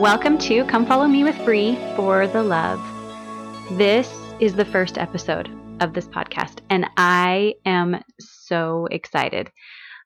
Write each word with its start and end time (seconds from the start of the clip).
Welcome 0.00 0.38
to 0.38 0.64
Come 0.64 0.86
Follow 0.86 1.06
Me 1.06 1.24
with 1.24 1.36
Bree 1.44 1.76
for 1.94 2.26
the 2.26 2.42
Love. 2.42 2.80
This 3.76 4.10
is 4.40 4.54
the 4.54 4.64
first 4.64 4.96
episode 4.96 5.50
of 5.80 5.92
this 5.92 6.08
podcast, 6.08 6.60
and 6.70 6.86
I 6.96 7.56
am 7.66 8.02
so 8.18 8.88
excited. 8.90 9.50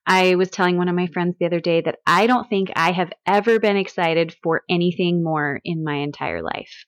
I 0.05 0.35
was 0.35 0.49
telling 0.49 0.75
one 0.75 0.89
of 0.89 0.97
my 0.97 1.07
friends 1.07 1.37
the 1.39 1.45
other 1.45 1.61
day 1.61 1.79
that 1.79 1.99
I 2.05 2.27
don't 2.27 2.49
think 2.49 2.71
I 2.75 2.91
have 2.91 3.13
ever 3.25 3.57
been 3.57 3.77
excited 3.77 4.35
for 4.43 4.63
anything 4.69 5.23
more 5.23 5.61
in 5.63 5.85
my 5.85 5.95
entire 5.95 6.41
life. 6.41 6.85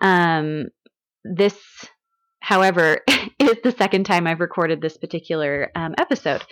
Um, 0.00 0.68
this, 1.24 1.58
however, 2.40 3.00
is 3.38 3.58
the 3.62 3.74
second 3.76 4.04
time 4.04 4.26
I've 4.26 4.40
recorded 4.40 4.80
this 4.80 4.96
particular 4.96 5.70
um, 5.74 5.94
episode. 5.98 6.42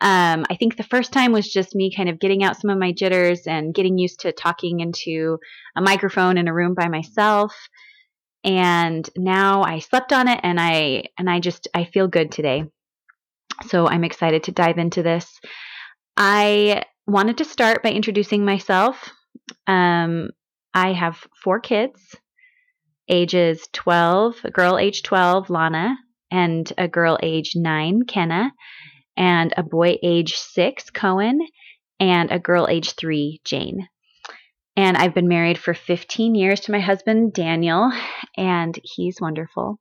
Um, 0.00 0.44
I 0.50 0.56
think 0.56 0.76
the 0.76 0.82
first 0.82 1.12
time 1.12 1.32
was 1.32 1.48
just 1.48 1.74
me 1.74 1.94
kind 1.94 2.08
of 2.08 2.18
getting 2.18 2.42
out 2.42 2.60
some 2.60 2.70
of 2.70 2.78
my 2.78 2.92
jitters 2.92 3.46
and 3.46 3.74
getting 3.74 3.96
used 3.96 4.20
to 4.20 4.32
talking 4.32 4.80
into 4.80 5.38
a 5.76 5.80
microphone 5.80 6.36
in 6.36 6.48
a 6.48 6.54
room 6.54 6.74
by 6.74 6.88
myself. 6.88 7.54
And 8.42 9.08
now 9.16 9.62
I 9.62 9.78
slept 9.78 10.12
on 10.12 10.28
it 10.28 10.40
and 10.42 10.60
I 10.60 11.04
and 11.18 11.30
I 11.30 11.40
just 11.40 11.68
I 11.72 11.84
feel 11.84 12.08
good 12.08 12.30
today. 12.30 12.64
So 13.66 13.88
I'm 13.88 14.04
excited 14.04 14.44
to 14.44 14.52
dive 14.52 14.78
into 14.78 15.02
this. 15.02 15.40
I 16.16 16.84
wanted 17.06 17.38
to 17.38 17.44
start 17.44 17.82
by 17.82 17.90
introducing 17.90 18.44
myself. 18.44 19.10
Um, 19.66 20.30
I 20.74 20.92
have 20.92 21.26
four 21.42 21.60
kids, 21.60 22.16
ages 23.08 23.66
12, 23.72 24.36
a 24.44 24.50
girl 24.50 24.78
age 24.78 25.02
12, 25.02 25.50
Lana, 25.50 25.96
and 26.30 26.70
a 26.76 26.88
girl 26.88 27.18
age 27.22 27.52
9, 27.54 28.02
Kenna, 28.06 28.52
and 29.16 29.52
a 29.56 29.62
boy 29.62 29.96
age 30.02 30.36
6, 30.36 30.90
Cohen, 30.90 31.40
and 32.00 32.30
a 32.30 32.38
girl 32.38 32.66
age 32.68 32.94
3, 32.94 33.40
Jane. 33.44 33.88
And 34.76 34.96
I've 34.96 35.14
been 35.14 35.28
married 35.28 35.58
for 35.58 35.72
15 35.72 36.34
years 36.34 36.60
to 36.60 36.72
my 36.72 36.80
husband, 36.80 37.32
Daniel, 37.32 37.92
and 38.36 38.76
he's 38.82 39.20
wonderful. 39.20 39.78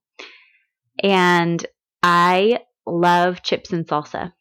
And 1.01 1.65
I 2.03 2.59
love 2.85 3.41
chips 3.41 3.71
and 3.71 3.87
salsa, 3.87 4.33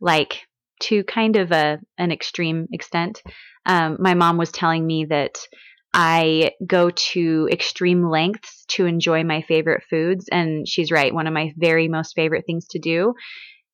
like 0.00 0.40
to 0.80 1.04
kind 1.04 1.36
of 1.36 1.52
a 1.52 1.78
an 1.98 2.10
extreme 2.10 2.66
extent. 2.72 3.22
Um, 3.66 3.98
my 4.00 4.14
mom 4.14 4.36
was 4.36 4.50
telling 4.50 4.84
me 4.84 5.04
that 5.04 5.38
I 5.92 6.52
go 6.66 6.90
to 6.90 7.48
extreme 7.50 8.08
lengths 8.08 8.64
to 8.68 8.86
enjoy 8.86 9.22
my 9.22 9.42
favorite 9.42 9.82
foods, 9.88 10.28
and 10.30 10.66
she's 10.66 10.90
right. 10.90 11.14
One 11.14 11.26
of 11.26 11.34
my 11.34 11.52
very 11.56 11.88
most 11.88 12.14
favorite 12.14 12.46
things 12.46 12.66
to 12.68 12.78
do 12.78 13.14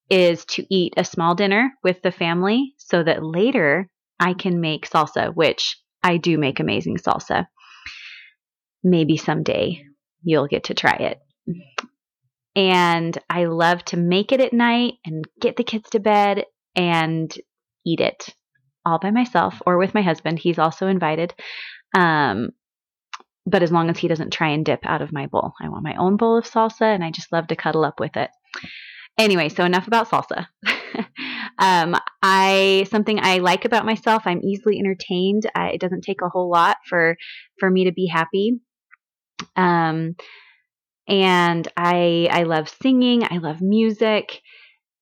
is 0.08 0.44
to 0.46 0.66
eat 0.74 0.94
a 0.96 1.04
small 1.04 1.34
dinner 1.34 1.72
with 1.82 2.00
the 2.02 2.12
family, 2.12 2.74
so 2.76 3.02
that 3.02 3.24
later 3.24 3.88
I 4.20 4.34
can 4.34 4.60
make 4.60 4.88
salsa, 4.88 5.34
which 5.34 5.76
I 6.02 6.16
do 6.16 6.38
make 6.38 6.60
amazing 6.60 6.98
salsa. 6.98 7.46
Maybe 8.84 9.16
someday 9.16 9.82
you'll 10.22 10.46
get 10.46 10.64
to 10.64 10.74
try 10.74 10.94
it. 10.94 11.20
And 12.54 13.16
I 13.28 13.44
love 13.44 13.84
to 13.86 13.96
make 13.96 14.32
it 14.32 14.40
at 14.40 14.52
night 14.52 14.94
and 15.04 15.24
get 15.40 15.56
the 15.56 15.64
kids 15.64 15.90
to 15.90 16.00
bed 16.00 16.44
and 16.74 17.32
eat 17.84 18.00
it 18.00 18.34
all 18.84 18.98
by 18.98 19.10
myself 19.10 19.60
or 19.66 19.76
with 19.76 19.94
my 19.94 20.02
husband. 20.02 20.38
He's 20.38 20.58
also 20.58 20.86
invited. 20.86 21.34
Um, 21.94 22.50
but 23.44 23.62
as 23.62 23.70
long 23.70 23.90
as 23.90 23.98
he 23.98 24.08
doesn't 24.08 24.32
try 24.32 24.48
and 24.50 24.64
dip 24.64 24.86
out 24.86 25.02
of 25.02 25.12
my 25.12 25.26
bowl, 25.26 25.52
I 25.60 25.68
want 25.68 25.84
my 25.84 25.96
own 25.96 26.16
bowl 26.16 26.38
of 26.38 26.44
salsa 26.44 26.82
and 26.82 27.04
I 27.04 27.10
just 27.10 27.32
love 27.32 27.48
to 27.48 27.56
cuddle 27.56 27.84
up 27.84 28.00
with 28.00 28.16
it. 28.16 28.30
Anyway, 29.18 29.48
so 29.48 29.64
enough 29.64 29.86
about 29.86 30.10
salsa. 30.10 30.46
um, 31.58 31.96
I 32.22 32.86
something 32.90 33.18
I 33.20 33.38
like 33.38 33.64
about 33.64 33.86
myself. 33.86 34.24
I'm 34.26 34.42
easily 34.42 34.78
entertained. 34.78 35.50
I, 35.54 35.70
it 35.70 35.80
doesn't 35.80 36.02
take 36.02 36.20
a 36.22 36.28
whole 36.28 36.50
lot 36.50 36.76
for 36.86 37.16
for 37.58 37.70
me 37.70 37.84
to 37.84 37.92
be 37.92 38.06
happy. 38.06 38.60
Um, 39.56 40.16
and 41.08 41.66
I 41.76 42.28
I 42.30 42.42
love 42.42 42.68
singing. 42.68 43.24
I 43.24 43.38
love 43.38 43.62
music, 43.62 44.42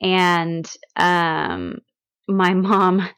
and 0.00 0.70
um, 0.96 1.78
my 2.28 2.54
mom. 2.54 3.08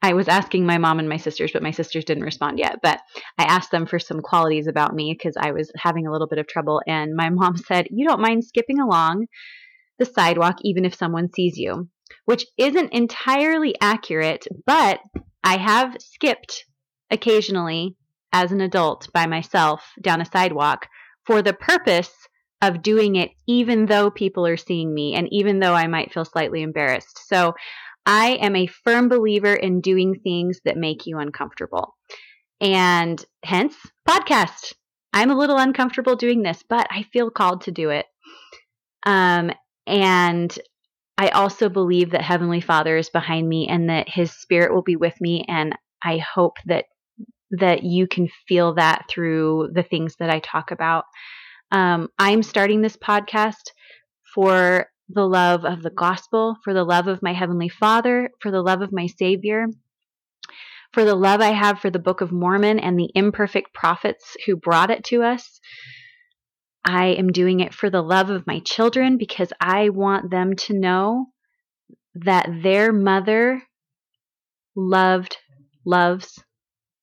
I 0.00 0.14
was 0.14 0.26
asking 0.26 0.64
my 0.64 0.78
mom 0.78 1.00
and 1.00 1.08
my 1.08 1.18
sisters, 1.18 1.52
but 1.52 1.62
my 1.62 1.70
sisters 1.70 2.06
didn't 2.06 2.24
respond 2.24 2.58
yet. 2.58 2.78
But 2.82 2.98
I 3.36 3.44
asked 3.44 3.70
them 3.70 3.84
for 3.84 3.98
some 3.98 4.22
qualities 4.22 4.68
about 4.68 4.94
me 4.94 5.12
because 5.12 5.36
I 5.36 5.52
was 5.52 5.70
having 5.76 6.06
a 6.06 6.10
little 6.10 6.26
bit 6.26 6.38
of 6.38 6.46
trouble. 6.46 6.80
And 6.86 7.14
my 7.14 7.28
mom 7.28 7.56
said, 7.68 7.88
You 7.90 8.08
don't 8.08 8.22
mind 8.22 8.42
skipping 8.46 8.80
along 8.80 9.26
the 9.98 10.04
sidewalk 10.04 10.56
even 10.62 10.84
if 10.84 10.94
someone 10.94 11.32
sees 11.32 11.56
you, 11.56 11.88
which 12.24 12.46
isn't 12.56 12.92
entirely 12.92 13.74
accurate, 13.80 14.46
but 14.64 15.00
I 15.42 15.56
have 15.58 15.96
skipped 16.00 16.64
occasionally 17.10 17.96
as 18.32 18.52
an 18.52 18.60
adult 18.60 19.08
by 19.12 19.26
myself 19.26 19.82
down 20.00 20.20
a 20.20 20.26
sidewalk 20.26 20.88
for 21.24 21.42
the 21.42 21.54
purpose 21.54 22.12
of 22.62 22.82
doing 22.82 23.16
it 23.16 23.30
even 23.46 23.86
though 23.86 24.10
people 24.10 24.46
are 24.46 24.56
seeing 24.56 24.92
me 24.92 25.14
and 25.14 25.28
even 25.30 25.60
though 25.60 25.74
I 25.74 25.86
might 25.86 26.12
feel 26.12 26.24
slightly 26.24 26.62
embarrassed. 26.62 27.20
So 27.28 27.54
I 28.04 28.38
am 28.40 28.56
a 28.56 28.66
firm 28.66 29.08
believer 29.08 29.52
in 29.54 29.80
doing 29.80 30.20
things 30.22 30.60
that 30.64 30.76
make 30.76 31.06
you 31.06 31.18
uncomfortable. 31.18 31.96
And 32.60 33.22
hence, 33.44 33.76
podcast. 34.08 34.72
I'm 35.12 35.30
a 35.30 35.36
little 35.36 35.56
uncomfortable 35.56 36.16
doing 36.16 36.42
this, 36.42 36.62
but 36.68 36.86
I 36.90 37.04
feel 37.12 37.30
called 37.30 37.62
to 37.62 37.70
do 37.72 37.90
it. 37.90 38.06
Um, 39.04 39.50
and 39.86 40.56
I 41.18 41.28
also 41.28 41.68
believe 41.68 42.10
that 42.10 42.22
Heavenly 42.22 42.60
Father 42.60 42.96
is 42.96 43.08
behind 43.08 43.48
me 43.48 43.68
and 43.68 43.88
that 43.88 44.08
His 44.08 44.32
Spirit 44.32 44.74
will 44.74 44.82
be 44.82 44.96
with 44.96 45.18
me. 45.20 45.44
And 45.48 45.74
I 46.02 46.18
hope 46.18 46.56
that 46.66 46.86
that 47.52 47.84
you 47.84 48.08
can 48.08 48.28
feel 48.48 48.74
that 48.74 49.04
through 49.08 49.70
the 49.72 49.84
things 49.84 50.16
that 50.16 50.30
I 50.30 50.40
talk 50.40 50.72
about. 50.72 51.04
Um, 51.70 52.08
I'm 52.18 52.42
starting 52.42 52.82
this 52.82 52.96
podcast 52.96 53.70
for 54.34 54.88
the 55.08 55.26
love 55.26 55.64
of 55.64 55.82
the 55.82 55.90
gospel, 55.90 56.56
for 56.64 56.74
the 56.74 56.84
love 56.84 57.06
of 57.06 57.22
my 57.22 57.32
Heavenly 57.32 57.68
Father, 57.68 58.30
for 58.40 58.50
the 58.50 58.62
love 58.62 58.82
of 58.82 58.92
my 58.92 59.06
Savior, 59.06 59.66
for 60.92 61.04
the 61.04 61.14
love 61.14 61.40
I 61.40 61.52
have 61.52 61.78
for 61.78 61.90
the 61.90 62.00
Book 62.00 62.20
of 62.20 62.32
Mormon 62.32 62.80
and 62.80 62.98
the 62.98 63.10
imperfect 63.14 63.72
prophets 63.72 64.36
who 64.44 64.56
brought 64.56 64.90
it 64.90 65.04
to 65.04 65.22
us. 65.22 65.60
I 66.86 67.06
am 67.18 67.32
doing 67.32 67.60
it 67.60 67.74
for 67.74 67.90
the 67.90 68.02
love 68.02 68.30
of 68.30 68.46
my 68.46 68.60
children 68.60 69.18
because 69.18 69.52
I 69.60 69.88
want 69.88 70.30
them 70.30 70.54
to 70.54 70.78
know 70.78 71.26
that 72.14 72.48
their 72.62 72.92
mother 72.92 73.60
loved, 74.76 75.36
loves 75.84 76.42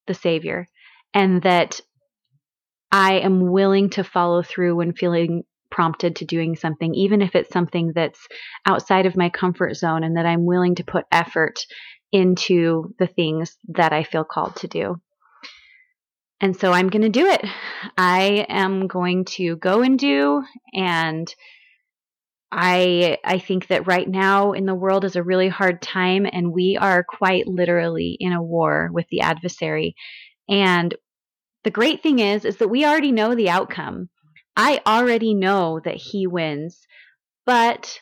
the 0.07 0.13
Savior, 0.13 0.67
and 1.13 1.41
that 1.43 1.81
I 2.91 3.19
am 3.19 3.51
willing 3.51 3.89
to 3.91 4.03
follow 4.05 4.41
through 4.41 4.77
when 4.77 4.93
feeling 4.93 5.43
prompted 5.69 6.15
to 6.17 6.25
doing 6.25 6.55
something, 6.55 6.93
even 6.95 7.21
if 7.21 7.35
it's 7.35 7.51
something 7.51 7.91
that's 7.93 8.27
outside 8.65 9.05
of 9.05 9.17
my 9.17 9.29
comfort 9.29 9.75
zone, 9.75 10.03
and 10.03 10.15
that 10.15 10.25
I'm 10.25 10.45
willing 10.45 10.75
to 10.75 10.83
put 10.83 11.05
effort 11.11 11.59
into 12.11 12.93
the 12.99 13.07
things 13.07 13.57
that 13.69 13.91
I 13.91 14.03
feel 14.03 14.23
called 14.23 14.55
to 14.57 14.67
do. 14.67 15.01
And 16.43 16.59
so 16.59 16.73
I'm 16.73 16.89
going 16.89 17.03
to 17.03 17.09
do 17.09 17.27
it. 17.27 17.41
I 17.97 18.45
am 18.49 18.87
going 18.87 19.23
to 19.37 19.55
go 19.55 19.81
and 19.81 19.97
do 19.97 20.43
and 20.73 21.33
I 22.51 23.17
I 23.23 23.39
think 23.39 23.67
that 23.67 23.87
right 23.87 24.05
now 24.05 24.51
in 24.51 24.65
the 24.65 24.75
world 24.75 25.05
is 25.05 25.15
a 25.15 25.23
really 25.23 25.47
hard 25.47 25.81
time 25.81 26.27
and 26.29 26.51
we 26.51 26.77
are 26.77 27.01
quite 27.01 27.47
literally 27.47 28.17
in 28.19 28.33
a 28.33 28.43
war 28.43 28.89
with 28.91 29.05
the 29.09 29.21
adversary. 29.21 29.95
And 30.49 30.93
the 31.63 31.71
great 31.71 32.03
thing 32.03 32.19
is 32.19 32.43
is 32.43 32.57
that 32.57 32.67
we 32.67 32.83
already 32.83 33.13
know 33.13 33.35
the 33.35 33.49
outcome. 33.49 34.09
I 34.57 34.81
already 34.85 35.33
know 35.33 35.79
that 35.85 35.95
he 35.95 36.27
wins. 36.27 36.85
But 37.45 38.01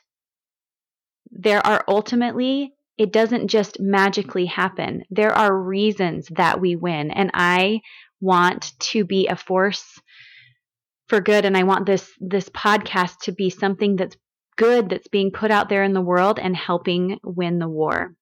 there 1.29 1.63
are 1.63 1.85
ultimately 1.87 2.73
it 2.97 3.13
doesn't 3.13 3.49
just 3.49 3.79
magically 3.79 4.47
happen. 4.47 5.03
There 5.11 5.31
are 5.31 5.55
reasons 5.55 6.27
that 6.35 6.59
we 6.59 6.75
win 6.75 7.11
and 7.11 7.29
I 7.35 7.81
want 8.21 8.71
to 8.79 9.03
be 9.03 9.27
a 9.27 9.35
force 9.35 9.99
for 11.09 11.19
good 11.19 11.43
and 11.43 11.57
I 11.57 11.63
want 11.63 11.85
this 11.85 12.09
this 12.21 12.47
podcast 12.47 13.19
to 13.23 13.33
be 13.33 13.49
something 13.49 13.97
that's 13.97 14.15
good 14.55 14.89
that's 14.89 15.09
being 15.09 15.31
put 15.31 15.51
out 15.51 15.67
there 15.67 15.83
in 15.83 15.93
the 15.93 16.01
world 16.01 16.39
and 16.39 16.55
helping 16.55 17.19
win 17.23 17.59
the 17.59 17.67
war. 17.67 18.15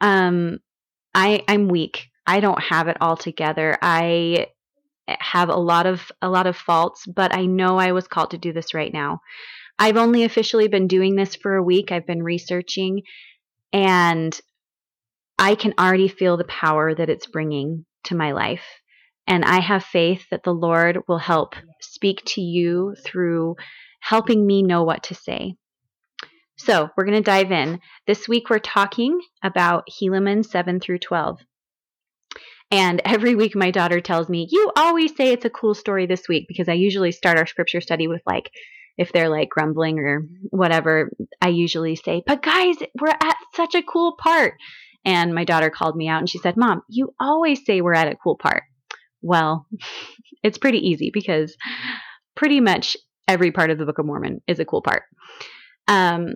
Um 0.00 0.60
I 1.14 1.42
I'm 1.48 1.68
weak. 1.68 2.10
I 2.26 2.40
don't 2.40 2.62
have 2.62 2.88
it 2.88 2.98
all 3.00 3.16
together. 3.16 3.76
I 3.82 4.48
have 5.08 5.48
a 5.48 5.56
lot 5.56 5.86
of 5.86 6.12
a 6.20 6.28
lot 6.28 6.46
of 6.46 6.56
faults, 6.56 7.06
but 7.06 7.34
I 7.34 7.46
know 7.46 7.78
I 7.78 7.92
was 7.92 8.06
called 8.06 8.30
to 8.30 8.38
do 8.38 8.52
this 8.52 8.74
right 8.74 8.92
now. 8.92 9.20
I've 9.78 9.96
only 9.96 10.24
officially 10.24 10.68
been 10.68 10.86
doing 10.86 11.16
this 11.16 11.34
for 11.34 11.56
a 11.56 11.62
week. 11.62 11.90
I've 11.90 12.06
been 12.06 12.22
researching 12.22 13.02
and 13.72 14.38
I 15.38 15.54
can 15.54 15.74
already 15.78 16.08
feel 16.08 16.36
the 16.36 16.44
power 16.44 16.94
that 16.94 17.08
it's 17.08 17.26
bringing 17.26 17.84
to 18.04 18.16
my 18.16 18.32
life. 18.32 18.64
And 19.26 19.44
I 19.44 19.60
have 19.60 19.84
faith 19.84 20.24
that 20.30 20.42
the 20.42 20.54
Lord 20.54 20.98
will 21.06 21.18
help 21.18 21.54
speak 21.80 22.22
to 22.26 22.40
you 22.40 22.96
through 23.04 23.56
helping 24.00 24.46
me 24.46 24.62
know 24.62 24.82
what 24.82 25.04
to 25.04 25.14
say. 25.14 25.54
So, 26.56 26.90
we're 26.96 27.04
going 27.04 27.16
to 27.16 27.22
dive 27.22 27.50
in. 27.50 27.80
This 28.06 28.28
week 28.28 28.50
we're 28.50 28.58
talking 28.58 29.20
about 29.42 29.88
Helaman 29.90 30.44
7 30.44 30.80
through 30.80 30.98
12. 30.98 31.40
And 32.70 33.02
every 33.04 33.34
week, 33.34 33.54
my 33.54 33.70
daughter 33.70 34.00
tells 34.00 34.28
me, 34.28 34.48
You 34.50 34.72
always 34.76 35.14
say 35.14 35.32
it's 35.32 35.44
a 35.44 35.50
cool 35.50 35.74
story 35.74 36.06
this 36.06 36.26
week 36.28 36.46
because 36.48 36.68
I 36.68 36.72
usually 36.72 37.12
start 37.12 37.38
our 37.38 37.46
scripture 37.46 37.80
study 37.82 38.08
with 38.08 38.22
like, 38.26 38.50
if 38.96 39.12
they're 39.12 39.28
like 39.28 39.50
grumbling 39.50 39.98
or 39.98 40.26
whatever, 40.50 41.10
I 41.40 41.48
usually 41.48 41.96
say, 41.96 42.22
But 42.26 42.42
guys, 42.42 42.76
we're 42.98 43.08
at 43.08 43.36
such 43.54 43.74
a 43.74 43.82
cool 43.82 44.16
part. 44.18 44.54
And 45.04 45.34
my 45.34 45.44
daughter 45.44 45.70
called 45.70 45.96
me 45.96 46.08
out 46.08 46.20
and 46.20 46.28
she 46.28 46.38
said, 46.38 46.56
Mom, 46.56 46.82
you 46.88 47.14
always 47.18 47.64
say 47.64 47.80
we're 47.80 47.94
at 47.94 48.12
a 48.12 48.16
cool 48.16 48.36
part. 48.36 48.64
Well, 49.20 49.66
it's 50.42 50.58
pretty 50.58 50.78
easy 50.78 51.10
because 51.12 51.56
pretty 52.34 52.60
much 52.60 52.96
every 53.28 53.52
part 53.52 53.70
of 53.70 53.78
the 53.78 53.86
Book 53.86 53.98
of 53.98 54.06
Mormon 54.06 54.40
is 54.46 54.58
a 54.58 54.64
cool 54.64 54.82
part. 54.82 55.04
Um, 55.88 56.34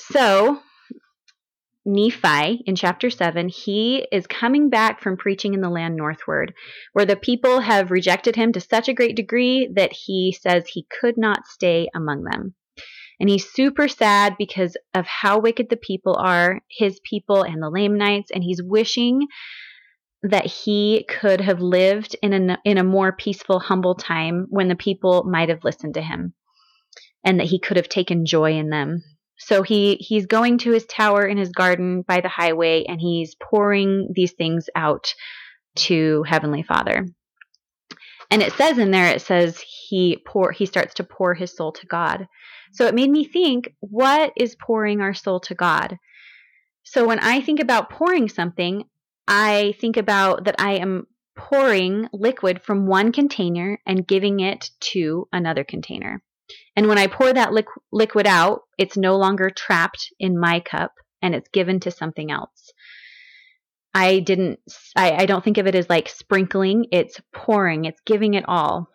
so 0.00 0.60
Nephi 1.88 2.62
in 2.66 2.76
chapter 2.76 3.10
7, 3.10 3.48
he 3.48 4.06
is 4.12 4.26
coming 4.26 4.68
back 4.68 5.00
from 5.00 5.16
preaching 5.16 5.54
in 5.54 5.60
the 5.60 5.70
land 5.70 5.96
northward, 5.96 6.52
where 6.92 7.06
the 7.06 7.16
people 7.16 7.60
have 7.60 7.90
rejected 7.90 8.36
him 8.36 8.52
to 8.52 8.60
such 8.60 8.88
a 8.88 8.94
great 8.94 9.16
degree 9.16 9.70
that 9.74 9.92
he 9.92 10.36
says 10.38 10.68
he 10.68 10.86
could 11.00 11.16
not 11.16 11.46
stay 11.46 11.88
among 11.94 12.24
them. 12.24 12.54
And 13.20 13.28
he's 13.28 13.50
super 13.50 13.88
sad 13.88 14.36
because 14.38 14.76
of 14.94 15.06
how 15.06 15.40
wicked 15.40 15.68
the 15.70 15.76
people 15.76 16.16
are, 16.16 16.60
his 16.70 17.00
people 17.04 17.42
and 17.42 17.60
the 17.60 17.70
Lamanites, 17.70 18.30
and 18.30 18.44
he's 18.44 18.62
wishing 18.62 19.26
that 20.22 20.46
he 20.46 21.04
could 21.08 21.40
have 21.40 21.60
lived 21.60 22.16
in 22.22 22.50
a, 22.50 22.58
in 22.64 22.78
a 22.78 22.84
more 22.84 23.12
peaceful, 23.12 23.60
humble 23.60 23.94
time 23.94 24.46
when 24.50 24.68
the 24.68 24.76
people 24.76 25.24
might 25.24 25.48
have 25.48 25.64
listened 25.64 25.94
to 25.94 26.02
him 26.02 26.34
and 27.24 27.40
that 27.40 27.46
he 27.46 27.58
could 27.58 27.76
have 27.76 27.88
taken 27.88 28.26
joy 28.26 28.52
in 28.52 28.70
them. 28.70 29.02
So 29.38 29.62
he 29.62 29.94
he's 29.96 30.26
going 30.26 30.58
to 30.58 30.72
his 30.72 30.84
tower 30.86 31.24
in 31.24 31.38
his 31.38 31.50
garden 31.50 32.02
by 32.06 32.20
the 32.20 32.28
highway 32.28 32.84
and 32.88 33.00
he's 33.00 33.36
pouring 33.36 34.08
these 34.12 34.32
things 34.32 34.68
out 34.74 35.14
to 35.76 36.24
heavenly 36.24 36.64
father. 36.64 37.06
And 38.30 38.42
it 38.42 38.52
says 38.54 38.78
in 38.78 38.90
there 38.90 39.14
it 39.14 39.22
says 39.22 39.62
he 39.88 40.22
pour 40.26 40.50
he 40.50 40.66
starts 40.66 40.94
to 40.94 41.04
pour 41.04 41.34
his 41.34 41.54
soul 41.54 41.72
to 41.72 41.86
God. 41.86 42.26
So 42.72 42.86
it 42.86 42.94
made 42.94 43.10
me 43.10 43.24
think 43.24 43.74
what 43.80 44.32
is 44.36 44.56
pouring 44.56 45.00
our 45.00 45.14
soul 45.14 45.40
to 45.40 45.54
God? 45.54 45.98
So 46.82 47.06
when 47.06 47.18
I 47.18 47.40
think 47.40 47.60
about 47.60 47.90
pouring 47.90 48.28
something, 48.28 48.84
I 49.26 49.74
think 49.80 49.96
about 49.96 50.44
that 50.44 50.56
I 50.58 50.76
am 50.76 51.06
pouring 51.36 52.08
liquid 52.12 52.62
from 52.62 52.86
one 52.86 53.12
container 53.12 53.78
and 53.86 54.06
giving 54.06 54.40
it 54.40 54.70
to 54.80 55.28
another 55.32 55.64
container. 55.64 56.22
And 56.76 56.88
when 56.88 56.98
I 56.98 57.06
pour 57.06 57.32
that 57.32 57.50
liqu- 57.50 57.82
liquid 57.92 58.26
out, 58.26 58.62
it's 58.78 58.96
no 58.96 59.16
longer 59.16 59.50
trapped 59.50 60.12
in 60.18 60.38
my 60.38 60.60
cup 60.60 60.92
and 61.20 61.34
it's 61.34 61.48
given 61.50 61.80
to 61.80 61.90
something 61.90 62.30
else. 62.30 62.72
I 63.94 64.20
didn't, 64.20 64.60
I, 64.96 65.22
I 65.22 65.26
don't 65.26 65.42
think 65.42 65.58
of 65.58 65.66
it 65.66 65.74
as 65.74 65.88
like 65.88 66.08
sprinkling, 66.08 66.86
it's 66.92 67.20
pouring, 67.32 67.84
it's 67.84 68.00
giving 68.06 68.34
it 68.34 68.44
all. 68.46 68.88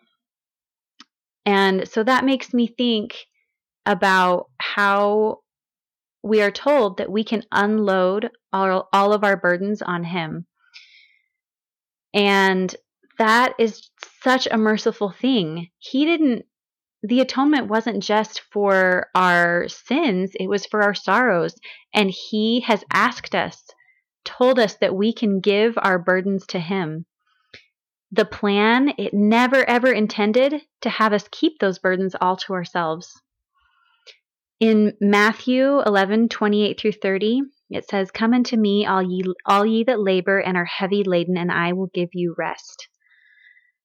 And 1.46 1.88
so 1.88 2.02
that 2.02 2.24
makes 2.24 2.54
me 2.54 2.66
think 2.66 3.14
about 3.86 4.50
how 4.58 5.40
we 6.22 6.40
are 6.40 6.50
told 6.50 6.98
that 6.98 7.12
we 7.12 7.22
can 7.22 7.44
unload 7.52 8.30
all, 8.52 8.88
all 8.92 9.12
of 9.12 9.24
our 9.24 9.36
burdens 9.36 9.82
on 9.82 10.04
Him. 10.04 10.46
And 12.14 12.74
that 13.18 13.54
is 13.58 13.90
such 14.22 14.48
a 14.50 14.56
merciful 14.56 15.10
thing. 15.10 15.68
He 15.78 16.04
didn't 16.04 16.46
the 17.06 17.20
atonement 17.20 17.68
wasn't 17.68 18.02
just 18.02 18.40
for 18.50 19.08
our 19.14 19.68
sins, 19.68 20.30
it 20.40 20.48
was 20.48 20.64
for 20.64 20.82
our 20.82 20.94
sorrows. 20.94 21.54
And 21.92 22.10
He 22.10 22.60
has 22.60 22.82
asked 22.90 23.34
us, 23.34 23.62
told 24.24 24.58
us 24.58 24.76
that 24.76 24.94
we 24.94 25.12
can 25.12 25.40
give 25.40 25.74
our 25.76 25.98
burdens 25.98 26.46
to 26.48 26.58
Him. 26.58 27.04
The 28.10 28.24
plan, 28.24 28.94
it 28.96 29.12
never 29.12 29.68
ever 29.68 29.92
intended 29.92 30.62
to 30.80 30.88
have 30.88 31.12
us 31.12 31.28
keep 31.30 31.58
those 31.58 31.78
burdens 31.78 32.16
all 32.18 32.36
to 32.38 32.54
ourselves. 32.54 33.20
In 34.64 34.94
Matthew 34.98 35.82
11, 35.82 36.30
28 36.30 36.80
through 36.80 36.92
30, 36.92 37.42
it 37.68 37.86
says, 37.86 38.10
Come 38.10 38.32
unto 38.32 38.56
me, 38.56 38.86
all 38.86 39.02
ye, 39.02 39.22
all 39.44 39.66
ye 39.66 39.84
that 39.84 40.00
labor 40.00 40.38
and 40.38 40.56
are 40.56 40.64
heavy 40.64 41.04
laden, 41.04 41.36
and 41.36 41.52
I 41.52 41.74
will 41.74 41.90
give 41.92 42.08
you 42.14 42.34
rest. 42.38 42.88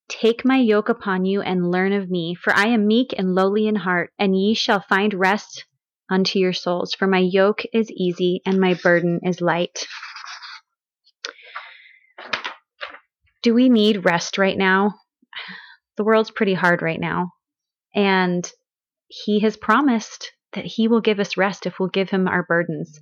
Take 0.07 0.45
my 0.45 0.55
yoke 0.55 0.87
upon 0.87 1.25
you 1.25 1.41
and 1.41 1.69
learn 1.69 1.91
of 1.91 2.09
me, 2.09 2.33
for 2.33 2.55
I 2.55 2.67
am 2.67 2.87
meek 2.87 3.13
and 3.17 3.35
lowly 3.35 3.67
in 3.67 3.75
heart, 3.75 4.13
and 4.17 4.39
ye 4.39 4.53
shall 4.53 4.79
find 4.79 5.13
rest 5.13 5.65
unto 6.09 6.39
your 6.39 6.53
souls. 6.53 6.93
For 6.93 7.07
my 7.07 7.19
yoke 7.29 7.63
is 7.73 7.91
easy 7.91 8.41
and 8.45 8.57
my 8.57 8.73
burden 8.75 9.19
is 9.23 9.41
light. 9.41 9.85
Do 13.43 13.53
we 13.53 13.67
need 13.67 14.05
rest 14.05 14.37
right 14.37 14.57
now? 14.57 14.93
The 15.97 16.05
world's 16.05 16.31
pretty 16.31 16.53
hard 16.53 16.81
right 16.81 17.01
now. 17.01 17.33
And 17.93 18.49
He 19.09 19.41
has 19.41 19.57
promised 19.57 20.31
that 20.53 20.65
He 20.65 20.87
will 20.87 21.01
give 21.01 21.19
us 21.19 21.37
rest 21.37 21.65
if 21.65 21.79
we'll 21.79 21.89
give 21.89 22.09
Him 22.09 22.27
our 22.27 22.43
burdens. 22.43 22.99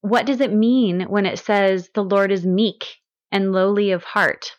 What 0.00 0.26
does 0.26 0.40
it 0.40 0.52
mean 0.52 1.02
when 1.02 1.26
it 1.26 1.38
says 1.38 1.90
the 1.94 2.04
Lord 2.04 2.30
is 2.30 2.44
meek 2.44 2.96
and 3.32 3.52
lowly 3.52 3.90
of 3.90 4.04
heart? 4.04 4.52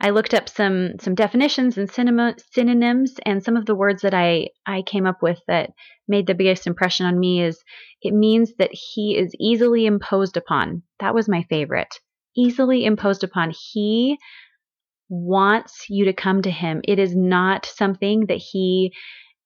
I 0.00 0.10
looked 0.10 0.32
up 0.32 0.48
some 0.48 0.98
some 1.00 1.16
definitions 1.16 1.76
and 1.76 1.90
synonyms, 1.90 3.16
and 3.26 3.42
some 3.42 3.56
of 3.56 3.66
the 3.66 3.74
words 3.74 4.02
that 4.02 4.14
I 4.14 4.50
I 4.64 4.82
came 4.82 5.06
up 5.06 5.22
with 5.22 5.40
that 5.48 5.70
made 6.06 6.26
the 6.26 6.34
biggest 6.34 6.66
impression 6.66 7.06
on 7.06 7.18
me 7.18 7.42
is 7.42 7.62
it 8.02 8.14
means 8.14 8.54
that 8.58 8.70
he 8.72 9.16
is 9.16 9.34
easily 9.40 9.86
imposed 9.86 10.36
upon. 10.36 10.82
That 11.00 11.14
was 11.14 11.28
my 11.28 11.44
favorite. 11.50 11.98
Easily 12.36 12.84
imposed 12.84 13.24
upon. 13.24 13.52
He 13.72 14.18
wants 15.08 15.86
you 15.88 16.04
to 16.04 16.12
come 16.12 16.42
to 16.42 16.50
him. 16.50 16.80
It 16.84 16.98
is 17.00 17.16
not 17.16 17.66
something 17.66 18.26
that 18.26 18.38
he 18.38 18.92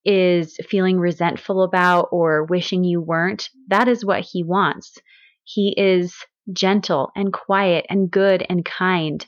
is 0.05 0.57
feeling 0.69 0.99
resentful 0.99 1.63
about 1.63 2.09
or 2.13 2.45
wishing 2.45 2.85
you 2.85 3.01
weren't. 3.01 3.49
That 3.69 3.89
is 3.89 4.05
what 4.05 4.21
he 4.21 4.43
wants. 4.43 4.99
He 5.45 5.75
is 5.77 6.15
gentle 6.53 7.13
and 7.15 7.33
quiet 7.33 7.87
and 7.89 8.11
good 8.11 8.45
and 8.49 8.65
kind 8.65 9.25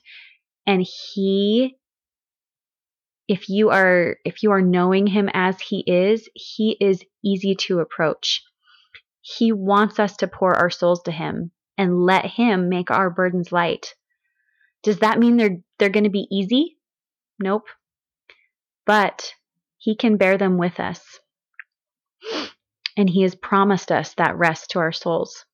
and 0.66 0.84
he 0.84 1.76
if 3.28 3.48
you 3.48 3.70
are 3.70 4.16
if 4.24 4.42
you 4.42 4.50
are 4.50 4.60
knowing 4.60 5.06
him 5.06 5.30
as 5.32 5.60
he 5.60 5.84
is 5.86 6.28
he 6.34 6.76
is 6.80 7.02
easy 7.24 7.54
to 7.54 7.78
approach 7.78 8.42
he 9.20 9.52
wants 9.52 9.98
us 9.98 10.16
to 10.16 10.26
pour 10.26 10.54
our 10.54 10.70
souls 10.70 11.02
to 11.02 11.12
him 11.12 11.50
and 11.78 12.02
let 12.02 12.26
him 12.26 12.68
make 12.68 12.90
our 12.90 13.10
burdens 13.10 13.52
light 13.52 13.94
does 14.82 14.98
that 14.98 15.18
mean 15.18 15.36
they're 15.36 15.58
they're 15.78 15.88
going 15.88 16.04
to 16.04 16.10
be 16.10 16.26
easy 16.30 16.76
nope 17.38 17.68
but 18.86 19.32
he 19.84 19.94
can 19.96 20.16
bear 20.16 20.38
them 20.38 20.58
with 20.58 20.80
us 20.80 21.20
and 22.96 23.10
he 23.10 23.22
has 23.22 23.34
promised 23.34 23.92
us 23.92 24.14
that 24.14 24.36
rest 24.36 24.70
to 24.70 24.78
our 24.78 24.92
souls 24.92 25.44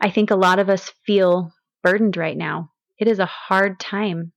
i 0.00 0.10
think 0.10 0.30
a 0.30 0.36
lot 0.36 0.58
of 0.58 0.68
us 0.68 0.92
feel 1.06 1.52
burdened 1.82 2.16
right 2.16 2.36
now 2.36 2.70
it 3.00 3.08
is 3.08 3.18
a 3.18 3.26
hard 3.26 3.80
time. 3.80 4.32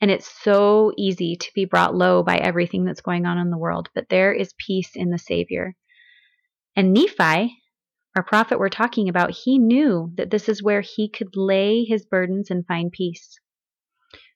And 0.00 0.10
it's 0.10 0.30
so 0.42 0.92
easy 0.96 1.36
to 1.36 1.50
be 1.54 1.64
brought 1.64 1.94
low 1.94 2.22
by 2.22 2.36
everything 2.36 2.84
that's 2.84 3.00
going 3.00 3.26
on 3.26 3.38
in 3.38 3.50
the 3.50 3.58
world. 3.58 3.88
But 3.94 4.08
there 4.08 4.32
is 4.32 4.54
peace 4.56 4.90
in 4.94 5.10
the 5.10 5.18
Savior. 5.18 5.74
And 6.76 6.92
Nephi, 6.92 7.56
our 8.16 8.22
prophet 8.22 8.58
we're 8.58 8.68
talking 8.68 9.08
about, 9.08 9.32
he 9.32 9.58
knew 9.58 10.12
that 10.16 10.30
this 10.30 10.48
is 10.48 10.62
where 10.62 10.82
he 10.82 11.08
could 11.08 11.34
lay 11.34 11.84
his 11.84 12.06
burdens 12.06 12.50
and 12.50 12.66
find 12.66 12.92
peace. 12.92 13.38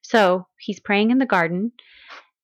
So 0.01 0.47
he's 0.57 0.79
praying 0.79 1.11
in 1.11 1.19
the 1.19 1.25
garden, 1.25 1.71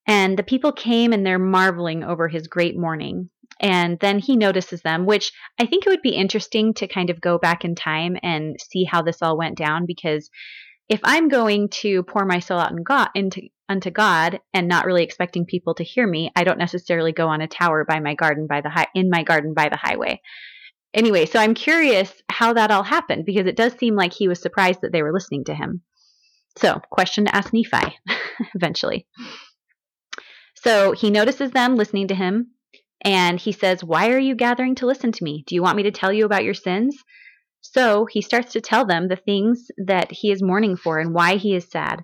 and 0.06 0.38
the 0.38 0.42
people 0.42 0.72
came 0.72 1.12
and 1.12 1.26
they're 1.26 1.38
marveling 1.38 2.04
over 2.04 2.28
his 2.28 2.46
great 2.46 2.78
mourning. 2.78 3.30
And 3.60 3.98
then 4.00 4.18
he 4.18 4.36
notices 4.36 4.82
them, 4.82 5.06
which 5.06 5.32
I 5.58 5.66
think 5.66 5.86
it 5.86 5.90
would 5.90 6.02
be 6.02 6.10
interesting 6.10 6.74
to 6.74 6.88
kind 6.88 7.08
of 7.10 7.20
go 7.20 7.38
back 7.38 7.64
in 7.64 7.74
time 7.74 8.16
and 8.22 8.56
see 8.60 8.84
how 8.84 9.02
this 9.02 9.22
all 9.22 9.38
went 9.38 9.56
down 9.56 9.86
because 9.86 10.28
if 10.88 11.00
I'm 11.02 11.28
going 11.28 11.68
to 11.80 12.02
pour 12.04 12.24
my 12.24 12.38
soul 12.38 12.58
out 12.58 12.70
in 12.70 12.82
God, 12.82 13.08
into 13.14 13.42
unto 13.68 13.90
God 13.90 14.40
and 14.54 14.68
not 14.68 14.86
really 14.86 15.02
expecting 15.02 15.44
people 15.44 15.74
to 15.74 15.84
hear 15.84 16.06
me, 16.06 16.30
I 16.36 16.44
don't 16.44 16.58
necessarily 16.58 17.12
go 17.12 17.28
on 17.28 17.40
a 17.40 17.48
tower 17.48 17.84
by 17.84 17.98
my 17.98 18.14
garden 18.14 18.46
by 18.46 18.60
the 18.60 18.86
in 18.94 19.10
my 19.10 19.24
garden 19.24 19.54
by 19.54 19.68
the 19.68 19.76
highway. 19.76 20.20
Anyway, 20.94 21.26
so 21.26 21.38
I'm 21.38 21.54
curious 21.54 22.12
how 22.30 22.52
that 22.52 22.70
all 22.70 22.84
happened 22.84 23.24
because 23.26 23.46
it 23.46 23.56
does 23.56 23.72
seem 23.74 23.96
like 23.96 24.12
he 24.12 24.28
was 24.28 24.40
surprised 24.40 24.80
that 24.82 24.92
they 24.92 25.02
were 25.02 25.12
listening 25.12 25.44
to 25.44 25.54
him. 25.54 25.82
So, 26.56 26.80
question 26.90 27.26
to 27.26 27.34
ask 27.34 27.52
Nephi 27.52 27.98
eventually. 28.54 29.06
So 30.66 30.90
he 30.90 31.10
notices 31.10 31.52
them 31.52 31.76
listening 31.76 32.08
to 32.08 32.14
him 32.16 32.48
and 33.00 33.38
he 33.38 33.52
says, 33.52 33.84
Why 33.84 34.10
are 34.10 34.18
you 34.18 34.34
gathering 34.34 34.74
to 34.76 34.86
listen 34.86 35.12
to 35.12 35.22
me? 35.22 35.44
Do 35.46 35.54
you 35.54 35.62
want 35.62 35.76
me 35.76 35.84
to 35.84 35.92
tell 35.92 36.12
you 36.12 36.24
about 36.24 36.42
your 36.42 36.54
sins? 36.54 36.96
So 37.60 38.06
he 38.06 38.20
starts 38.20 38.52
to 38.54 38.60
tell 38.60 38.84
them 38.84 39.06
the 39.06 39.14
things 39.14 39.68
that 39.86 40.10
he 40.10 40.32
is 40.32 40.42
mourning 40.42 40.76
for 40.76 40.98
and 40.98 41.14
why 41.14 41.36
he 41.36 41.54
is 41.54 41.70
sad. 41.70 42.02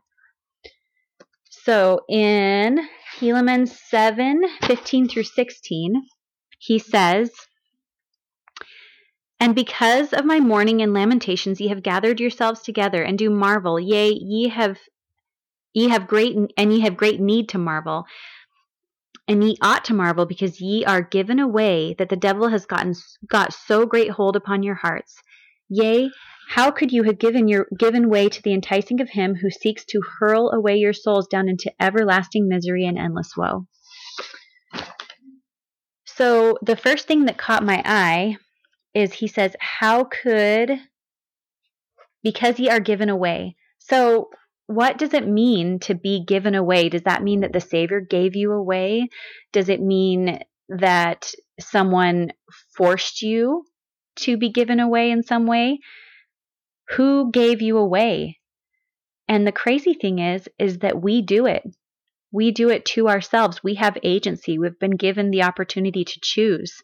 So 1.50 2.02
in 2.08 2.86
Helaman 3.18 3.68
7 3.68 4.42
15 4.62 5.08
through 5.08 5.24
16, 5.24 5.94
he 6.58 6.78
says, 6.78 7.32
And 9.40 9.56
because 9.56 10.12
of 10.12 10.24
my 10.24 10.38
mourning 10.38 10.82
and 10.82 10.94
lamentations, 10.94 11.60
ye 11.60 11.66
have 11.66 11.82
gathered 11.82 12.20
yourselves 12.20 12.62
together 12.62 13.02
and 13.02 13.18
do 13.18 13.28
marvel. 13.28 13.80
Yea, 13.80 14.10
ye 14.12 14.50
have 14.50 14.78
ye 15.74 15.88
have 15.88 16.06
great 16.06 16.36
and 16.56 16.72
ye 16.72 16.80
have 16.80 16.96
great 16.96 17.20
need 17.20 17.48
to 17.48 17.58
marvel. 17.58 18.04
And 19.32 19.42
ye 19.42 19.56
ought 19.62 19.86
to 19.86 19.94
marvel 19.94 20.26
because 20.26 20.60
ye 20.60 20.84
are 20.84 21.00
given 21.00 21.38
away 21.38 21.94
that 21.94 22.10
the 22.10 22.16
devil 22.16 22.48
has 22.48 22.66
gotten 22.66 22.94
got 23.26 23.54
so 23.54 23.86
great 23.86 24.10
hold 24.10 24.36
upon 24.36 24.62
your 24.62 24.74
hearts. 24.74 25.16
Yea, 25.70 26.10
how 26.50 26.70
could 26.70 26.92
you 26.92 27.04
have 27.04 27.18
given 27.18 27.48
your 27.48 27.66
given 27.78 28.10
way 28.10 28.28
to 28.28 28.42
the 28.42 28.52
enticing 28.52 29.00
of 29.00 29.08
him 29.08 29.36
who 29.36 29.48
seeks 29.48 29.86
to 29.86 30.02
hurl 30.18 30.50
away 30.50 30.76
your 30.76 30.92
souls 30.92 31.26
down 31.28 31.48
into 31.48 31.72
everlasting 31.80 32.46
misery 32.46 32.84
and 32.84 32.98
endless 32.98 33.32
woe? 33.34 33.66
So 36.04 36.58
the 36.60 36.76
first 36.76 37.06
thing 37.08 37.24
that 37.24 37.38
caught 37.38 37.64
my 37.64 37.82
eye 37.86 38.36
is 38.92 39.14
he 39.14 39.28
says, 39.28 39.56
How 39.58 40.04
could, 40.04 40.78
because 42.22 42.60
ye 42.60 42.68
are 42.68 42.80
given 42.80 43.08
away. 43.08 43.56
So, 43.78 44.28
what 44.74 44.98
does 44.98 45.14
it 45.14 45.26
mean 45.26 45.78
to 45.80 45.94
be 45.94 46.24
given 46.24 46.54
away? 46.54 46.88
Does 46.88 47.02
that 47.02 47.22
mean 47.22 47.40
that 47.40 47.52
the 47.52 47.60
Savior 47.60 48.00
gave 48.00 48.36
you 48.36 48.52
away? 48.52 49.08
Does 49.52 49.68
it 49.68 49.80
mean 49.80 50.40
that 50.68 51.32
someone 51.60 52.32
forced 52.76 53.22
you 53.22 53.64
to 54.16 54.36
be 54.36 54.50
given 54.50 54.80
away 54.80 55.10
in 55.10 55.22
some 55.22 55.46
way? 55.46 55.78
Who 56.90 57.30
gave 57.30 57.62
you 57.62 57.78
away? 57.78 58.38
And 59.28 59.46
the 59.46 59.52
crazy 59.52 59.94
thing 59.94 60.18
is, 60.18 60.48
is 60.58 60.78
that 60.78 61.00
we 61.00 61.22
do 61.22 61.46
it. 61.46 61.62
We 62.32 62.50
do 62.50 62.70
it 62.70 62.84
to 62.86 63.08
ourselves. 63.08 63.62
We 63.62 63.74
have 63.74 63.96
agency. 64.02 64.58
We've 64.58 64.78
been 64.78 64.96
given 64.96 65.30
the 65.30 65.42
opportunity 65.42 66.04
to 66.04 66.20
choose. 66.22 66.82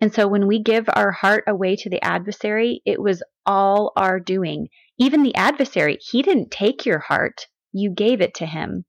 And 0.00 0.12
so 0.12 0.26
when 0.26 0.46
we 0.46 0.62
give 0.62 0.88
our 0.92 1.12
heart 1.12 1.44
away 1.46 1.76
to 1.76 1.90
the 1.90 2.02
adversary, 2.02 2.82
it 2.84 3.00
was 3.00 3.22
all 3.46 3.92
our 3.96 4.18
doing. 4.20 4.68
Even 4.98 5.22
the 5.22 5.34
adversary, 5.34 5.98
he 6.00 6.22
didn't 6.22 6.50
take 6.50 6.86
your 6.86 7.00
heart, 7.00 7.46
you 7.72 7.90
gave 7.90 8.20
it 8.20 8.34
to 8.34 8.46
him. 8.46 8.84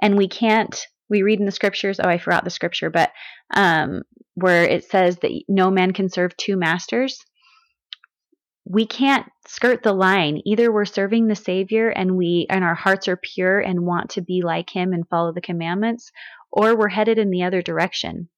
And 0.00 0.16
we 0.16 0.28
can't, 0.28 0.80
we 1.10 1.22
read 1.22 1.40
in 1.40 1.46
the 1.46 1.52
scriptures, 1.52 2.00
oh, 2.02 2.08
I 2.08 2.18
forgot 2.18 2.44
the 2.44 2.50
scripture, 2.50 2.90
but 2.90 3.10
um, 3.54 4.02
where 4.34 4.64
it 4.64 4.84
says 4.84 5.18
that 5.18 5.32
no 5.48 5.70
man 5.70 5.92
can 5.92 6.08
serve 6.08 6.36
two 6.36 6.56
masters. 6.56 7.24
We 8.64 8.86
can't 8.86 9.26
skirt 9.46 9.82
the 9.82 9.92
line. 9.92 10.40
Either 10.44 10.70
we're 10.70 10.84
serving 10.84 11.26
the 11.26 11.34
Savior 11.34 11.88
and 11.88 12.16
we 12.16 12.46
and 12.50 12.62
our 12.62 12.74
hearts 12.74 13.08
are 13.08 13.16
pure 13.16 13.58
and 13.58 13.86
want 13.86 14.10
to 14.10 14.20
be 14.20 14.42
like 14.42 14.70
him 14.70 14.92
and 14.92 15.08
follow 15.08 15.32
the 15.32 15.40
commandments, 15.40 16.12
or 16.52 16.76
we're 16.76 16.88
headed 16.88 17.18
in 17.18 17.30
the 17.30 17.42
other 17.42 17.62
direction. 17.62 18.28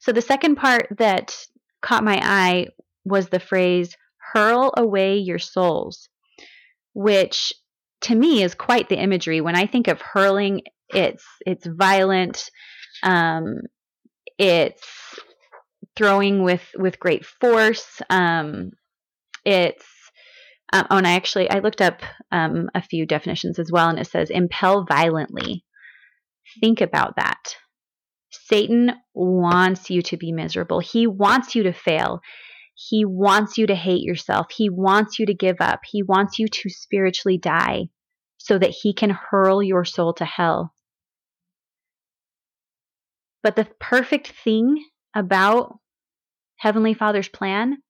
So 0.00 0.12
the 0.12 0.22
second 0.22 0.56
part 0.56 0.88
that 0.98 1.36
caught 1.80 2.04
my 2.04 2.20
eye 2.22 2.66
was 3.04 3.28
the 3.28 3.40
phrase, 3.40 3.96
hurl 4.32 4.72
away 4.76 5.18
your 5.18 5.38
souls, 5.38 6.08
which 6.94 7.52
to 8.02 8.14
me 8.14 8.42
is 8.42 8.54
quite 8.54 8.88
the 8.88 9.00
imagery. 9.00 9.40
When 9.40 9.56
I 9.56 9.66
think 9.66 9.88
of 9.88 10.00
hurling, 10.00 10.62
it's 10.88 11.24
it's 11.46 11.66
violent, 11.66 12.50
um, 13.02 13.60
it's 14.38 14.86
throwing 15.96 16.42
with 16.42 16.62
with 16.76 17.00
great 17.00 17.24
force. 17.24 18.00
Um, 18.08 18.70
it's 19.44 19.86
um, 20.72 20.86
oh, 20.90 20.96
and 20.98 21.06
I 21.06 21.12
actually 21.12 21.50
I 21.50 21.58
looked 21.58 21.80
up 21.80 22.02
um, 22.30 22.68
a 22.74 22.82
few 22.82 23.06
definitions 23.06 23.58
as 23.58 23.70
well, 23.72 23.88
and 23.88 23.98
it 23.98 24.06
says 24.06 24.30
impel 24.30 24.84
violently. 24.84 25.64
Think 26.60 26.80
about 26.80 27.16
that. 27.16 27.56
Satan 28.30 28.92
wants 29.14 29.90
you 29.90 30.02
to 30.02 30.16
be 30.16 30.32
miserable. 30.32 30.80
He 30.80 31.06
wants 31.06 31.54
you 31.54 31.64
to 31.64 31.72
fail. 31.72 32.20
He 32.88 33.04
wants 33.04 33.58
you 33.58 33.66
to 33.66 33.74
hate 33.74 34.02
yourself. 34.02 34.46
He 34.50 34.70
wants 34.70 35.18
you 35.18 35.26
to 35.26 35.34
give 35.34 35.60
up. 35.60 35.80
He 35.84 36.02
wants 36.02 36.38
you 36.38 36.48
to 36.48 36.70
spiritually 36.70 37.36
die 37.36 37.90
so 38.38 38.58
that 38.58 38.70
he 38.70 38.94
can 38.94 39.10
hurl 39.10 39.62
your 39.62 39.84
soul 39.84 40.14
to 40.14 40.24
hell. 40.24 40.72
But 43.42 43.54
the 43.54 43.68
perfect 43.78 44.28
thing 44.28 44.82
about 45.14 45.78
Heavenly 46.56 46.94
Father's 46.94 47.28
plan 47.28 47.82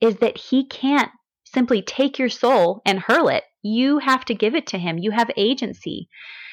is 0.00 0.16
that 0.16 0.38
he 0.38 0.66
can't 0.66 1.10
simply 1.44 1.82
take 1.82 2.18
your 2.18 2.30
soul 2.30 2.80
and 2.86 2.98
hurl 2.98 3.28
it. 3.28 3.44
You 3.60 3.98
have 3.98 4.24
to 4.24 4.34
give 4.34 4.54
it 4.54 4.68
to 4.68 4.78
him. 4.78 4.96
You 4.96 5.10
have 5.10 5.30
agency. 5.36 6.08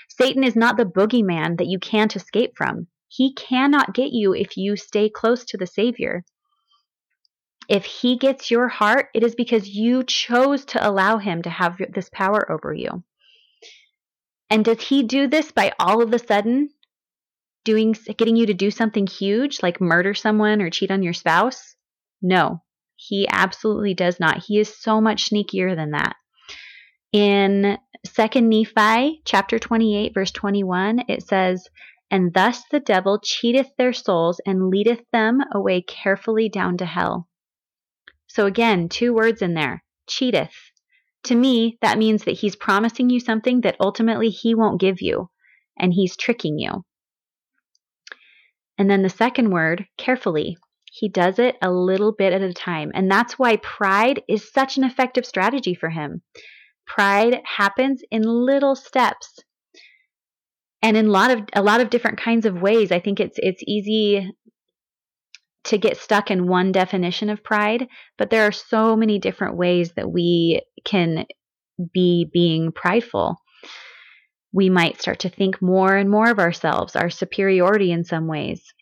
Satan 0.10 0.44
is 0.44 0.58
not 0.58 0.75
the 0.75 0.84
boogeyman 0.84 1.58
that 1.58 1.67
you 1.67 1.79
can't 1.79 2.17
escape 2.17 2.58
from. 2.58 2.88
He 3.08 3.34
cannot 3.34 3.94
get 3.94 4.12
you 4.12 4.34
if 4.34 4.58
you 4.58 4.75
stay 4.75 5.10
close 5.10 5.46
to 5.46 5.58
the 5.58 5.67
Savior. 5.67 6.25
If 7.68 7.86
he 7.86 8.18
gets 8.18 8.50
your 8.50 8.70
heart, 8.70 9.10
it 9.14 9.24
is 9.24 9.36
because 9.36 9.68
you 9.68 10.04
chose 10.04 10.64
to 10.66 10.88
allow 10.88 11.18
him 11.18 11.42
to 11.42 11.50
have 11.50 11.78
this 11.90 12.10
power 12.10 12.50
over 12.52 12.74
you. 12.74 13.04
And 14.50 14.64
does 14.64 14.82
he 14.82 15.04
do 15.04 15.28
this 15.28 15.52
by 15.52 15.74
all 15.78 16.02
of 16.02 16.14
a 16.14 16.20
sudden 16.20 16.70
doing 17.66 17.94
getting 18.18 18.38
you 18.38 18.46
to 18.46 18.54
do 18.54 18.72
something 18.72 19.06
huge 19.06 19.62
like 19.62 19.82
murder 19.82 20.14
someone 20.14 20.62
or 20.62 20.70
cheat 20.70 20.92
on 20.92 21.04
your 21.04 21.14
spouse? 21.14 21.76
No. 22.22 22.64
He 22.96 23.28
absolutely 23.30 23.94
does 23.94 24.20
not. 24.20 24.44
He 24.46 24.60
is 24.60 24.76
so 24.76 25.02
much 25.02 25.30
sneakier 25.30 25.76
than 25.76 25.92
that. 25.92 26.16
In 27.12 27.78
2 28.06 28.42
Nephi 28.42 29.22
chapter 29.26 29.60
28 29.60 30.14
verse 30.14 30.32
21 30.32 31.04
it 31.08 31.24
says 31.24 31.68
and 32.10 32.34
thus 32.34 32.64
the 32.72 32.80
devil 32.80 33.20
cheateth 33.22 33.76
their 33.78 33.94
souls 33.94 34.40
and 34.46 34.70
leadeth 34.70 35.02
them 35.12 35.42
away 35.54 35.82
carefully 35.82 36.48
down 36.48 36.78
to 36.78 36.86
hell. 36.86 37.28
So 38.27 38.46
again, 38.46 38.89
two 38.89 39.13
words 39.13 39.41
in 39.41 39.53
there 39.53 39.84
cheateth. 40.10 40.53
To 41.24 41.36
me, 41.36 41.77
that 41.81 41.98
means 41.98 42.24
that 42.24 42.38
he's 42.38 42.55
promising 42.55 43.10
you 43.10 43.19
something 43.19 43.62
that 43.62 43.75
ultimately 43.79 44.29
he 44.29 44.55
won't 44.55 44.79
give 44.79 45.01
you, 45.01 45.29
and 45.77 45.93
he's 45.93 46.15
tricking 46.15 46.57
you. 46.57 46.86
And 48.77 48.89
then 48.89 49.01
the 49.01 49.10
second 49.10 49.50
word, 49.50 49.88
carefully. 49.98 50.57
He 50.91 51.10
does 51.10 51.38
it 51.39 51.57
a 51.62 51.72
little 51.72 52.12
bit 52.12 52.34
at 52.34 52.41
a 52.41 52.53
time. 52.53 52.91
And 52.93 53.10
that's 53.12 53.38
why 53.38 53.57
pride 53.57 54.22
is 54.27 54.51
such 54.51 54.77
an 54.77 54.84
effective 54.84 55.25
strategy 55.25 55.75
for 55.75 55.89
him. 55.89 56.22
Pride 56.86 57.41
happens 57.46 58.01
in 58.10 58.24
little 58.24 58.75
steps 58.75 59.39
and 60.81 60.96
in 60.96 61.07
a 61.07 61.12
lot 61.12 61.31
of 61.31 61.41
a 61.53 61.62
lot 61.62 61.81
of 61.81 61.89
different 61.89 62.19
kinds 62.19 62.46
of 62.46 62.62
ways 62.62 62.91
i 62.91 63.00
think 63.00 63.19
it's 63.19 63.38
it's 63.39 63.63
easy 63.65 64.29
to 65.64 65.78
get 65.78 65.98
stuck 65.98 66.32
in 66.32 66.48
one 66.48 66.72
definition 66.72 67.30
of 67.30 67.44
pride 67.44 67.88
but 68.18 68.30
there 68.30 68.44
are 68.44 68.52
so 68.52 68.96
many 68.96 69.20
different 69.20 69.58
ways 69.58 69.92
that 69.96 70.10
we 70.10 70.62
can 70.86 71.26
be 71.94 72.30
being 72.32 72.72
prideful 72.72 73.38
we 74.54 74.70
might 74.70 75.00
start 75.00 75.20
to 75.20 75.30
think 75.30 75.62
more 75.62 75.96
and 75.96 76.10
more 76.10 76.30
of 76.30 76.40
ourselves 76.40 76.96
our 76.96 77.10
superiority 77.10 77.92
in 77.92 78.04
some 78.04 78.28
ways 78.28 78.74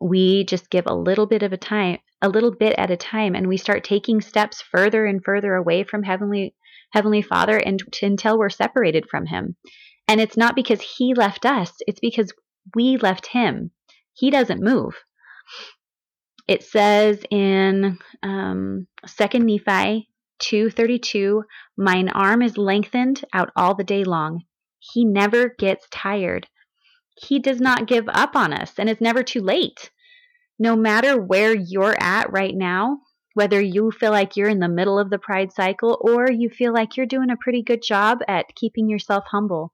we 0.00 0.44
just 0.44 0.70
give 0.70 0.86
a 0.86 0.94
little 0.94 1.26
bit 1.26 1.42
of 1.42 1.52
a 1.52 1.56
time 1.56 1.98
a 2.22 2.28
little 2.28 2.52
bit 2.52 2.74
at 2.78 2.90
a 2.90 2.96
time 2.96 3.34
and 3.34 3.46
we 3.46 3.56
start 3.56 3.84
taking 3.84 4.20
steps 4.20 4.62
further 4.62 5.06
and 5.06 5.24
further 5.24 5.54
away 5.54 5.84
from 5.84 6.02
heavenly 6.02 6.54
heavenly 6.92 7.22
father 7.22 7.56
and 7.56 7.80
until 8.02 8.38
we're 8.38 8.50
separated 8.50 9.08
from 9.08 9.26
him 9.26 9.56
and 10.08 10.20
it's 10.20 10.36
not 10.36 10.54
because 10.54 10.80
he 10.80 11.14
left 11.14 11.46
us, 11.46 11.72
it's 11.86 12.00
because 12.00 12.32
we 12.74 12.96
left 12.96 13.28
him. 13.28 13.70
He 14.12 14.30
doesn't 14.30 14.62
move. 14.62 14.94
It 16.48 16.62
says 16.64 17.24
in 17.30 17.98
um, 18.22 18.86
2 19.06 19.38
Nephi 19.38 20.08
2:32, 20.40 21.44
"Mine 21.76 22.08
arm 22.08 22.42
is 22.42 22.58
lengthened 22.58 23.24
out 23.32 23.50
all 23.56 23.74
the 23.74 23.84
day 23.84 24.04
long. 24.04 24.42
He 24.78 25.04
never 25.04 25.54
gets 25.58 25.86
tired. 25.90 26.48
He 27.16 27.38
does 27.38 27.60
not 27.60 27.86
give 27.86 28.08
up 28.08 28.34
on 28.34 28.52
us, 28.52 28.78
and 28.78 28.90
it's 28.90 29.00
never 29.00 29.22
too 29.22 29.40
late. 29.40 29.90
No 30.58 30.74
matter 30.74 31.20
where 31.20 31.54
you're 31.54 31.96
at 32.00 32.32
right 32.32 32.54
now, 32.54 32.98
whether 33.34 33.60
you 33.60 33.90
feel 33.90 34.10
like 34.10 34.36
you're 34.36 34.48
in 34.48 34.58
the 34.58 34.68
middle 34.68 34.98
of 34.98 35.10
the 35.10 35.18
pride 35.18 35.52
cycle 35.52 35.98
or 36.00 36.30
you 36.30 36.50
feel 36.50 36.72
like 36.72 36.96
you're 36.96 37.06
doing 37.06 37.30
a 37.30 37.36
pretty 37.36 37.62
good 37.62 37.82
job 37.82 38.18
at 38.28 38.54
keeping 38.54 38.88
yourself 38.88 39.24
humble, 39.30 39.72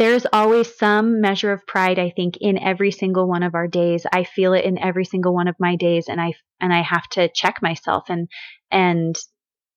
there's 0.00 0.26
always 0.32 0.74
some 0.78 1.20
measure 1.20 1.52
of 1.52 1.66
pride 1.66 1.98
i 1.98 2.10
think 2.10 2.38
in 2.40 2.58
every 2.58 2.90
single 2.90 3.28
one 3.28 3.42
of 3.42 3.54
our 3.54 3.68
days. 3.68 4.06
I 4.10 4.24
feel 4.24 4.54
it 4.54 4.64
in 4.64 4.78
every 4.78 5.04
single 5.04 5.34
one 5.34 5.46
of 5.46 5.54
my 5.60 5.76
days 5.76 6.06
and 6.08 6.20
i 6.20 6.32
and 6.60 6.72
i 6.72 6.82
have 6.82 7.06
to 7.10 7.28
check 7.32 7.60
myself 7.62 8.04
and 8.08 8.28
and 8.70 9.14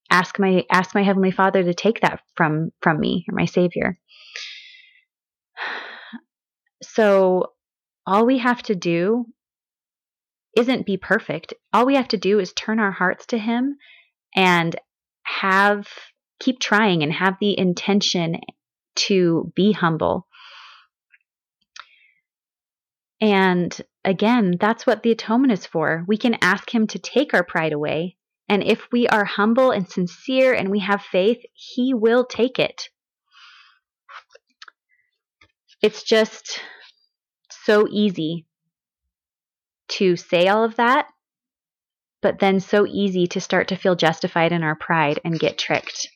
ask 0.10 0.40
my 0.40 0.64
ask 0.72 0.96
my 0.96 1.04
heavenly 1.04 1.32
father 1.32 1.62
to 1.64 1.74
take 1.74 2.00
that 2.02 2.22
from 2.36 2.72
from 2.82 3.00
me 3.00 3.26
or 3.30 3.36
my 3.36 3.46
savior. 3.46 4.00
So 6.86 7.54
all 8.06 8.26
we 8.26 8.40
have 8.40 8.62
to 8.64 8.76
do 8.76 9.26
isn't 10.58 10.86
be 10.86 10.98
perfect. 10.98 11.54
All 11.72 11.86
we 11.86 11.96
have 11.96 12.10
to 12.10 12.18
do 12.18 12.40
is 12.40 12.52
turn 12.52 12.78
our 12.78 12.92
hearts 12.92 13.26
to 13.28 13.38
him 13.38 13.78
and 14.36 14.76
have 15.24 15.88
keep 16.42 16.60
trying 16.60 17.04
and 17.04 17.14
have 17.14 17.36
the 17.40 17.58
intention 17.58 18.36
to 18.96 19.52
be 19.56 19.72
humble. 19.72 20.28
And 23.22 23.76
again, 24.04 24.56
that's 24.60 24.86
what 24.86 25.02
the 25.02 25.12
atonement 25.12 25.54
is 25.54 25.66
for. 25.66 26.04
We 26.08 26.18
can 26.18 26.38
ask 26.42 26.74
Him 26.74 26.88
to 26.88 27.00
take 27.00 27.34
our 27.34 27.44
pride 27.44 27.74
away. 27.74 28.18
And 28.50 28.64
if 28.64 28.88
we 28.92 29.08
are 29.08 29.24
humble 29.24 29.72
and 29.72 29.90
sincere 29.90 30.54
and 30.54 30.70
we 30.70 30.80
have 30.80 31.02
faith, 31.02 31.42
He 31.54 31.94
will 31.94 32.26
take 32.26 32.60
it. 32.60 32.90
It's 35.82 36.04
just 36.04 36.60
so 37.50 37.88
easy 37.90 38.46
to 39.90 40.16
say 40.16 40.48
all 40.48 40.64
of 40.64 40.76
that, 40.76 41.08
but 42.22 42.40
then 42.40 42.60
so 42.60 42.86
easy 42.86 43.28
to 43.28 43.42
start 43.42 43.70
to 43.70 43.76
feel 43.76 43.96
justified 43.96 44.52
in 44.52 44.64
our 44.64 44.76
pride 44.76 45.20
and 45.24 45.40
get 45.40 45.58
tricked. 45.58 46.10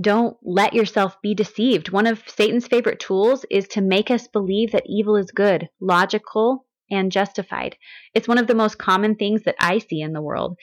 Don't 0.00 0.36
let 0.42 0.74
yourself 0.74 1.16
be 1.22 1.34
deceived. 1.34 1.90
One 1.90 2.06
of 2.06 2.22
Satan's 2.26 2.68
favorite 2.68 3.00
tools 3.00 3.44
is 3.50 3.66
to 3.68 3.80
make 3.80 4.10
us 4.10 4.28
believe 4.28 4.72
that 4.72 4.84
evil 4.86 5.16
is 5.16 5.30
good, 5.30 5.68
logical, 5.80 6.66
and 6.90 7.10
justified. 7.10 7.76
It's 8.14 8.28
one 8.28 8.38
of 8.38 8.46
the 8.46 8.54
most 8.54 8.78
common 8.78 9.16
things 9.16 9.42
that 9.44 9.56
I 9.60 9.78
see 9.78 10.00
in 10.00 10.12
the 10.12 10.22
world. 10.22 10.56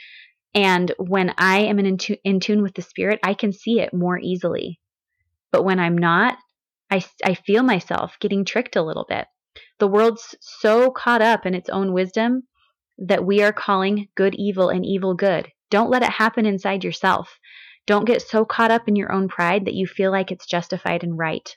And 0.54 0.92
when 0.98 1.34
I 1.38 1.60
am 1.60 1.80
in, 1.80 1.98
tu- 1.98 2.18
in 2.24 2.40
tune 2.40 2.62
with 2.62 2.76
the 2.76 2.82
Spirit, 2.82 3.20
I 3.24 3.34
can 3.34 3.52
see 3.52 3.82
it 3.82 3.94
more 3.94 4.18
easily. 4.18 4.80
But 5.52 5.64
when 5.64 5.80
I'm 5.80 5.98
not, 5.98 6.38
I, 6.90 7.04
I 7.24 7.34
feel 7.34 7.64
myself 7.64 8.16
getting 8.22 8.46
tricked 8.46 8.76
a 8.76 8.84
little 8.84 9.06
bit. 9.08 9.28
The 9.80 9.88
world's 9.88 10.36
so 10.40 10.92
caught 10.92 11.22
up 11.22 11.46
in 11.46 11.54
its 11.54 11.70
own 11.70 11.94
wisdom 11.94 12.44
that 12.98 13.26
we 13.26 13.42
are 13.44 13.52
calling 13.52 14.08
good 14.16 14.36
evil 14.36 14.70
and 14.70 14.86
evil 14.86 15.14
good. 15.14 15.50
Don't 15.70 15.90
let 15.90 16.04
it 16.04 16.10
happen 16.10 16.46
inside 16.46 16.84
yourself. 16.84 17.38
Don't 17.88 18.06
get 18.06 18.22
so 18.22 18.46
caught 18.46 18.72
up 18.72 18.88
in 18.88 18.96
your 18.96 19.12
own 19.12 19.28
pride 19.28 19.66
that 19.66 19.76
you 19.76 19.86
feel 19.86 20.12
like 20.12 20.32
it's 20.32 20.48
justified 20.48 21.04
and 21.04 21.18
right. 21.18 21.56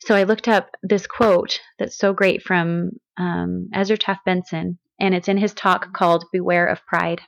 So 0.00 0.14
I 0.14 0.22
looked 0.22 0.46
up 0.46 0.70
this 0.82 1.06
quote 1.06 1.60
that's 1.78 1.98
so 1.98 2.12
great 2.12 2.42
from 2.42 2.92
um, 3.16 3.68
Ezra 3.74 3.98
Taft 3.98 4.24
Benson, 4.24 4.78
and 5.00 5.14
it's 5.14 5.28
in 5.28 5.36
his 5.36 5.54
talk 5.54 5.92
called 5.92 6.24
Beware 6.32 6.66
of 6.66 6.86
Pride. 6.86 7.20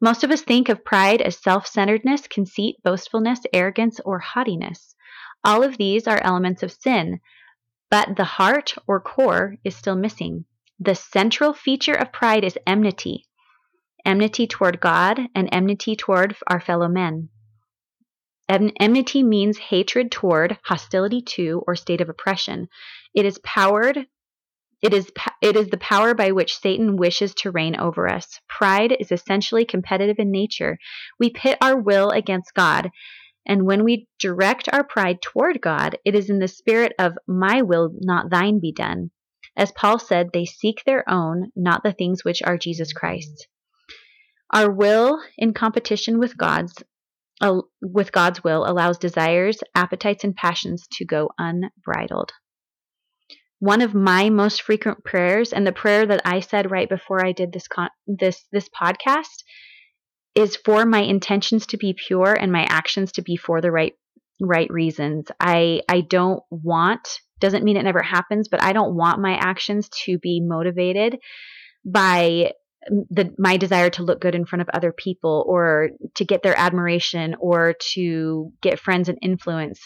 Most 0.00 0.24
of 0.24 0.30
us 0.30 0.42
think 0.42 0.68
of 0.68 0.84
pride 0.84 1.20
as 1.20 1.36
self 1.36 1.66
centeredness, 1.66 2.26
conceit, 2.28 2.76
boastfulness, 2.82 3.40
arrogance, 3.52 4.00
or 4.04 4.18
haughtiness. 4.18 4.94
All 5.44 5.62
of 5.62 5.76
these 5.76 6.08
are 6.08 6.20
elements 6.22 6.62
of 6.62 6.72
sin, 6.72 7.20
but 7.90 8.16
the 8.16 8.24
heart 8.24 8.74
or 8.86 9.00
core 9.00 9.56
is 9.64 9.76
still 9.76 9.96
missing. 9.96 10.46
The 10.80 10.94
central 10.94 11.52
feature 11.52 11.94
of 11.94 12.12
pride 12.12 12.44
is 12.44 12.58
enmity, 12.66 13.27
enmity 14.04 14.46
toward 14.46 14.80
God, 14.80 15.20
and 15.34 15.48
enmity 15.52 15.96
toward 15.96 16.36
our 16.46 16.60
fellow 16.60 16.88
men. 16.88 17.28
enmity 18.48 19.22
means 19.22 19.58
hatred 19.58 20.10
toward, 20.10 20.58
hostility 20.64 21.22
to, 21.22 21.62
or 21.66 21.76
state 21.76 22.00
of 22.00 22.08
oppression. 22.08 22.68
It 23.14 23.26
is 23.26 23.38
powered 23.38 24.06
it 24.80 24.94
is, 24.94 25.10
it 25.42 25.56
is 25.56 25.70
the 25.70 25.76
power 25.78 26.14
by 26.14 26.30
which 26.30 26.56
Satan 26.56 26.96
wishes 26.96 27.34
to 27.36 27.50
reign 27.50 27.74
over 27.74 28.08
us. 28.08 28.40
Pride 28.48 28.96
is 29.00 29.10
essentially 29.10 29.64
competitive 29.64 30.20
in 30.20 30.30
nature. 30.30 30.78
We 31.18 31.30
pit 31.30 31.58
our 31.60 31.76
will 31.76 32.10
against 32.10 32.54
God, 32.54 32.90
and 33.44 33.66
when 33.66 33.82
we 33.82 34.06
direct 34.20 34.68
our 34.72 34.84
pride 34.84 35.20
toward 35.20 35.60
God, 35.60 35.98
it 36.04 36.14
is 36.14 36.30
in 36.30 36.38
the 36.38 36.46
spirit 36.46 36.92
of 36.98 37.18
my 37.26 37.62
will, 37.62 37.90
not 37.92 38.30
thine, 38.30 38.60
be 38.60 38.70
done. 38.70 39.10
As 39.56 39.72
Paul 39.72 39.98
said, 39.98 40.28
they 40.32 40.44
seek 40.44 40.84
their 40.84 41.02
own, 41.10 41.50
not 41.56 41.82
the 41.82 41.92
things 41.92 42.24
which 42.24 42.40
are 42.42 42.56
Jesus 42.56 42.92
Christ. 42.92 43.48
Our 44.52 44.70
will 44.70 45.20
in 45.36 45.52
competition 45.52 46.18
with 46.18 46.36
God's 46.36 46.82
uh, 47.40 47.60
with 47.80 48.10
God's 48.10 48.42
will 48.42 48.68
allows 48.68 48.98
desires, 48.98 49.58
appetites, 49.74 50.24
and 50.24 50.34
passions 50.34 50.88
to 50.92 51.04
go 51.04 51.30
unbridled. 51.38 52.32
One 53.60 53.80
of 53.80 53.94
my 53.94 54.30
most 54.30 54.62
frequent 54.62 55.04
prayers, 55.04 55.52
and 55.52 55.66
the 55.66 55.72
prayer 55.72 56.06
that 56.06 56.22
I 56.24 56.40
said 56.40 56.70
right 56.70 56.88
before 56.88 57.24
I 57.24 57.32
did 57.32 57.52
this 57.52 57.68
con- 57.68 57.90
this 58.06 58.44
this 58.50 58.68
podcast, 58.68 59.44
is 60.34 60.56
for 60.56 60.86
my 60.86 61.00
intentions 61.00 61.66
to 61.66 61.76
be 61.76 61.94
pure 61.94 62.32
and 62.32 62.50
my 62.50 62.66
actions 62.68 63.12
to 63.12 63.22
be 63.22 63.36
for 63.36 63.60
the 63.60 63.70
right 63.70 63.94
right 64.40 64.70
reasons. 64.70 65.26
I 65.38 65.82
I 65.88 66.00
don't 66.00 66.42
want 66.50 67.20
doesn't 67.40 67.64
mean 67.64 67.76
it 67.76 67.84
never 67.84 68.02
happens, 68.02 68.48
but 68.48 68.62
I 68.62 68.72
don't 68.72 68.96
want 68.96 69.20
my 69.20 69.34
actions 69.34 69.88
to 70.04 70.18
be 70.18 70.40
motivated 70.40 71.18
by 71.84 72.52
the 72.88 73.34
my 73.38 73.56
desire 73.56 73.90
to 73.90 74.02
look 74.02 74.20
good 74.20 74.34
in 74.34 74.46
front 74.46 74.62
of 74.62 74.68
other 74.72 74.92
people 74.92 75.44
or 75.46 75.90
to 76.14 76.24
get 76.24 76.42
their 76.42 76.58
admiration 76.58 77.34
or 77.40 77.74
to 77.92 78.52
get 78.62 78.80
friends 78.80 79.08
and 79.08 79.18
influence. 79.20 79.80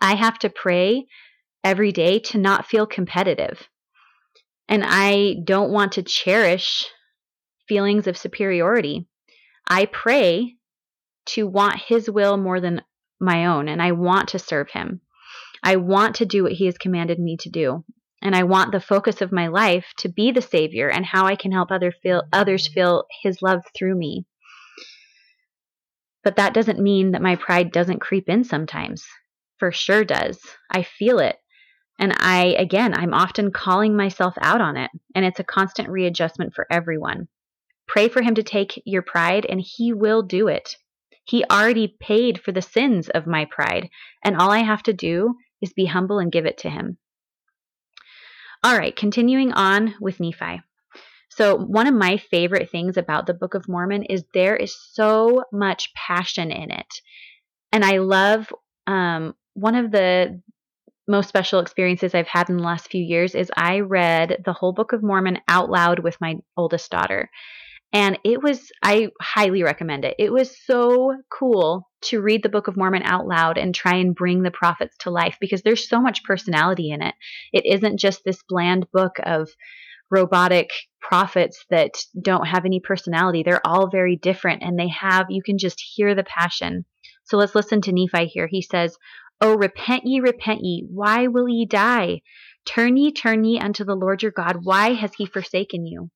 I 0.00 0.14
have 0.14 0.38
to 0.40 0.50
pray 0.50 1.06
every 1.62 1.92
day 1.92 2.18
to 2.18 2.38
not 2.38 2.66
feel 2.66 2.86
competitive. 2.86 3.68
And 4.68 4.82
I 4.84 5.36
don't 5.44 5.70
want 5.70 5.92
to 5.92 6.02
cherish 6.02 6.86
feelings 7.68 8.06
of 8.06 8.18
superiority. 8.18 9.06
I 9.68 9.86
pray 9.86 10.56
to 11.26 11.46
want 11.46 11.80
his 11.86 12.10
will 12.10 12.36
more 12.36 12.60
than 12.60 12.82
my 13.20 13.46
own 13.46 13.68
and 13.68 13.80
I 13.80 13.92
want 13.92 14.30
to 14.30 14.38
serve 14.38 14.70
him. 14.70 15.00
I 15.62 15.76
want 15.76 16.16
to 16.16 16.26
do 16.26 16.42
what 16.42 16.52
he 16.52 16.66
has 16.66 16.76
commanded 16.76 17.18
me 17.18 17.36
to 17.38 17.50
do 17.50 17.84
and 18.24 18.34
I 18.34 18.42
want 18.42 18.72
the 18.72 18.80
focus 18.80 19.20
of 19.20 19.30
my 19.30 19.48
life 19.48 19.84
to 19.98 20.08
be 20.08 20.32
the 20.32 20.40
Savior 20.40 20.88
and 20.88 21.04
how 21.04 21.26
I 21.26 21.36
can 21.36 21.52
help 21.52 21.70
other 21.70 21.92
feel, 21.92 22.22
others 22.32 22.66
feel 22.66 23.04
His 23.22 23.42
love 23.42 23.60
through 23.76 23.94
me. 23.94 24.24
But 26.24 26.36
that 26.36 26.54
doesn't 26.54 26.80
mean 26.80 27.12
that 27.12 27.20
my 27.20 27.36
pride 27.36 27.70
doesn't 27.70 28.00
creep 28.00 28.30
in 28.30 28.42
sometimes. 28.42 29.04
For 29.58 29.70
sure 29.70 30.04
does. 30.04 30.40
I 30.70 30.82
feel 30.82 31.18
it. 31.18 31.36
And 31.98 32.14
I, 32.18 32.56
again, 32.58 32.94
I'm 32.94 33.12
often 33.12 33.52
calling 33.52 33.94
myself 33.94 34.34
out 34.40 34.62
on 34.62 34.78
it, 34.78 34.90
and 35.14 35.24
it's 35.24 35.38
a 35.38 35.44
constant 35.44 35.90
readjustment 35.90 36.54
for 36.54 36.66
everyone. 36.70 37.28
Pray 37.86 38.08
for 38.08 38.22
Him 38.22 38.34
to 38.36 38.42
take 38.42 38.82
your 38.86 39.02
pride, 39.02 39.46
and 39.46 39.60
He 39.60 39.92
will 39.92 40.22
do 40.22 40.48
it. 40.48 40.76
He 41.24 41.44
already 41.44 41.94
paid 42.00 42.40
for 42.40 42.52
the 42.52 42.62
sins 42.62 43.10
of 43.10 43.26
my 43.26 43.44
pride, 43.44 43.90
and 44.24 44.36
all 44.36 44.50
I 44.50 44.60
have 44.60 44.82
to 44.84 44.94
do 44.94 45.34
is 45.60 45.74
be 45.74 45.84
humble 45.84 46.18
and 46.18 46.32
give 46.32 46.46
it 46.46 46.58
to 46.58 46.70
Him. 46.70 46.96
All 48.64 48.78
right, 48.78 48.96
continuing 48.96 49.52
on 49.52 49.94
with 50.00 50.20
Nephi. 50.20 50.62
So, 51.28 51.54
one 51.54 51.86
of 51.86 51.92
my 51.92 52.16
favorite 52.16 52.70
things 52.70 52.96
about 52.96 53.26
the 53.26 53.34
Book 53.34 53.52
of 53.52 53.68
Mormon 53.68 54.04
is 54.04 54.24
there 54.32 54.56
is 54.56 54.74
so 54.92 55.44
much 55.52 55.92
passion 55.94 56.50
in 56.50 56.70
it. 56.70 56.86
And 57.72 57.84
I 57.84 57.98
love 57.98 58.50
um, 58.86 59.34
one 59.52 59.74
of 59.74 59.90
the 59.90 60.40
most 61.06 61.28
special 61.28 61.60
experiences 61.60 62.14
I've 62.14 62.26
had 62.26 62.48
in 62.48 62.56
the 62.56 62.62
last 62.62 62.90
few 62.90 63.04
years 63.04 63.34
is 63.34 63.52
I 63.54 63.80
read 63.80 64.40
the 64.46 64.54
whole 64.54 64.72
Book 64.72 64.94
of 64.94 65.02
Mormon 65.02 65.40
out 65.46 65.68
loud 65.68 65.98
with 65.98 66.18
my 66.22 66.36
oldest 66.56 66.90
daughter. 66.90 67.28
And 67.94 68.18
it 68.24 68.42
was, 68.42 68.72
I 68.82 69.10
highly 69.22 69.62
recommend 69.62 70.04
it. 70.04 70.16
It 70.18 70.32
was 70.32 70.58
so 70.66 71.14
cool 71.30 71.88
to 72.06 72.20
read 72.20 72.42
the 72.42 72.48
Book 72.48 72.66
of 72.66 72.76
Mormon 72.76 73.04
out 73.04 73.28
loud 73.28 73.56
and 73.56 73.72
try 73.72 73.94
and 73.94 74.16
bring 74.16 74.42
the 74.42 74.50
prophets 74.50 74.96
to 75.00 75.10
life 75.10 75.36
because 75.40 75.62
there's 75.62 75.88
so 75.88 76.00
much 76.00 76.24
personality 76.24 76.90
in 76.90 77.02
it. 77.02 77.14
It 77.52 77.64
isn't 77.64 78.00
just 78.00 78.22
this 78.24 78.42
bland 78.48 78.88
book 78.92 79.12
of 79.22 79.48
robotic 80.10 80.70
prophets 81.00 81.64
that 81.70 81.92
don't 82.20 82.48
have 82.48 82.64
any 82.64 82.80
personality. 82.80 83.44
They're 83.44 83.64
all 83.64 83.88
very 83.88 84.16
different 84.16 84.64
and 84.64 84.76
they 84.76 84.88
have, 84.88 85.26
you 85.30 85.42
can 85.44 85.56
just 85.56 85.80
hear 85.94 86.16
the 86.16 86.24
passion. 86.24 86.84
So 87.22 87.36
let's 87.36 87.54
listen 87.54 87.80
to 87.82 87.92
Nephi 87.92 88.26
here. 88.26 88.48
He 88.50 88.60
says, 88.60 88.96
Oh, 89.40 89.56
repent 89.56 90.02
ye, 90.04 90.18
repent 90.18 90.60
ye. 90.62 90.84
Why 90.90 91.28
will 91.28 91.48
ye 91.48 91.64
die? 91.64 92.22
Turn 92.66 92.96
ye, 92.96 93.12
turn 93.12 93.44
ye 93.44 93.60
unto 93.60 93.84
the 93.84 93.94
Lord 93.94 94.22
your 94.22 94.32
God. 94.32 94.58
Why 94.64 94.94
has 94.94 95.12
he 95.16 95.26
forsaken 95.26 95.86
you? 95.86 96.10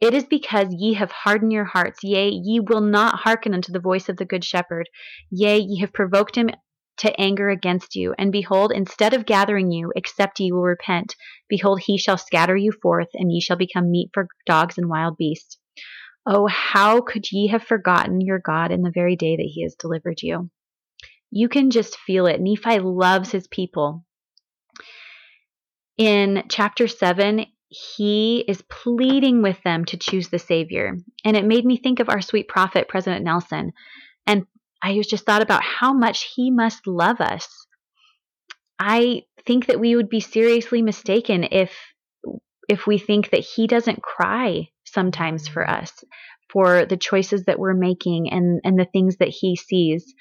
It 0.00 0.12
is 0.12 0.24
because 0.24 0.68
ye 0.70 0.94
have 0.94 1.10
hardened 1.10 1.52
your 1.52 1.64
hearts, 1.64 2.00
yea, 2.02 2.28
ye 2.28 2.60
will 2.60 2.82
not 2.82 3.20
hearken 3.20 3.54
unto 3.54 3.72
the 3.72 3.80
voice 3.80 4.08
of 4.08 4.18
the 4.18 4.26
good 4.26 4.44
shepherd. 4.44 4.88
Yea, 5.30 5.58
ye 5.58 5.80
have 5.80 5.92
provoked 5.92 6.36
him 6.36 6.50
to 6.98 7.20
anger 7.20 7.48
against 7.48 7.94
you. 7.94 8.14
And 8.18 8.30
behold, 8.30 8.72
instead 8.72 9.14
of 9.14 9.26
gathering 9.26 9.70
you, 9.70 9.92
except 9.96 10.40
ye 10.40 10.52
will 10.52 10.62
repent, 10.62 11.14
behold, 11.48 11.80
he 11.80 11.96
shall 11.98 12.18
scatter 12.18 12.56
you 12.56 12.72
forth, 12.72 13.08
and 13.14 13.32
ye 13.32 13.40
shall 13.40 13.56
become 13.56 13.90
meat 13.90 14.10
for 14.12 14.28
dogs 14.44 14.76
and 14.78 14.88
wild 14.88 15.16
beasts. 15.16 15.58
Oh, 16.26 16.46
how 16.46 17.00
could 17.00 17.30
ye 17.30 17.48
have 17.48 17.62
forgotten 17.62 18.20
your 18.20 18.38
God 18.38 18.72
in 18.72 18.82
the 18.82 18.92
very 18.92 19.16
day 19.16 19.36
that 19.36 19.50
he 19.50 19.62
has 19.62 19.76
delivered 19.76 20.22
you? 20.22 20.50
You 21.30 21.48
can 21.48 21.70
just 21.70 21.98
feel 21.98 22.26
it. 22.26 22.40
Nephi 22.40 22.80
loves 22.80 23.30
his 23.30 23.46
people. 23.46 24.04
In 25.96 26.44
chapter 26.48 26.88
7, 26.88 27.46
he 27.68 28.44
is 28.46 28.62
pleading 28.70 29.42
with 29.42 29.60
them 29.62 29.84
to 29.86 29.96
choose 29.96 30.28
the 30.28 30.38
Savior. 30.38 30.96
And 31.24 31.36
it 31.36 31.44
made 31.44 31.64
me 31.64 31.76
think 31.76 32.00
of 32.00 32.08
our 32.08 32.20
sweet 32.20 32.48
prophet, 32.48 32.88
President 32.88 33.24
Nelson. 33.24 33.72
And 34.26 34.46
I 34.82 35.00
just 35.02 35.26
thought 35.26 35.42
about 35.42 35.62
how 35.62 35.92
much 35.92 36.32
he 36.34 36.50
must 36.50 36.86
love 36.86 37.20
us. 37.20 37.48
I 38.78 39.22
think 39.46 39.66
that 39.66 39.80
we 39.80 39.96
would 39.96 40.08
be 40.08 40.20
seriously 40.20 40.82
mistaken 40.82 41.44
if 41.50 41.72
if 42.68 42.86
we 42.86 42.98
think 42.98 43.30
that 43.30 43.40
he 43.40 43.66
doesn't 43.66 44.02
cry 44.02 44.68
sometimes 44.84 45.46
for 45.46 45.68
us 45.68 45.92
for 46.50 46.84
the 46.84 46.96
choices 46.96 47.44
that 47.44 47.58
we're 47.58 47.74
making 47.74 48.30
and 48.30 48.60
and 48.64 48.78
the 48.78 48.84
things 48.92 49.16
that 49.16 49.28
he 49.28 49.56
sees 49.56 50.14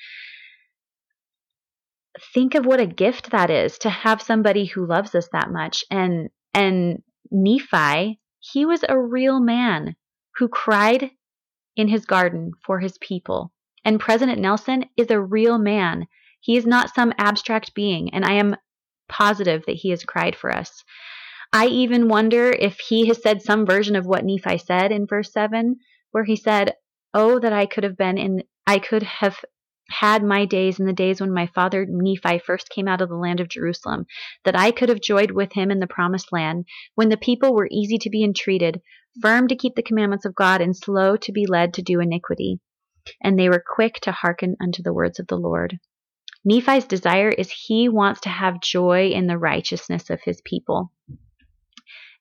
think 2.33 2.55
of 2.55 2.65
what 2.65 2.79
a 2.79 2.85
gift 2.85 3.31
that 3.31 3.49
is 3.49 3.77
to 3.79 3.89
have 3.89 4.21
somebody 4.21 4.65
who 4.65 4.85
loves 4.85 5.15
us 5.15 5.27
that 5.31 5.51
much. 5.51 5.83
And 5.91 6.29
and 6.53 7.01
Nephi, 7.31 8.19
he 8.39 8.65
was 8.65 8.83
a 8.87 8.99
real 8.99 9.39
man 9.39 9.95
who 10.37 10.47
cried 10.47 11.11
in 11.75 11.87
his 11.87 12.05
garden 12.05 12.51
for 12.65 12.79
his 12.79 12.97
people. 12.99 13.51
And 13.83 13.99
President 13.99 14.39
Nelson 14.39 14.85
is 14.97 15.11
a 15.11 15.21
real 15.21 15.57
man. 15.57 16.07
He 16.39 16.57
is 16.57 16.65
not 16.65 16.93
some 16.93 17.13
abstract 17.17 17.73
being, 17.73 18.13
and 18.13 18.25
I 18.25 18.33
am 18.33 18.55
positive 19.07 19.65
that 19.65 19.75
he 19.75 19.89
has 19.89 20.03
cried 20.03 20.35
for 20.35 20.51
us. 20.51 20.83
I 21.53 21.67
even 21.67 22.07
wonder 22.07 22.49
if 22.49 22.79
he 22.79 23.07
has 23.07 23.21
said 23.21 23.41
some 23.41 23.65
version 23.65 23.95
of 23.95 24.05
what 24.05 24.25
Nephi 24.25 24.57
said 24.57 24.91
in 24.91 25.07
verse 25.07 25.31
7, 25.31 25.77
where 26.11 26.23
he 26.23 26.35
said, 26.35 26.73
Oh, 27.13 27.39
that 27.39 27.53
I 27.53 27.65
could 27.65 27.83
have 27.83 27.97
been 27.97 28.17
in, 28.17 28.43
I 28.67 28.79
could 28.79 29.03
have 29.03 29.37
had 29.89 30.23
my 30.23 30.45
days 30.45 30.79
in 30.79 30.85
the 30.85 30.93
days 30.93 31.21
when 31.21 31.33
my 31.33 31.47
father 31.47 31.85
Nephi 31.87 32.39
first 32.39 32.69
came 32.69 32.87
out 32.87 33.01
of 33.01 33.09
the 33.09 33.15
land 33.15 33.39
of 33.39 33.49
Jerusalem, 33.49 34.05
that 34.43 34.57
I 34.57 34.71
could 34.71 34.89
have 34.89 35.01
joyed 35.01 35.31
with 35.31 35.53
him 35.53 35.71
in 35.71 35.79
the 35.79 35.87
promised 35.87 36.31
land, 36.31 36.65
when 36.95 37.09
the 37.09 37.17
people 37.17 37.53
were 37.53 37.69
easy 37.71 37.97
to 37.99 38.09
be 38.09 38.23
entreated, 38.23 38.81
firm 39.21 39.47
to 39.47 39.55
keep 39.55 39.75
the 39.75 39.83
commandments 39.83 40.25
of 40.25 40.35
God, 40.35 40.61
and 40.61 40.75
slow 40.75 41.17
to 41.17 41.31
be 41.31 41.45
led 41.45 41.73
to 41.75 41.81
do 41.81 41.99
iniquity. 41.99 42.59
And 43.21 43.37
they 43.37 43.49
were 43.49 43.63
quick 43.65 43.99
to 44.01 44.11
hearken 44.11 44.55
unto 44.59 44.81
the 44.81 44.93
words 44.93 45.19
of 45.19 45.27
the 45.27 45.37
Lord. 45.37 45.79
Nephi's 46.43 46.85
desire 46.85 47.29
is 47.29 47.51
he 47.51 47.89
wants 47.89 48.21
to 48.21 48.29
have 48.29 48.61
joy 48.61 49.09
in 49.09 49.27
the 49.27 49.37
righteousness 49.37 50.09
of 50.09 50.21
his 50.23 50.41
people. 50.41 50.91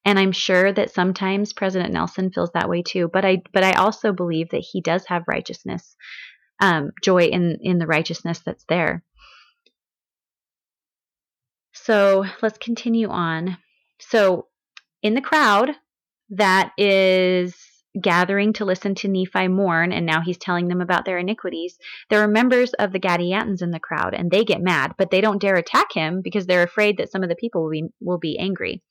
And 0.05 0.19
I'm 0.19 0.33
sure 0.33 0.71
that 0.71 0.91
sometimes 0.91 1.55
President 1.55 1.93
Nelson 1.93 2.31
feels 2.31 2.51
that 2.53 2.69
way 2.69 2.83
too. 2.83 3.09
But 3.11 3.25
I 3.25 3.43
but 3.53 3.65
I 3.65 3.73
also 3.73 4.13
believe 4.13 4.51
that 4.51 4.67
he 4.71 4.83
does 4.83 5.07
have 5.07 5.25
righteousness 5.27 5.97
um, 6.61 6.93
joy 7.03 7.25
in 7.25 7.59
in 7.63 7.79
the 7.79 7.87
righteousness 7.87 8.41
that's 8.45 8.65
there. 8.69 9.03
So 11.73 12.25
let's 12.41 12.59
continue 12.59 13.09
on. 13.09 13.59
So 14.01 14.47
in 15.03 15.15
the 15.15 15.21
crowd 15.21 15.73
that 16.31 16.73
is 16.79 17.55
gathering 18.01 18.53
to 18.55 18.65
listen 18.65 18.95
to 18.97 19.09
Nephi 19.09 19.49
mourn, 19.49 19.93
and 19.93 20.05
now 20.05 20.21
he's 20.21 20.39
telling 20.39 20.69
them 20.69 20.81
about 20.81 21.05
their 21.05 21.19
iniquities. 21.19 21.79
There 22.11 22.23
are 22.23 22.29
members 22.29 22.73
of 22.75 22.93
the 22.93 22.99
Gadiantons 22.99 23.63
in 23.63 23.71
the 23.71 23.79
crowd, 23.79 24.15
and 24.15 24.31
they 24.31 24.45
get 24.45 24.61
mad, 24.61 24.95
but 24.99 25.11
they 25.11 25.21
don't 25.21 25.41
dare 25.41 25.55
attack 25.55 25.93
him 25.93 26.21
because 26.23 26.47
they're 26.47 26.65
afraid 26.65 26.97
that 26.99 27.11
some 27.11 27.23
of 27.23 27.29
the 27.29 27.37
people 27.37 27.63
will 27.63 27.71
be, 27.71 27.85
will 28.01 28.19
be 28.19 28.39
angry. 28.39 28.83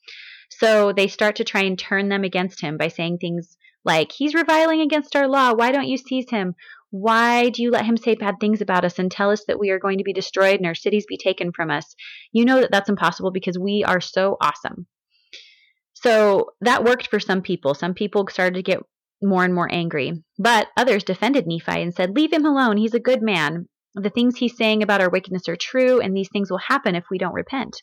So 0.49 0.93
they 0.93 1.08
start 1.08 1.38
to 1.38 1.43
try 1.43 1.63
and 1.63 1.78
turn 1.78 2.10
them 2.10 2.23
against 2.23 2.62
him 2.62 2.78
by 2.78 2.88
saying 2.88 3.17
things 3.17 3.58
like, 3.84 4.12
He's 4.12 4.34
reviling 4.34 4.82
against 4.82 5.15
our 5.15 5.28
law. 5.28 5.54
Why 5.54 5.71
don't 5.71 5.88
you 5.88 5.97
seize 5.97 6.30
him? 6.30 6.56
Why 6.93 7.49
do 7.49 7.63
you 7.63 7.71
let 7.71 7.86
him 7.86 7.97
say 7.97 8.13
bad 8.13 8.36
things 8.39 8.62
about 8.62 8.86
us 8.86 8.99
and 8.99 9.10
tell 9.10 9.32
us 9.32 9.45
that 9.47 9.58
we 9.58 9.71
are 9.71 9.79
going 9.79 9.97
to 9.97 10.03
be 10.03 10.13
destroyed 10.13 10.58
and 10.58 10.67
our 10.67 10.75
cities 10.75 11.08
be 11.10 11.17
taken 11.17 11.51
from 11.51 11.71
us? 11.71 11.95
You 12.32 12.45
know 12.45 12.62
that 12.62 12.69
that's 12.71 12.88
impossible 12.88 13.32
because 13.32 13.58
we 13.58 13.84
are 13.84 13.99
so 13.99 14.38
awesome. 14.39 14.86
So 15.95 16.51
that 16.62 16.84
worked 16.84 17.08
for 17.08 17.19
some 17.19 17.41
people. 17.41 17.73
Some 17.73 17.95
people 17.95 18.27
started 18.29 18.53
to 18.58 18.62
get 18.62 18.84
more 19.23 19.43
and 19.43 19.56
more 19.56 19.67
angry. 19.71 20.23
But 20.38 20.67
others 20.77 21.03
defended 21.03 21.47
Nephi 21.47 21.82
and 21.82 21.95
said, 21.95 22.15
Leave 22.15 22.32
him 22.32 22.45
alone. 22.45 22.77
He's 22.77 22.93
a 22.93 22.99
good 22.99 23.23
man. 23.23 23.65
The 23.95 24.12
things 24.12 24.38
he's 24.38 24.56
saying 24.56 24.84
about 24.84 25.01
our 25.01 25.10
wickedness 25.10 25.49
are 25.49 25.56
true, 25.56 25.99
and 25.99 26.15
these 26.15 26.29
things 26.32 26.51
will 26.51 26.60
happen 26.60 26.93
if 26.93 27.06
we 27.10 27.17
don't 27.17 27.34
repent. 27.34 27.82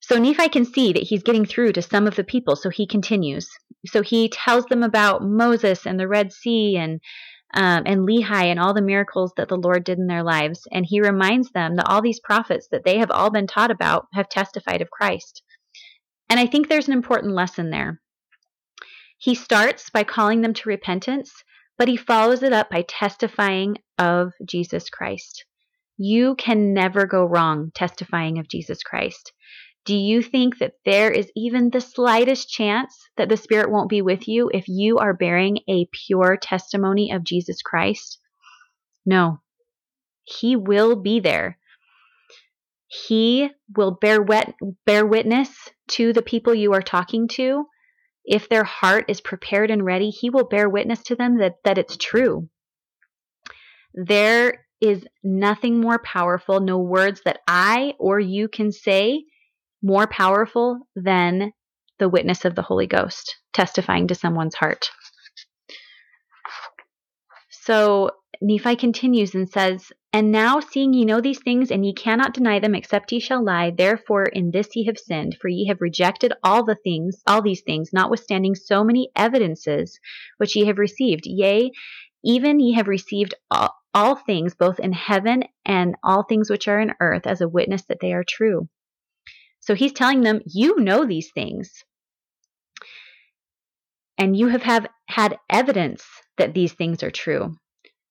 So 0.00 0.18
Nephi 0.18 0.50
can 0.50 0.66
see 0.66 0.92
that 0.92 1.04
he's 1.04 1.22
getting 1.22 1.46
through 1.46 1.72
to 1.72 1.80
some 1.80 2.06
of 2.06 2.16
the 2.16 2.24
people, 2.24 2.54
so 2.54 2.68
he 2.68 2.86
continues. 2.86 3.48
So 3.86 4.02
he 4.02 4.28
tells 4.28 4.66
them 4.66 4.82
about 4.82 5.22
Moses 5.22 5.86
and 5.86 5.98
the 5.98 6.06
Red 6.06 6.34
Sea 6.34 6.76
and 6.76 7.00
um, 7.54 7.82
and 7.86 8.08
Lehi 8.08 8.46
and 8.46 8.58
all 8.58 8.74
the 8.74 8.80
miracles 8.82 9.32
that 9.36 9.48
the 9.48 9.56
Lord 9.56 9.84
did 9.84 9.98
in 9.98 10.06
their 10.06 10.22
lives. 10.22 10.66
And 10.72 10.86
he 10.86 11.00
reminds 11.00 11.50
them 11.50 11.76
that 11.76 11.88
all 11.88 12.02
these 12.02 12.20
prophets 12.20 12.68
that 12.70 12.84
they 12.84 12.98
have 12.98 13.10
all 13.10 13.30
been 13.30 13.46
taught 13.46 13.70
about 13.70 14.06
have 14.14 14.28
testified 14.28 14.80
of 14.80 14.90
Christ. 14.90 15.42
And 16.30 16.40
I 16.40 16.46
think 16.46 16.68
there's 16.68 16.88
an 16.88 16.94
important 16.94 17.34
lesson 17.34 17.70
there. 17.70 18.00
He 19.18 19.34
starts 19.34 19.90
by 19.90 20.04
calling 20.04 20.40
them 20.40 20.54
to 20.54 20.68
repentance, 20.68 21.44
but 21.78 21.88
he 21.88 21.96
follows 21.96 22.42
it 22.42 22.52
up 22.52 22.70
by 22.70 22.82
testifying 22.88 23.76
of 23.98 24.32
Jesus 24.44 24.88
Christ. 24.88 25.44
You 25.98 26.34
can 26.36 26.72
never 26.72 27.06
go 27.06 27.24
wrong 27.24 27.70
testifying 27.74 28.38
of 28.38 28.48
Jesus 28.48 28.82
Christ. 28.82 29.32
Do 29.84 29.96
you 29.96 30.22
think 30.22 30.58
that 30.58 30.74
there 30.84 31.10
is 31.10 31.30
even 31.34 31.70
the 31.70 31.80
slightest 31.80 32.48
chance 32.48 32.96
that 33.16 33.28
the 33.28 33.36
Spirit 33.36 33.70
won't 33.70 33.88
be 33.88 34.00
with 34.00 34.28
you 34.28 34.48
if 34.52 34.68
you 34.68 34.98
are 34.98 35.12
bearing 35.12 35.58
a 35.68 35.88
pure 36.06 36.36
testimony 36.40 37.10
of 37.10 37.24
Jesus 37.24 37.62
Christ? 37.62 38.20
No. 39.04 39.40
He 40.22 40.54
will 40.54 40.94
be 40.94 41.18
there. 41.18 41.58
He 42.86 43.50
will 43.76 43.90
bear, 44.00 44.22
wet, 44.22 44.54
bear 44.86 45.04
witness 45.04 45.50
to 45.88 46.12
the 46.12 46.22
people 46.22 46.54
you 46.54 46.74
are 46.74 46.82
talking 46.82 47.26
to. 47.28 47.66
If 48.24 48.48
their 48.48 48.64
heart 48.64 49.06
is 49.08 49.20
prepared 49.20 49.70
and 49.70 49.84
ready, 49.84 50.10
He 50.10 50.30
will 50.30 50.44
bear 50.44 50.68
witness 50.68 51.02
to 51.04 51.16
them 51.16 51.38
that, 51.38 51.56
that 51.64 51.78
it's 51.78 51.96
true. 51.96 52.48
There 53.94 54.64
is 54.80 55.04
nothing 55.24 55.80
more 55.80 55.98
powerful, 55.98 56.60
no 56.60 56.78
words 56.78 57.22
that 57.24 57.40
I 57.48 57.94
or 57.98 58.20
you 58.20 58.48
can 58.48 58.70
say 58.70 59.24
more 59.82 60.06
powerful 60.06 60.80
than 60.94 61.52
the 61.98 62.08
witness 62.08 62.44
of 62.44 62.54
the 62.54 62.62
Holy 62.62 62.86
Ghost 62.86 63.36
testifying 63.52 64.08
to 64.08 64.14
someone's 64.14 64.54
heart. 64.54 64.90
So 67.50 68.10
Nephi 68.40 68.74
continues 68.74 69.36
and 69.36 69.48
says, 69.48 69.92
And 70.12 70.32
now, 70.32 70.58
seeing 70.58 70.92
ye 70.92 71.04
know 71.04 71.20
these 71.20 71.38
things, 71.38 71.70
and 71.70 71.86
ye 71.86 71.92
cannot 71.92 72.34
deny 72.34 72.58
them, 72.58 72.74
except 72.74 73.12
ye 73.12 73.20
shall 73.20 73.44
lie, 73.44 73.70
therefore 73.70 74.24
in 74.24 74.50
this 74.50 74.74
ye 74.74 74.84
have 74.86 74.98
sinned, 74.98 75.36
for 75.40 75.46
ye 75.48 75.66
have 75.66 75.80
rejected 75.80 76.32
all 76.42 76.64
the 76.64 76.74
things, 76.74 77.22
all 77.26 77.40
these 77.40 77.60
things, 77.60 77.92
notwithstanding 77.92 78.56
so 78.56 78.82
many 78.82 79.10
evidences 79.14 80.00
which 80.38 80.56
ye 80.56 80.64
have 80.64 80.78
received. 80.78 81.22
Yea, 81.24 81.70
even 82.24 82.58
ye 82.58 82.72
have 82.72 82.88
received 82.88 83.34
all, 83.48 83.76
all 83.94 84.16
things, 84.16 84.54
both 84.56 84.80
in 84.80 84.92
heaven 84.92 85.44
and 85.64 85.94
all 86.02 86.24
things 86.24 86.50
which 86.50 86.66
are 86.66 86.80
in 86.80 86.94
earth, 87.00 87.26
as 87.28 87.40
a 87.40 87.48
witness 87.48 87.84
that 87.84 87.98
they 88.00 88.12
are 88.12 88.24
true. 88.24 88.68
So 89.62 89.74
he's 89.74 89.92
telling 89.92 90.20
them, 90.20 90.40
you 90.44 90.78
know 90.80 91.06
these 91.06 91.30
things. 91.32 91.70
And 94.18 94.36
you 94.36 94.48
have, 94.48 94.62
have 94.62 94.86
had 95.06 95.38
evidence 95.48 96.04
that 96.36 96.52
these 96.52 96.72
things 96.72 97.02
are 97.02 97.10
true. 97.10 97.54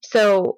So 0.02 0.58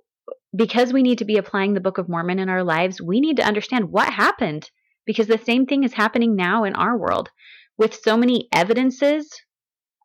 because 0.55 0.93
we 0.93 1.03
need 1.03 1.17
to 1.17 1.25
be 1.25 1.37
applying 1.37 1.73
the 1.73 1.81
Book 1.81 1.97
of 1.97 2.07
Mormon 2.07 2.39
in 2.39 2.47
our 2.47 2.63
lives, 2.63 3.01
we 3.01 3.19
need 3.19 3.37
to 3.37 3.45
understand 3.45 3.91
what 3.91 4.13
happened 4.13 4.69
because 5.05 5.27
the 5.27 5.37
same 5.37 5.65
thing 5.65 5.83
is 5.83 5.93
happening 5.93 6.35
now 6.35 6.63
in 6.63 6.75
our 6.75 6.97
world. 6.97 7.29
With 7.77 7.99
so 8.01 8.15
many 8.15 8.47
evidences 8.53 9.29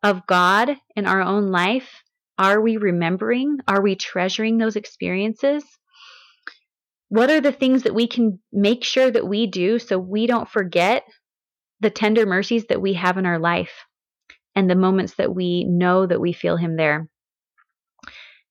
of 0.01 0.25
God 0.25 0.75
in 0.95 1.05
our 1.05 1.21
own 1.21 1.51
life, 1.51 2.03
are 2.39 2.59
we 2.61 2.77
remembering? 2.77 3.59
Are 3.67 3.81
we 3.81 3.95
treasuring 3.95 4.57
those 4.57 4.75
experiences? 4.75 5.63
What 7.09 7.31
are 7.31 7.41
the 7.41 7.51
things 7.51 7.83
that 7.83 7.95
we 7.95 8.07
can 8.07 8.39
make 8.53 8.83
sure 8.83 9.09
that 9.09 9.27
we 9.27 9.47
do 9.47 9.79
so 9.79 9.97
we 9.97 10.27
don't 10.27 10.49
forget 10.49 11.03
the 11.79 11.89
tender 11.89 12.25
mercies 12.25 12.65
that 12.67 12.81
we 12.81 12.93
have 12.93 13.17
in 13.17 13.25
our 13.25 13.39
life 13.39 13.85
and 14.55 14.69
the 14.69 14.75
moments 14.75 15.15
that 15.15 15.33
we 15.33 15.63
know 15.65 16.05
that 16.05 16.21
we 16.21 16.33
feel 16.33 16.55
him 16.55 16.77
there? 16.77 17.09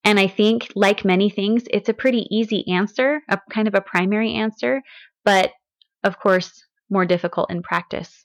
And 0.04 0.18
i 0.18 0.26
think 0.26 0.68
like 0.74 1.04
many 1.04 1.30
things 1.30 1.64
it's 1.70 1.88
a 1.88 1.94
pretty 1.94 2.26
easy 2.30 2.66
answer 2.68 3.20
a 3.28 3.38
kind 3.50 3.68
of 3.68 3.74
a 3.74 3.80
primary 3.80 4.34
answer 4.34 4.82
but 5.24 5.52
of 6.02 6.18
course 6.18 6.64
more 6.90 7.04
difficult 7.04 7.50
in 7.50 7.62
practice. 7.62 8.24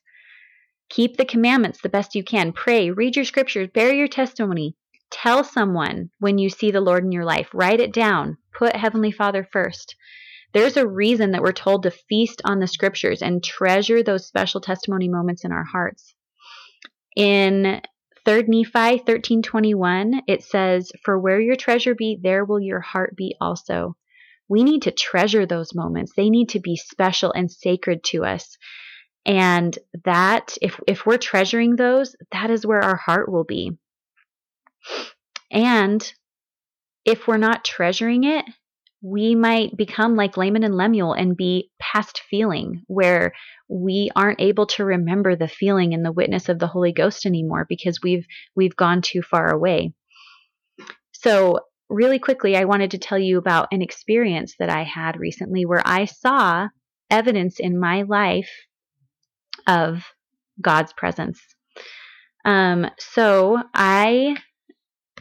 Keep 0.89 1.17
the 1.17 1.25
commandments 1.25 1.81
the 1.81 1.89
best 1.89 2.15
you 2.15 2.23
can. 2.23 2.53
Pray 2.53 2.89
read 2.89 3.15
your 3.15 3.25
scriptures 3.25 3.69
bear 3.73 3.93
your 3.93 4.07
testimony. 4.07 4.75
Tell 5.11 5.43
someone 5.43 6.09
when 6.19 6.37
you 6.37 6.49
see 6.49 6.71
the 6.71 6.81
lord 6.81 7.03
in 7.03 7.11
your 7.11 7.25
life. 7.25 7.49
Write 7.53 7.79
it 7.79 7.93
down. 7.93 8.37
Put 8.53 8.75
heavenly 8.75 9.11
father 9.11 9.47
first 9.51 9.95
there's 10.53 10.77
a 10.77 10.87
reason 10.87 11.31
that 11.31 11.41
we're 11.41 11.51
told 11.51 11.83
to 11.83 11.91
feast 11.91 12.41
on 12.45 12.59
the 12.59 12.67
scriptures 12.67 13.21
and 13.21 13.43
treasure 13.43 14.03
those 14.03 14.27
special 14.27 14.61
testimony 14.61 15.09
moments 15.09 15.43
in 15.43 15.51
our 15.51 15.63
hearts. 15.63 16.15
In 17.15 17.81
3 18.25 18.43
Nephi 18.47 18.99
13:21 18.99 20.21
it 20.27 20.43
says, 20.43 20.91
"For 21.03 21.19
where 21.19 21.39
your 21.39 21.55
treasure 21.55 21.95
be, 21.95 22.17
there 22.21 22.45
will 22.45 22.59
your 22.59 22.79
heart 22.79 23.15
be 23.15 23.35
also." 23.41 23.95
We 24.47 24.63
need 24.63 24.83
to 24.83 24.91
treasure 24.91 25.45
those 25.45 25.73
moments. 25.73 26.13
They 26.15 26.29
need 26.29 26.49
to 26.49 26.59
be 26.59 26.75
special 26.75 27.31
and 27.31 27.51
sacred 27.51 28.03
to 28.05 28.25
us. 28.25 28.57
And 29.25 29.77
that 30.03 30.57
if 30.61 30.79
if 30.87 31.05
we're 31.05 31.17
treasuring 31.17 31.75
those, 31.75 32.15
that 32.31 32.49
is 32.49 32.65
where 32.65 32.81
our 32.81 32.97
heart 32.97 33.31
will 33.31 33.45
be. 33.45 33.71
And 35.49 36.13
if 37.05 37.27
we're 37.27 37.37
not 37.37 37.65
treasuring 37.65 38.23
it, 38.23 38.45
we 39.03 39.35
might 39.35 39.75
become 39.75 40.15
like 40.15 40.37
Laman 40.37 40.63
and 40.63 40.75
Lemuel 40.75 41.11
and 41.11 41.35
be 41.35 41.69
past 41.77 42.21
feeling, 42.29 42.83
where 42.87 43.33
we 43.67 44.09
aren't 44.15 44.39
able 44.39 44.65
to 44.67 44.85
remember 44.85 45.35
the 45.35 45.47
feeling 45.49 45.93
and 45.93 46.05
the 46.05 46.11
witness 46.11 46.47
of 46.47 46.57
the 46.57 46.67
Holy 46.67 46.93
Ghost 46.93 47.25
anymore 47.25 47.65
because 47.67 47.99
we've 48.01 48.25
we've 48.55 48.75
gone 48.77 49.01
too 49.01 49.21
far 49.21 49.51
away. 49.51 49.93
So 51.11 51.59
really 51.89 52.17
quickly, 52.17 52.55
I 52.55 52.63
wanted 52.63 52.91
to 52.91 52.97
tell 52.97 53.19
you 53.19 53.37
about 53.37 53.67
an 53.71 53.81
experience 53.81 54.55
that 54.57 54.69
I 54.69 54.83
had 54.83 55.19
recently 55.19 55.65
where 55.65 55.83
I 55.85 56.05
saw 56.05 56.69
evidence 57.11 57.59
in 57.59 57.77
my 57.77 58.03
life 58.03 58.49
of 59.67 60.05
God's 60.61 60.93
presence. 60.93 61.41
Um, 62.45 62.89
so 62.99 63.61
I 63.73 64.37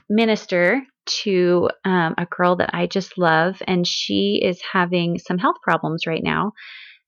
minister 0.09 0.83
to 1.06 1.68
um, 1.84 2.14
a 2.18 2.26
girl 2.26 2.56
that 2.56 2.70
I 2.72 2.86
just 2.86 3.18
love, 3.18 3.62
and 3.66 3.86
she 3.86 4.40
is 4.42 4.60
having 4.72 5.18
some 5.18 5.38
health 5.38 5.56
problems 5.62 6.06
right 6.06 6.22
now. 6.22 6.52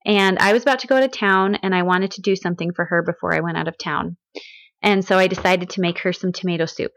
And 0.07 0.39
I 0.39 0.53
was 0.53 0.63
about 0.63 0.81
to 0.81 0.87
go 0.87 1.01
to 1.01 1.09
town, 1.09 1.57
and 1.57 1.75
I 1.75 1.83
wanted 1.83 2.13
to 2.13 2.23
do 2.23 2.37
something 2.37 2.73
for 2.75 2.85
her 2.85 3.03
before 3.03 3.35
I 3.35 3.41
went 3.41 3.57
out 3.57 3.69
of 3.69 3.79
town. 3.79 4.17
And 4.83 5.05
so 5.05 5.19
I 5.19 5.29
decided 5.29 5.71
to 5.71 5.81
make 5.81 6.01
her 6.01 6.13
some 6.13 6.33
tomato 6.33 6.67
soup. 6.67 6.93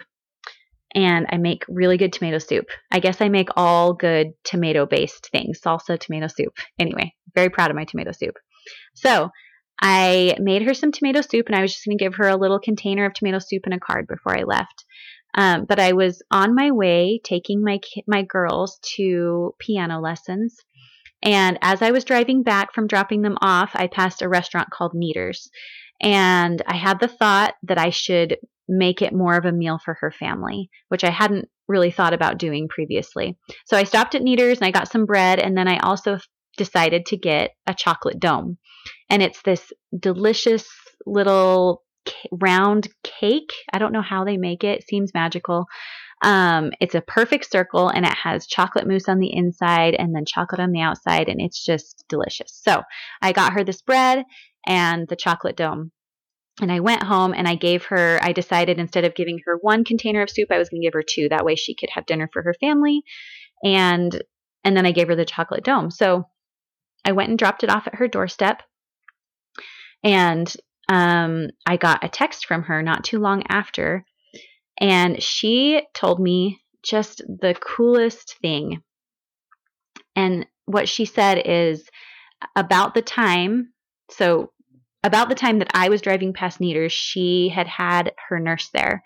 And 0.93 1.27
I 1.29 1.37
make 1.37 1.63
really 1.69 1.97
good 1.97 2.11
tomato 2.11 2.39
soup. 2.39 2.65
I 2.91 2.99
guess 2.99 3.21
I 3.21 3.29
make 3.29 3.49
all 3.55 3.93
good 3.93 4.27
tomato 4.43 4.85
based 4.85 5.29
things 5.31 5.59
salsa, 5.63 5.99
tomato 5.99 6.27
soup. 6.27 6.53
Anyway, 6.79 7.13
very 7.35 7.49
proud 7.49 7.69
of 7.69 7.75
my 7.75 7.85
tomato 7.85 8.11
soup. 8.11 8.35
So 8.95 9.29
I 9.81 10.35
made 10.39 10.63
her 10.63 10.73
some 10.73 10.91
tomato 10.91 11.21
soup, 11.21 11.47
and 11.47 11.55
I 11.55 11.61
was 11.61 11.71
just 11.71 11.85
going 11.85 11.97
to 11.97 12.03
give 12.03 12.15
her 12.15 12.27
a 12.27 12.35
little 12.35 12.59
container 12.59 13.05
of 13.05 13.13
tomato 13.13 13.39
soup 13.39 13.63
and 13.65 13.73
a 13.73 13.79
card 13.79 14.07
before 14.07 14.37
I 14.37 14.43
left. 14.43 14.83
Um, 15.33 15.65
but 15.65 15.79
I 15.79 15.93
was 15.93 16.21
on 16.31 16.55
my 16.55 16.71
way 16.71 17.19
taking 17.23 17.63
my 17.63 17.79
my 18.07 18.23
girls 18.23 18.79
to 18.95 19.53
piano 19.59 19.99
lessons, 19.99 20.57
and 21.21 21.57
as 21.61 21.81
I 21.81 21.91
was 21.91 22.03
driving 22.03 22.43
back 22.43 22.73
from 22.73 22.87
dropping 22.87 23.21
them 23.21 23.37
off, 23.41 23.71
I 23.73 23.87
passed 23.87 24.21
a 24.21 24.29
restaurant 24.29 24.69
called 24.71 24.93
Neaters, 24.93 25.49
and 26.01 26.61
I 26.67 26.75
had 26.75 26.99
the 26.99 27.07
thought 27.07 27.55
that 27.63 27.77
I 27.77 27.89
should 27.89 28.37
make 28.67 29.01
it 29.01 29.13
more 29.13 29.35
of 29.35 29.45
a 29.45 29.51
meal 29.51 29.79
for 29.83 29.95
her 30.01 30.11
family, 30.11 30.69
which 30.89 31.03
I 31.03 31.09
hadn't 31.09 31.47
really 31.67 31.91
thought 31.91 32.13
about 32.13 32.37
doing 32.37 32.67
previously. 32.67 33.37
So 33.65 33.77
I 33.77 33.83
stopped 33.83 34.15
at 34.15 34.21
Neaters 34.21 34.59
and 34.59 34.67
I 34.67 34.71
got 34.71 34.91
some 34.91 35.05
bread, 35.05 35.39
and 35.39 35.57
then 35.57 35.67
I 35.67 35.77
also 35.79 36.19
decided 36.57 37.05
to 37.07 37.17
get 37.17 37.51
a 37.67 37.73
chocolate 37.73 38.19
dome, 38.19 38.57
and 39.09 39.21
it's 39.21 39.41
this 39.43 39.71
delicious 39.97 40.67
little 41.05 41.83
round 42.31 42.89
cake. 43.03 43.53
I 43.73 43.79
don't 43.79 43.93
know 43.93 44.01
how 44.01 44.23
they 44.23 44.37
make 44.37 44.63
it. 44.63 44.87
seems 44.87 45.13
magical. 45.13 45.65
Um, 46.23 46.71
it's 46.79 46.95
a 46.95 47.01
perfect 47.01 47.49
circle 47.49 47.89
and 47.89 48.05
it 48.05 48.13
has 48.13 48.47
chocolate 48.47 48.87
mousse 48.87 49.07
on 49.07 49.19
the 49.19 49.33
inside 49.33 49.93
and 49.93 50.15
then 50.15 50.25
chocolate 50.25 50.61
on 50.61 50.71
the 50.71 50.81
outside, 50.81 51.29
and 51.29 51.39
it's 51.39 51.63
just 51.63 52.03
delicious. 52.09 52.59
So 52.63 52.81
I 53.21 53.33
got 53.33 53.53
her 53.53 53.63
this 53.63 53.81
bread 53.81 54.25
and 54.65 55.07
the 55.07 55.15
chocolate 55.15 55.55
dome. 55.55 55.91
And 56.59 56.71
I 56.71 56.79
went 56.79 57.03
home 57.03 57.35
and 57.35 57.47
I 57.47 57.53
gave 57.53 57.85
her, 57.85 58.19
I 58.23 58.31
decided 58.31 58.79
instead 58.79 59.05
of 59.05 59.13
giving 59.13 59.39
her 59.45 59.57
one 59.61 59.83
container 59.83 60.23
of 60.23 60.29
soup, 60.29 60.51
I 60.51 60.57
was 60.57 60.69
going 60.69 60.81
to 60.81 60.87
give 60.87 60.93
her 60.93 61.03
two. 61.07 61.29
That 61.29 61.45
way 61.45 61.55
she 61.55 61.75
could 61.75 61.89
have 61.91 62.07
dinner 62.07 62.27
for 62.33 62.41
her 62.41 62.55
family. 62.59 63.03
And, 63.63 64.19
and 64.63 64.75
then 64.75 64.87
I 64.87 64.91
gave 64.91 65.07
her 65.07 65.15
the 65.15 65.23
chocolate 65.23 65.63
dome. 65.63 65.91
So 65.91 66.27
I 67.05 67.11
went 67.11 67.29
and 67.29 67.37
dropped 67.37 67.63
it 67.63 67.69
off 67.69 67.85
at 67.85 67.95
her 67.95 68.07
doorstep. 68.07 68.63
And 70.03 70.51
um, 70.89 71.47
I 71.65 71.77
got 71.77 72.03
a 72.03 72.09
text 72.09 72.45
from 72.45 72.63
her 72.63 72.81
not 72.81 73.03
too 73.03 73.19
long 73.19 73.43
after, 73.49 74.05
and 74.79 75.21
she 75.21 75.81
told 75.93 76.19
me 76.19 76.61
just 76.83 77.19
the 77.27 77.55
coolest 77.59 78.37
thing. 78.41 78.81
And 80.15 80.47
what 80.65 80.89
she 80.89 81.05
said 81.05 81.41
is 81.45 81.87
about 82.55 82.93
the 82.93 83.01
time, 83.01 83.73
so 84.09 84.51
about 85.03 85.29
the 85.29 85.35
time 85.35 85.59
that 85.59 85.71
I 85.73 85.89
was 85.89 86.01
driving 86.01 86.33
past 86.33 86.59
Neaters, 86.59 86.91
she 86.91 87.49
had 87.53 87.67
had 87.67 88.13
her 88.29 88.39
nurse 88.39 88.69
there. 88.73 89.03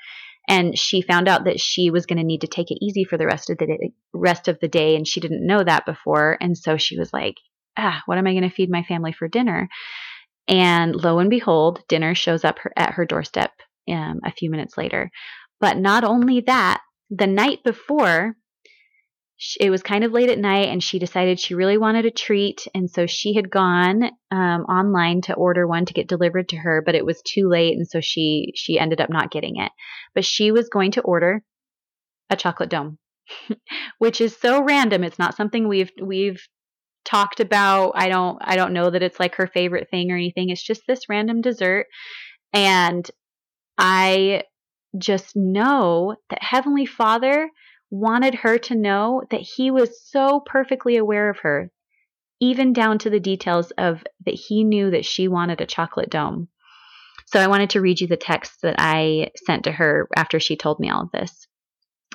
And 0.47 0.77
she 0.77 1.01
found 1.01 1.27
out 1.27 1.45
that 1.45 1.59
she 1.59 1.91
was 1.91 2.05
going 2.05 2.17
to 2.17 2.25
need 2.25 2.41
to 2.41 2.47
take 2.47 2.71
it 2.71 2.79
easy 2.81 3.03
for 3.03 3.17
the 3.17 3.27
rest 3.27 3.49
of 3.49 3.57
the 3.57 3.67
day, 3.67 3.93
rest 4.13 4.47
of 4.47 4.59
the 4.59 4.67
day, 4.67 4.95
and 4.95 5.07
she 5.07 5.19
didn't 5.19 5.45
know 5.45 5.63
that 5.63 5.85
before. 5.85 6.37
And 6.41 6.57
so 6.57 6.77
she 6.77 6.97
was 6.97 7.13
like, 7.13 7.35
"Ah, 7.77 8.01
what 8.05 8.17
am 8.17 8.27
I 8.27 8.31
going 8.31 8.49
to 8.49 8.49
feed 8.49 8.69
my 8.69 8.83
family 8.83 9.13
for 9.13 9.27
dinner?" 9.27 9.69
And 10.47 10.95
lo 10.95 11.19
and 11.19 11.29
behold, 11.29 11.83
dinner 11.87 12.15
shows 12.15 12.43
up 12.43 12.57
at 12.75 12.93
her 12.93 13.05
doorstep 13.05 13.51
um, 13.89 14.19
a 14.25 14.31
few 14.31 14.49
minutes 14.49 14.77
later. 14.77 15.09
But 15.59 15.77
not 15.77 16.03
only 16.03 16.41
that, 16.41 16.81
the 17.09 17.27
night 17.27 17.59
before, 17.63 18.35
it 19.59 19.69
was 19.71 19.81
kind 19.81 20.03
of 20.03 20.11
late 20.11 20.29
at 20.29 20.37
night 20.37 20.69
and 20.69 20.83
she 20.83 20.99
decided 20.99 21.39
she 21.39 21.55
really 21.55 21.77
wanted 21.77 22.05
a 22.05 22.11
treat. 22.11 22.67
And 22.75 22.89
so 22.89 23.07
she 23.07 23.33
had 23.33 23.49
gone 23.49 24.03
um, 24.29 24.61
online 24.63 25.21
to 25.21 25.33
order 25.33 25.67
one 25.67 25.85
to 25.85 25.93
get 25.93 26.07
delivered 26.07 26.49
to 26.49 26.57
her, 26.57 26.83
but 26.85 26.95
it 26.95 27.05
was 27.05 27.21
too 27.23 27.49
late. 27.49 27.75
And 27.75 27.87
so 27.87 28.01
she, 28.01 28.53
she 28.55 28.77
ended 28.77 29.01
up 29.01 29.09
not 29.09 29.31
getting 29.31 29.57
it. 29.57 29.71
But 30.13 30.25
she 30.25 30.51
was 30.51 30.69
going 30.69 30.91
to 30.91 31.01
order 31.01 31.43
a 32.29 32.35
chocolate 32.35 32.69
dome, 32.69 32.99
which 33.97 34.21
is 34.21 34.37
so 34.37 34.63
random. 34.63 35.03
It's 35.03 35.19
not 35.19 35.35
something 35.35 35.67
we've, 35.67 35.91
we've 36.01 36.47
talked 37.05 37.39
about. 37.39 37.93
I 37.95 38.09
don't 38.09 38.37
I 38.41 38.55
don't 38.55 38.73
know 38.73 38.89
that 38.89 39.03
it's 39.03 39.19
like 39.19 39.35
her 39.35 39.47
favorite 39.47 39.89
thing 39.89 40.11
or 40.11 40.15
anything. 40.15 40.49
It's 40.49 40.63
just 40.63 40.83
this 40.87 41.09
random 41.09 41.41
dessert 41.41 41.87
and 42.53 43.09
I 43.77 44.43
just 44.97 45.35
know 45.35 46.15
that 46.29 46.43
heavenly 46.43 46.85
Father 46.85 47.49
wanted 47.89 48.35
her 48.35 48.57
to 48.57 48.75
know 48.75 49.23
that 49.31 49.41
he 49.41 49.71
was 49.71 50.01
so 50.09 50.41
perfectly 50.45 50.97
aware 50.97 51.29
of 51.29 51.39
her 51.39 51.71
even 52.41 52.73
down 52.73 52.97
to 52.97 53.09
the 53.09 53.19
details 53.19 53.71
of 53.77 54.03
that 54.25 54.33
he 54.33 54.63
knew 54.63 54.91
that 54.91 55.05
she 55.05 55.27
wanted 55.27 55.61
a 55.61 55.65
chocolate 55.65 56.09
dome. 56.09 56.47
So 57.27 57.39
I 57.39 57.47
wanted 57.47 57.69
to 57.71 57.81
read 57.81 58.01
you 58.01 58.07
the 58.07 58.17
text 58.17 58.61
that 58.63 58.75
I 58.79 59.29
sent 59.45 59.65
to 59.65 59.71
her 59.71 60.09
after 60.17 60.39
she 60.39 60.57
told 60.57 60.79
me 60.79 60.89
all 60.89 61.03
of 61.03 61.11
this. 61.11 61.47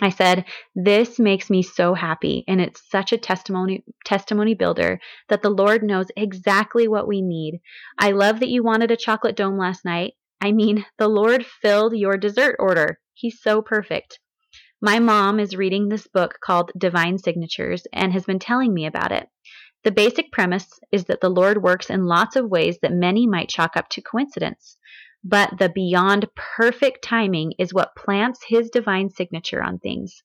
I 0.03 0.11
said, 0.11 0.45
This 0.75 1.19
makes 1.19 1.49
me 1.49 1.63
so 1.63 1.95
happy, 1.95 2.45
and 2.47 2.61
it's 2.61 2.83
such 2.91 3.13
a 3.13 3.19
testimony 3.19 3.83
testimony 4.05 4.55
builder 4.55 5.01
that 5.31 5.41
the 5.41 5.51
Lord 5.51 5.83
knows 5.83 6.09
exactly 6.17 6.87
what 6.87 7.09
we 7.09 7.23
need. 7.23 7.61
I 7.99 8.11
love 8.11 8.41
that 8.41 8.51
you 8.51 8.63
wanted 8.63 8.91
a 8.91 8.97
chocolate 8.97 9.37
dome 9.37 9.57
last 9.57 9.87
night. 9.87 10.13
I 10.41 10.53
mean, 10.53 10.85
the 10.99 11.09
Lord 11.09 11.47
filled 11.47 11.97
your 11.97 12.19
dessert 12.19 12.57
order. 12.59 12.99
He's 13.15 13.41
so 13.41 13.63
perfect. 13.63 14.19
My 14.83 14.99
mom 14.99 15.41
is 15.41 15.57
reading 15.57 15.89
this 15.89 16.07
book 16.07 16.39
called 16.45 16.73
Divine 16.77 17.17
Signatures 17.17 17.87
and 17.91 18.13
has 18.13 18.27
been 18.27 18.39
telling 18.39 18.75
me 18.75 18.85
about 18.85 19.13
it. 19.13 19.27
The 19.85 19.93
basic 19.93 20.31
premise 20.31 20.79
is 20.93 21.05
that 21.05 21.23
the 21.23 21.31
Lord 21.31 21.63
works 21.63 21.89
in 21.89 22.05
lots 22.05 22.37
of 22.37 22.51
ways 22.51 22.79
that 22.83 22.93
many 22.93 23.27
might 23.27 23.49
chalk 23.49 23.79
up 23.79 23.89
to 23.91 24.03
coincidence 24.03 24.77
but 25.29 25.59
the 25.59 25.69
beyond 25.69 26.25
perfect 26.37 27.03
timing 27.03 27.53
is 27.59 27.75
what 27.75 27.97
plants 27.97 28.45
his 28.47 28.71
divine 28.71 29.11
signature 29.11 29.61
on 29.61 29.77
things. 29.77 30.23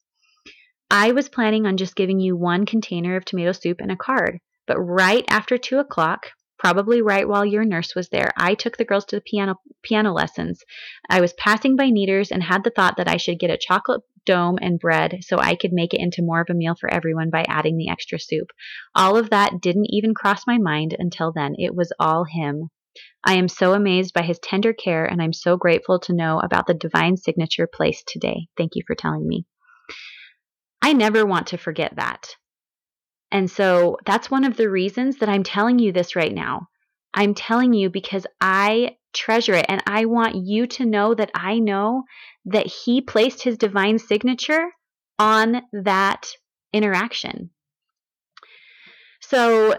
I 0.91 1.11
was 1.11 1.27
planning 1.27 1.65
on 1.65 1.77
just 1.77 1.95
giving 1.95 2.19
you 2.19 2.37
one 2.37 2.67
container 2.67 3.15
of 3.15 3.25
tomato 3.25 3.51
soup 3.51 3.81
and 3.81 3.91
a 3.91 3.95
card, 3.95 4.39
but 4.67 4.79
right 4.79 5.25
after 5.27 5.57
two 5.57 5.79
o'clock, 5.79 6.27
probably 6.59 7.01
right 7.01 7.27
while 7.27 7.43
your 7.43 7.65
nurse 7.65 7.95
was 7.95 8.09
there, 8.09 8.29
I 8.37 8.53
took 8.53 8.77
the 8.77 8.85
girls 8.85 9.05
to 9.05 9.15
the 9.15 9.21
piano 9.21 9.55
piano 9.81 10.13
lessons. 10.13 10.63
I 11.09 11.19
was 11.19 11.33
passing 11.33 11.75
by 11.75 11.89
Neaters 11.89 12.31
and 12.31 12.43
had 12.43 12.63
the 12.63 12.69
thought 12.69 12.97
that 12.97 13.09
I 13.09 13.17
should 13.17 13.39
get 13.39 13.49
a 13.49 13.57
chocolate 13.57 14.03
dome 14.27 14.59
and 14.61 14.79
bread 14.79 15.21
so 15.21 15.39
I 15.39 15.55
could 15.55 15.73
make 15.73 15.95
it 15.95 15.99
into 15.99 16.21
more 16.21 16.41
of 16.41 16.49
a 16.51 16.53
meal 16.53 16.75
for 16.79 16.93
everyone 16.93 17.31
by 17.31 17.43
adding 17.47 17.77
the 17.77 17.89
extra 17.89 18.19
soup. 18.19 18.49
All 18.93 19.17
of 19.17 19.31
that 19.31 19.61
didn't 19.61 19.87
even 19.89 20.13
cross 20.13 20.45
my 20.45 20.59
mind 20.59 20.95
until 20.99 21.31
then. 21.31 21.55
It 21.57 21.73
was 21.73 21.91
all 21.99 22.25
him. 22.25 22.69
I 23.23 23.35
am 23.35 23.47
so 23.47 23.73
amazed 23.73 24.13
by 24.13 24.23
his 24.23 24.39
tender 24.39 24.73
care, 24.73 25.05
and 25.05 25.21
I'm 25.21 25.33
so 25.33 25.57
grateful 25.57 25.99
to 26.01 26.13
know 26.13 26.39
about 26.39 26.67
the 26.67 26.73
divine 26.73 27.17
signature 27.17 27.67
placed 27.71 28.07
today. 28.07 28.47
Thank 28.57 28.71
you 28.75 28.83
for 28.85 28.95
telling 28.95 29.27
me. 29.27 29.45
I 30.81 30.93
never 30.93 31.25
want 31.25 31.47
to 31.47 31.57
forget 31.57 31.95
that. 31.95 32.35
And 33.31 33.49
so 33.49 33.97
that's 34.05 34.29
one 34.29 34.43
of 34.43 34.57
the 34.57 34.69
reasons 34.69 35.17
that 35.17 35.29
I'm 35.29 35.43
telling 35.43 35.79
you 35.79 35.91
this 35.91 36.15
right 36.15 36.33
now. 36.33 36.67
I'm 37.13 37.33
telling 37.33 37.73
you 37.73 37.89
because 37.89 38.25
I 38.39 38.97
treasure 39.13 39.53
it 39.53 39.65
and 39.69 39.83
I 39.85 40.05
want 40.05 40.35
you 40.35 40.67
to 40.67 40.85
know 40.85 41.13
that 41.13 41.31
I 41.33 41.59
know 41.59 42.03
that 42.45 42.67
he 42.67 43.01
placed 43.01 43.43
his 43.43 43.57
divine 43.57 43.99
signature 43.99 44.69
on 45.19 45.61
that 45.71 46.31
interaction. 46.73 47.51
So 49.21 49.75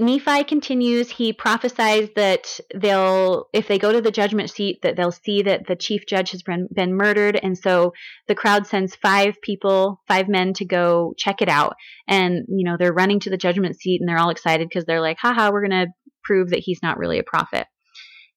Nephi 0.00 0.44
continues, 0.44 1.10
he 1.10 1.32
prophesies 1.32 2.08
that 2.16 2.58
they'll, 2.74 3.48
if 3.52 3.68
they 3.68 3.78
go 3.78 3.92
to 3.92 4.00
the 4.00 4.10
judgment 4.10 4.50
seat, 4.50 4.80
that 4.82 4.96
they'll 4.96 5.12
see 5.12 5.42
that 5.42 5.66
the 5.66 5.76
chief 5.76 6.06
judge 6.06 6.30
has 6.30 6.42
been, 6.42 6.68
been 6.72 6.94
murdered. 6.94 7.38
And 7.42 7.56
so 7.56 7.92
the 8.26 8.34
crowd 8.34 8.66
sends 8.66 8.96
five 8.96 9.40
people, 9.42 10.00
five 10.08 10.28
men 10.28 10.52
to 10.54 10.64
go 10.64 11.14
check 11.16 11.42
it 11.42 11.48
out. 11.48 11.74
And, 12.08 12.46
you 12.48 12.64
know, 12.64 12.76
they're 12.78 12.92
running 12.92 13.20
to 13.20 13.30
the 13.30 13.36
judgment 13.36 13.78
seat 13.78 14.00
and 14.00 14.08
they're 14.08 14.18
all 14.18 14.30
excited 14.30 14.68
because 14.68 14.84
they're 14.84 15.00
like, 15.00 15.18
haha, 15.18 15.50
we're 15.50 15.66
going 15.66 15.86
to 15.86 15.92
prove 16.24 16.50
that 16.50 16.60
he's 16.60 16.82
not 16.82 16.98
really 16.98 17.18
a 17.18 17.24
prophet. 17.24 17.66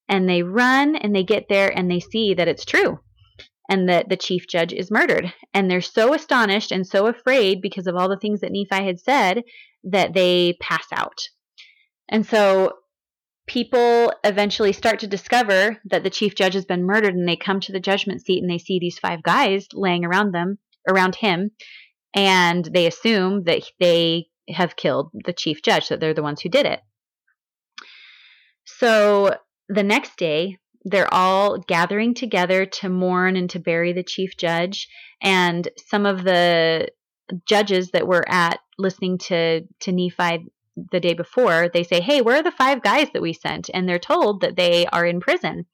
And 0.08 0.28
they 0.28 0.42
run 0.42 0.96
and 0.96 1.14
they 1.14 1.24
get 1.24 1.46
there 1.48 1.68
and 1.68 1.90
they 1.90 2.00
see 2.00 2.34
that 2.34 2.48
it's 2.48 2.64
true 2.64 2.98
and 3.68 3.88
that 3.88 4.08
the 4.08 4.16
chief 4.16 4.46
judge 4.46 4.72
is 4.72 4.90
murdered. 4.90 5.32
And 5.54 5.70
they're 5.70 5.80
so 5.80 6.14
astonished 6.14 6.72
and 6.72 6.86
so 6.86 7.06
afraid 7.06 7.60
because 7.62 7.86
of 7.86 7.96
all 7.96 8.08
the 8.08 8.18
things 8.18 8.40
that 8.40 8.52
Nephi 8.52 8.84
had 8.84 9.00
said 9.00 9.42
that 9.84 10.14
they 10.14 10.56
pass 10.60 10.86
out. 10.92 11.20
And 12.08 12.26
so 12.26 12.72
people 13.46 14.12
eventually 14.22 14.72
start 14.72 15.00
to 15.00 15.06
discover 15.06 15.78
that 15.84 16.02
the 16.02 16.10
chief 16.10 16.34
judge 16.34 16.54
has 16.54 16.64
been 16.64 16.84
murdered 16.84 17.14
and 17.14 17.28
they 17.28 17.36
come 17.36 17.60
to 17.60 17.72
the 17.72 17.80
judgment 17.80 18.24
seat 18.24 18.42
and 18.42 18.50
they 18.50 18.58
see 18.58 18.78
these 18.78 18.98
five 18.98 19.22
guys 19.22 19.66
laying 19.72 20.04
around 20.04 20.32
them 20.32 20.58
around 20.88 21.16
him 21.16 21.50
and 22.14 22.64
they 22.64 22.86
assume 22.86 23.44
that 23.44 23.62
they 23.80 24.26
have 24.48 24.76
killed 24.76 25.10
the 25.24 25.32
chief 25.32 25.62
judge, 25.62 25.88
that 25.88 26.00
they're 26.00 26.14
the 26.14 26.22
ones 26.22 26.40
who 26.40 26.48
did 26.48 26.66
it. 26.66 26.80
So 28.64 29.36
the 29.68 29.82
next 29.82 30.16
day, 30.16 30.58
they're 30.84 31.12
all 31.12 31.58
gathering 31.58 32.14
together 32.14 32.66
to 32.66 32.88
mourn 32.88 33.36
and 33.36 33.48
to 33.50 33.58
bury 33.58 33.92
the 33.92 34.02
chief 34.02 34.36
judge. 34.36 34.88
And 35.22 35.66
some 35.88 36.04
of 36.04 36.24
the 36.24 36.88
judges 37.46 37.90
that 37.92 38.06
were 38.06 38.24
at 38.28 38.60
listening 38.78 39.18
to, 39.18 39.62
to 39.80 39.92
Nephi 39.92 40.46
the 40.90 41.00
day 41.00 41.14
before, 41.14 41.68
they 41.72 41.82
say, 41.82 42.00
Hey, 42.00 42.20
where 42.20 42.36
are 42.36 42.42
the 42.42 42.50
five 42.50 42.82
guys 42.82 43.08
that 43.12 43.22
we 43.22 43.32
sent? 43.32 43.70
And 43.72 43.88
they're 43.88 43.98
told 43.98 44.40
that 44.40 44.56
they 44.56 44.86
are 44.86 45.06
in 45.06 45.20
prison. 45.20 45.66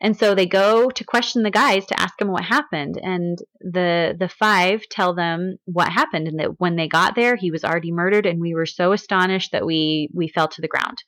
And 0.00 0.16
so 0.18 0.34
they 0.34 0.46
go 0.46 0.90
to 0.90 1.04
question 1.04 1.44
the 1.44 1.50
guys 1.50 1.86
to 1.86 2.00
ask 2.00 2.18
them 2.18 2.28
what 2.28 2.44
happened. 2.44 2.98
And 3.00 3.38
the 3.60 4.16
the 4.18 4.28
five 4.28 4.82
tell 4.90 5.14
them 5.14 5.58
what 5.64 5.92
happened 5.92 6.26
and 6.26 6.40
that 6.40 6.58
when 6.58 6.74
they 6.74 6.88
got 6.88 7.14
there, 7.14 7.36
he 7.36 7.52
was 7.52 7.62
already 7.62 7.92
murdered 7.92 8.26
and 8.26 8.40
we 8.40 8.54
were 8.54 8.66
so 8.66 8.90
astonished 8.92 9.52
that 9.52 9.64
we 9.64 10.10
we 10.12 10.26
fell 10.26 10.48
to 10.48 10.60
the 10.60 10.68
ground. 10.68 10.98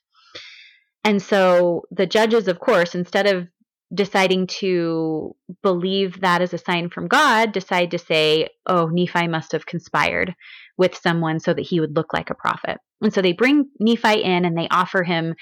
And 1.03 1.21
so 1.21 1.83
the 1.91 2.07
judges, 2.07 2.47
of 2.47 2.59
course, 2.59 2.95
instead 2.95 3.27
of 3.27 3.47
deciding 3.93 4.47
to 4.47 5.35
believe 5.61 6.21
that 6.21 6.41
as 6.41 6.53
a 6.53 6.57
sign 6.57 6.89
from 6.89 7.07
God, 7.07 7.51
decide 7.51 7.91
to 7.91 7.99
say, 7.99 8.49
oh, 8.65 8.87
Nephi 8.87 9.27
must 9.27 9.51
have 9.51 9.65
conspired 9.65 10.35
with 10.77 10.95
someone 10.95 11.39
so 11.39 11.53
that 11.53 11.65
he 11.65 11.79
would 11.79 11.95
look 11.95 12.13
like 12.13 12.29
a 12.29 12.35
prophet. 12.35 12.79
And 13.01 13.13
so 13.13 13.21
they 13.21 13.33
bring 13.33 13.69
Nephi 13.79 14.23
in 14.23 14.45
and 14.45 14.57
they 14.57 14.67
offer 14.69 15.03
him, 15.03 15.35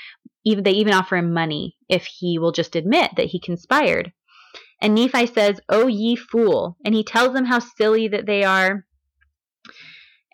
even 0.45 0.63
they 0.63 0.71
even 0.71 0.93
offer 0.93 1.15
him 1.15 1.33
money 1.33 1.77
if 1.87 2.05
he 2.05 2.37
will 2.37 2.51
just 2.51 2.75
admit 2.75 3.11
that 3.15 3.27
he 3.27 3.39
conspired. 3.39 4.11
And 4.81 4.95
Nephi 4.95 5.27
says, 5.27 5.61
"Oh 5.69 5.87
ye 5.87 6.17
fool!" 6.17 6.75
And 6.83 6.93
he 6.93 7.05
tells 7.05 7.33
them 7.33 7.45
how 7.45 7.59
silly 7.59 8.09
that 8.09 8.25
they 8.25 8.43
are 8.43 8.85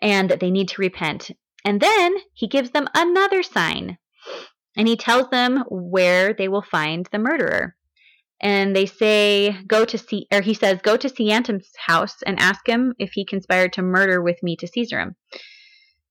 and 0.02 0.28
that 0.30 0.40
they 0.40 0.50
need 0.50 0.68
to 0.70 0.82
repent. 0.82 1.30
And 1.64 1.80
then 1.80 2.16
he 2.34 2.48
gives 2.48 2.70
them 2.70 2.88
another 2.94 3.44
sign. 3.44 3.98
And 4.76 4.88
he 4.88 4.96
tells 4.96 5.28
them 5.30 5.64
where 5.68 6.32
they 6.32 6.48
will 6.48 6.62
find 6.62 7.06
the 7.12 7.18
murderer 7.18 7.76
and 8.40 8.74
they 8.74 8.86
say 8.86 9.56
go 9.66 9.84
to 9.84 9.98
see 9.98 10.26
or 10.32 10.40
he 10.40 10.54
says 10.54 10.80
go 10.82 10.96
to 10.96 11.08
Seantum's 11.08 11.70
house 11.76 12.22
and 12.26 12.38
ask 12.38 12.66
him 12.68 12.94
if 12.98 13.12
he 13.12 13.24
conspired 13.24 13.72
to 13.74 13.82
murder 13.82 14.22
with 14.22 14.42
me 14.42 14.56
to 14.56 14.66
seize 14.66 14.90
him. 14.90 15.16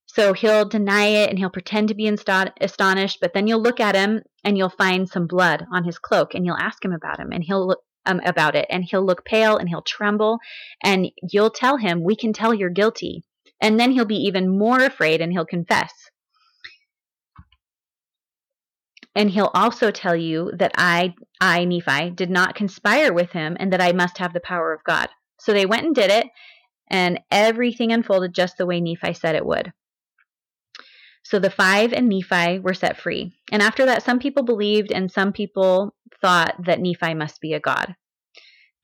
So 0.06 0.34
he'll 0.34 0.68
deny 0.68 1.06
it 1.06 1.30
and 1.30 1.38
he'll 1.38 1.52
pretend 1.52 1.90
to 1.90 1.96
be 1.96 2.08
astonished, 2.08 3.20
but 3.22 3.34
then 3.34 3.46
you'll 3.46 3.62
look 3.62 3.80
at 3.80 3.96
him 3.96 4.22
and 4.44 4.58
you'll 4.58 4.70
find 4.70 5.08
some 5.08 5.28
blood 5.28 5.66
on 5.72 5.84
his 5.84 6.00
cloak 6.00 6.34
and 6.34 6.46
you'll 6.46 6.58
ask 6.58 6.84
him 6.84 6.94
about 6.94 7.20
him 7.20 7.30
and 7.32 7.44
he'll 7.44 7.68
look 7.68 7.80
um, 8.06 8.20
about 8.26 8.56
it 8.56 8.66
and 8.70 8.84
he'll 8.84 9.06
look 9.06 9.24
pale 9.24 9.58
and 9.58 9.70
he'll 9.70 9.84
tremble 9.84 10.40
and 10.84 11.12
you'll 11.32 11.52
tell 11.52 11.78
him 11.78 12.04
we 12.04 12.16
can 12.16 12.34
tell 12.34 12.54
you're 12.54 12.70
guilty 12.70 13.24
and 13.62 13.80
then 13.80 13.92
he'll 13.92 14.06
be 14.06 14.16
even 14.16 14.58
more 14.58 14.80
afraid 14.80 15.22
and 15.22 15.32
he'll 15.32 15.46
confess 15.46 15.94
and 19.20 19.30
he'll 19.30 19.52
also 19.54 19.92
tell 19.92 20.16
you 20.16 20.50
that 20.56 20.72
I, 20.78 21.14
I, 21.42 21.66
Nephi, 21.66 22.12
did 22.12 22.30
not 22.30 22.56
conspire 22.56 23.12
with 23.12 23.32
him 23.32 23.58
and 23.60 23.74
that 23.74 23.82
I 23.82 23.92
must 23.92 24.18
have 24.20 24.32
the 24.32 24.40
power 24.40 24.72
of 24.72 24.86
God. 24.86 25.10
So 25.42 25.52
they 25.52 25.66
went 25.66 25.86
and 25.86 25.94
did 25.94 26.10
it, 26.10 26.28
and 26.90 27.20
everything 27.30 27.92
unfolded 27.92 28.34
just 28.34 28.58
the 28.58 28.66
way 28.66 28.80
Nephi 28.80 29.14
said 29.14 29.36
it 29.36 29.46
would. 29.46 29.74
So 31.24 31.38
the 31.38 31.50
five 31.50 31.92
and 31.92 32.08
Nephi 32.08 32.60
were 32.60 32.74
set 32.74 32.98
free. 32.98 33.34
And 33.52 33.62
after 33.62 33.86
that, 33.88 34.04
some 34.04 34.20
people 34.20 34.44
believed 34.44 34.94
and 34.94 35.12
some 35.12 35.34
people 35.34 35.94
thought 36.22 36.56
that 36.64 36.80
Nephi 36.80 37.14
must 37.14 37.42
be 37.42 37.54
a 37.54 37.60
god. 37.60 37.98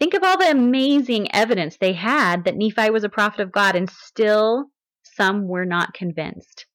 Think 0.02 0.16
of 0.16 0.24
all 0.24 0.38
the 0.38 0.52
amazing 0.52 1.34
evidence 1.34 1.78
they 1.78 1.94
had 1.94 2.44
that 2.44 2.58
Nephi 2.58 2.90
was 2.90 3.06
a 3.06 3.10
prophet 3.10 3.40
of 3.40 3.54
God, 3.54 3.78
and 3.78 3.90
still 3.90 4.66
some 5.04 5.48
were 5.48 5.66
not 5.66 5.94
convinced 5.94 6.66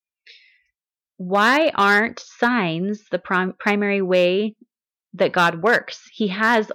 why 1.21 1.71
aren't 1.75 2.19
signs 2.19 3.03
the 3.11 3.19
prim- 3.19 3.53
primary 3.59 4.01
way 4.01 4.57
that 5.13 5.33
God 5.33 5.63
works? 5.63 6.01
He 6.11 6.29
has 6.29 6.73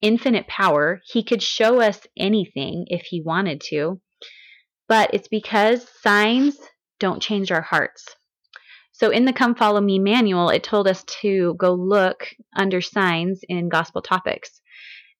infinite 0.00 0.46
power. 0.46 1.00
He 1.04 1.24
could 1.24 1.42
show 1.42 1.80
us 1.80 2.06
anything 2.16 2.84
if 2.86 3.06
he 3.06 3.20
wanted 3.20 3.60
to, 3.70 4.00
but 4.88 5.10
it's 5.14 5.26
because 5.26 5.84
signs 6.00 6.56
don't 7.00 7.20
change 7.20 7.50
our 7.50 7.60
hearts. 7.60 8.06
So 8.92 9.10
in 9.10 9.24
the 9.24 9.32
Come 9.32 9.56
Follow 9.56 9.80
Me 9.80 9.98
manual, 9.98 10.48
it 10.50 10.62
told 10.62 10.86
us 10.86 11.02
to 11.22 11.56
go 11.58 11.74
look 11.74 12.28
under 12.54 12.80
signs 12.80 13.40
in 13.48 13.68
gospel 13.68 14.00
topics. 14.00 14.60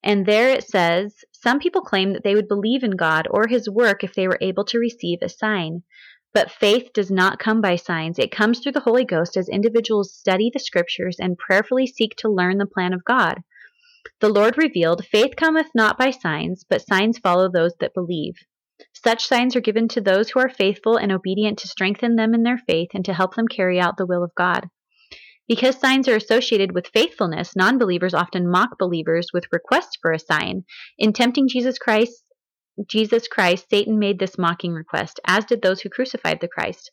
And 0.05 0.25
there 0.25 0.51
it 0.51 0.63
says, 0.63 1.17
some 1.33 1.59
people 1.59 1.83
claim 1.83 2.13
that 2.13 2.23
they 2.23 2.37
would 2.37 2.47
believe 2.47 2.85
in 2.85 2.93
God 2.93 3.27
or 3.29 3.49
his 3.49 3.69
work 3.69 4.05
if 4.05 4.15
they 4.15 4.29
were 4.29 4.39
able 4.41 4.65
to 4.67 4.79
receive 4.79 5.19
a 5.21 5.29
sign. 5.29 5.83
But 6.37 6.51
faith 6.51 6.93
does 6.93 7.11
not 7.11 7.39
come 7.39 7.63
by 7.63 7.77
signs. 7.77 8.19
It 8.19 8.31
comes 8.31 8.59
through 8.59 8.73
the 8.73 8.81
Holy 8.81 9.07
Ghost 9.07 9.39
as 9.39 9.49
individuals 9.49 10.13
study 10.13 10.51
the 10.53 10.61
scriptures 10.61 11.17
and 11.19 11.39
prayerfully 11.39 11.87
seek 11.87 12.15
to 12.17 12.29
learn 12.29 12.59
the 12.59 12.67
plan 12.67 12.93
of 12.93 13.07
God. 13.07 13.43
The 14.21 14.29
Lord 14.29 14.59
revealed, 14.59 15.07
Faith 15.07 15.35
cometh 15.35 15.69
not 15.75 15.97
by 15.97 16.11
signs, 16.11 16.63
but 16.69 16.87
signs 16.87 17.17
follow 17.17 17.51
those 17.51 17.73
that 17.81 17.95
believe. 17.95 18.35
Such 18.93 19.27
signs 19.27 19.57
are 19.57 19.63
given 19.63 19.89
to 19.89 20.03
those 20.03 20.29
who 20.29 20.41
are 20.41 20.51
faithful 20.51 20.99
and 20.99 21.11
obedient 21.11 21.59
to 21.61 21.69
strengthen 21.69 22.17
them 22.17 22.35
in 22.35 22.43
their 22.43 22.59
faith 22.59 22.91
and 22.93 23.07
to 23.07 23.15
help 23.15 23.35
them 23.35 23.49
carry 23.49 23.81
out 23.81 23.97
the 23.97 24.05
will 24.05 24.23
of 24.23 24.35
God. 24.35 24.69
Because 25.49 25.81
signs 25.81 26.07
are 26.07 26.17
associated 26.17 26.73
with 26.73 26.89
faithfulness, 26.89 27.57
non 27.57 27.79
believers 27.79 28.13
often 28.13 28.51
mock 28.51 28.77
believers 28.79 29.29
with 29.33 29.51
requests 29.53 29.97
for 30.03 30.13
a 30.13 30.19
sign. 30.19 30.65
In 30.99 31.15
tempting 31.15 31.49
Jesus 31.49 31.79
Christ 31.79 32.26
Jesus 32.87 33.29
Christ, 33.29 33.71
Satan 33.71 33.99
made 33.99 34.19
this 34.19 34.39
mocking 34.39 34.73
request, 34.73 35.21
as 35.25 35.45
did 35.45 35.63
those 35.63 35.81
who 35.81 35.89
crucified 35.89 36.41
the 36.41 36.49
Christ. 36.49 36.91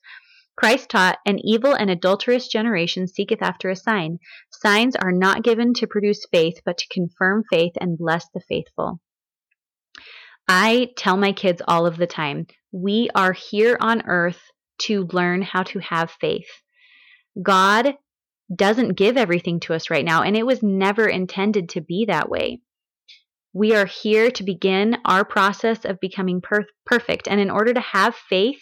Christ 0.55 0.89
taught, 0.89 1.19
An 1.25 1.39
evil 1.39 1.73
and 1.73 1.89
adulterous 1.89 2.47
generation 2.47 3.07
seeketh 3.07 3.41
after 3.41 3.69
a 3.69 3.75
sign. 3.75 4.19
Signs 4.51 4.95
are 4.95 5.11
not 5.11 5.43
given 5.43 5.73
to 5.75 5.87
produce 5.87 6.25
faith, 6.31 6.61
but 6.63 6.77
to 6.77 6.87
confirm 6.89 7.43
faith 7.49 7.73
and 7.81 7.97
bless 7.97 8.29
the 8.29 8.41
faithful. 8.41 8.99
I 10.47 10.91
tell 10.97 11.17
my 11.17 11.31
kids 11.31 11.61
all 11.67 11.85
of 11.85 11.97
the 11.97 12.07
time 12.07 12.47
we 12.71 13.09
are 13.15 13.33
here 13.33 13.77
on 13.79 14.03
earth 14.05 14.41
to 14.79 15.07
learn 15.11 15.41
how 15.41 15.63
to 15.63 15.79
have 15.79 16.11
faith. 16.11 16.49
God 17.41 17.95
doesn't 18.53 18.95
give 18.95 19.15
everything 19.15 19.59
to 19.61 19.73
us 19.73 19.89
right 19.89 20.03
now, 20.03 20.23
and 20.23 20.35
it 20.35 20.45
was 20.45 20.61
never 20.61 21.07
intended 21.07 21.69
to 21.69 21.81
be 21.81 22.05
that 22.05 22.29
way. 22.29 22.61
We 23.53 23.75
are 23.75 23.85
here 23.85 24.31
to 24.31 24.43
begin 24.43 24.97
our 25.05 25.23
process 25.23 25.85
of 25.85 25.99
becoming 25.99 26.41
per- 26.41 26.65
perfect. 26.85 27.27
And 27.27 27.39
in 27.39 27.51
order 27.51 27.73
to 27.73 27.79
have 27.79 28.15
faith, 28.15 28.61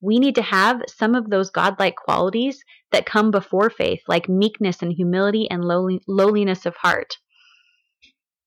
we 0.00 0.18
need 0.18 0.34
to 0.34 0.42
have 0.42 0.82
some 0.88 1.14
of 1.14 1.30
those 1.30 1.50
godlike 1.50 1.94
qualities 1.94 2.62
that 2.90 3.06
come 3.06 3.30
before 3.30 3.70
faith, 3.70 4.00
like 4.08 4.28
meekness 4.28 4.82
and 4.82 4.92
humility 4.92 5.48
and 5.50 5.64
lowly- 5.64 6.02
lowliness 6.08 6.66
of 6.66 6.76
heart. 6.76 7.18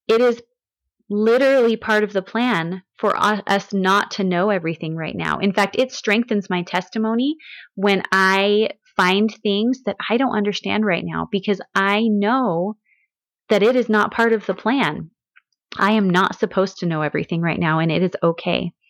It 0.08 0.21
is 0.21 0.41
literally 1.10 1.77
part 1.77 2.03
of 2.03 2.13
the 2.13 2.21
plan 2.21 2.84
for 2.97 3.15
us 3.15 3.73
not 3.73 4.12
to 4.12 4.23
know 4.23 4.49
everything 4.49 4.95
right 4.95 5.15
now. 5.15 5.39
In 5.39 5.53
fact, 5.53 5.75
it 5.77 5.91
strengthens 5.91 6.49
my 6.49 6.63
testimony 6.63 7.36
when 7.75 8.03
I 8.12 8.69
find 8.97 9.34
things 9.43 9.84
that 9.86 9.97
I 10.10 10.17
don't 10.17 10.36
understand 10.36 10.86
right 10.86 11.03
now 11.05 11.27
because 11.31 11.62
I 11.73 12.01
know 12.03 12.77
that 13.49 13.63
it 13.63 13.75
is 13.75 13.89
not 13.89 14.13
part 14.13 14.34
of 14.34 14.45
the 14.45 14.53
plan. 14.53 15.12
I 15.77 15.91
am 15.91 16.09
not 16.09 16.39
supposed 16.39 16.79
to 16.79 16.85
know 16.85 17.01
everything 17.01 17.41
right 17.41 17.59
now, 17.59 17.79
and 17.79 17.91
it 17.91 18.03
is 18.03 18.11
okay. 18.21 18.71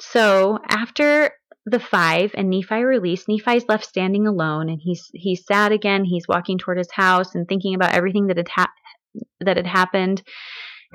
So 0.00 0.60
after 0.68 1.32
the 1.66 1.80
five 1.80 2.30
and 2.34 2.48
Nephi 2.48 2.84
released, 2.84 3.28
Nephi's 3.28 3.68
left 3.68 3.84
standing 3.84 4.28
alone, 4.28 4.68
and 4.68 4.80
he's 4.80 5.10
he's 5.12 5.44
sad 5.44 5.72
again. 5.72 6.04
He's 6.04 6.28
walking 6.28 6.56
toward 6.56 6.78
his 6.78 6.92
house 6.92 7.34
and 7.34 7.46
thinking 7.48 7.74
about 7.74 7.94
everything 7.94 8.28
that 8.28 8.36
had 8.36 8.48
ha- 8.48 8.72
that 9.40 9.56
had 9.56 9.66
happened, 9.66 10.22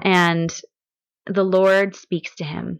and 0.02 0.52
the 1.26 1.44
Lord 1.44 1.96
speaks 1.98 2.34
to 2.36 2.46
him, 2.46 2.80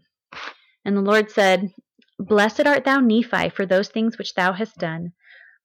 and 0.84 0.96
the 0.96 1.02
Lord 1.02 1.30
said, 1.30 1.70
"Blessed 2.18 2.66
art 2.66 2.84
thou, 2.84 3.00
Nephi, 3.00 3.50
for 3.50 3.66
those 3.66 3.88
things 3.88 4.16
which 4.16 4.34
thou 4.34 4.54
hast 4.54 4.78
done." 4.78 5.12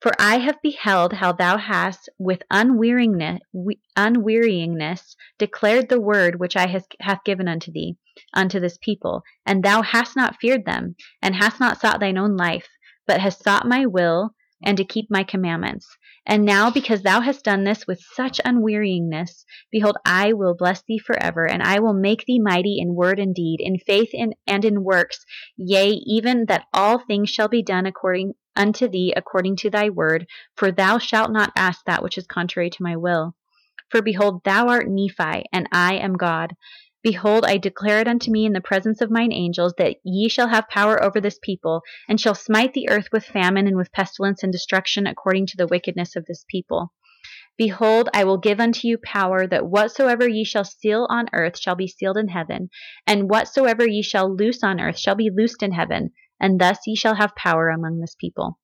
For 0.02 0.14
I 0.18 0.38
have 0.38 0.62
beheld 0.62 1.12
how 1.12 1.34
thou 1.34 1.58
hast 1.58 2.08
with 2.18 2.42
unwearyingness, 2.52 3.40
unwearyingness 3.98 5.16
declared 5.38 5.90
the 5.90 6.00
word 6.00 6.40
which 6.40 6.56
I 6.56 6.68
has, 6.68 6.86
hath 7.02 7.26
given 7.26 7.50
unto 7.50 7.70
thee, 7.70 7.98
unto 8.34 8.62
this 8.62 8.78
people, 8.82 9.24
and 9.46 9.62
thou 9.62 9.82
hast 9.82 10.16
not 10.16 10.38
feared 10.40 10.64
them, 10.66 10.96
and 11.22 11.36
hast 11.36 11.60
not 11.60 11.82
sought 11.82 12.00
thine 12.00 12.18
own 12.18 12.38
life, 12.38 12.70
but 13.08 13.20
hast 13.20 13.44
sought 13.44 13.68
my 13.68 13.86
will, 13.86 14.36
and 14.64 14.78
to 14.78 14.86
keep 14.86 15.08
my 15.10 15.24
commandments. 15.24 15.98
And 16.26 16.46
now, 16.46 16.70
because 16.70 17.02
thou 17.02 17.22
hast 17.22 17.44
done 17.44 17.64
this 17.64 17.88
with 17.88 18.02
such 18.14 18.40
unwearyingness, 18.46 19.44
behold, 19.72 19.98
I 20.06 20.32
will 20.32 20.56
bless 20.56 20.82
thee 20.84 21.00
forever, 21.00 21.46
and 21.46 21.62
I 21.62 21.80
will 21.80 21.94
make 21.94 22.24
thee 22.26 22.40
mighty 22.40 22.78
in 22.80 22.96
word 22.96 23.20
and 23.20 23.36
deed, 23.36 23.58
in 23.60 23.78
faith 23.80 24.12
and 24.14 24.64
in 24.64 24.84
works, 24.84 25.26
yea, 25.58 25.90
even 25.90 26.46
that 26.46 26.68
all 26.74 27.00
things 27.00 27.30
shall 27.30 27.50
be 27.50 27.64
done 27.64 27.86
according 27.86 28.36
unto 28.56 28.88
thee 28.88 29.14
according 29.16 29.56
to 29.58 29.70
thy 29.70 29.90
word, 29.90 30.28
for 30.56 30.72
thou 30.72 30.98
shalt 30.98 31.32
not 31.32 31.52
ask 31.56 31.84
that 31.86 32.04
which 32.04 32.18
is 32.18 32.28
contrary 32.28 32.70
to 32.70 32.84
my 32.84 32.96
will. 32.96 33.36
For 33.90 34.02
behold, 34.02 34.44
thou 34.44 34.68
art 34.68 34.88
Nephi, 34.88 35.46
and 35.52 35.68
I 35.72 35.96
am 35.96 36.14
God. 36.14 36.56
Behold, 37.02 37.46
I 37.46 37.58
declare 37.58 38.02
it 38.02 38.08
unto 38.08 38.30
me 38.30 38.46
in 38.46 38.54
the 38.54 38.62
presence 38.62 39.00
of 39.02 39.10
mine 39.10 39.32
angels 39.32 39.74
that 39.78 39.96
ye 40.04 40.28
shall 40.28 40.50
have 40.50 40.68
power 40.68 41.02
over 41.02 41.22
this 41.22 41.40
people, 41.42 41.82
and 42.08 42.20
shall 42.20 42.36
smite 42.36 42.74
the 42.74 42.90
earth 42.90 43.08
with 43.12 43.24
famine 43.24 43.68
and 43.68 43.78
with 43.78 43.92
pestilence 43.92 44.44
and 44.44 44.52
destruction 44.52 45.08
according 45.08 45.48
to 45.48 45.58
the 45.58 45.68
wickedness 45.68 46.16
of 46.16 46.26
this 46.26 46.46
people. 46.50 46.92
Behold, 47.58 48.10
I 48.14 48.26
will 48.26 48.38
give 48.38 48.60
unto 48.60 48.88
you 48.88 48.98
power 48.98 49.48
that 49.48 49.66
whatsoever 49.66 50.28
ye 50.28 50.44
shall 50.44 50.64
seal 50.64 51.08
on 51.10 51.30
earth 51.34 51.58
shall 51.58 51.76
be 51.76 51.88
sealed 51.88 52.18
in 52.18 52.28
heaven, 52.28 52.70
and 53.08 53.30
whatsoever 53.30 53.88
ye 53.88 54.02
shall 54.02 54.34
loose 54.34 54.64
on 54.64 54.80
earth 54.80 55.00
shall 55.00 55.16
be 55.16 55.30
loosed 55.30 55.64
in 55.64 55.72
heaven, 55.72 56.12
and 56.40 56.60
thus 56.60 56.80
ye 56.86 56.96
shall 56.96 57.16
have 57.16 57.36
power 57.36 57.70
among 57.70 58.00
this 58.00 58.16
people. 58.16 58.58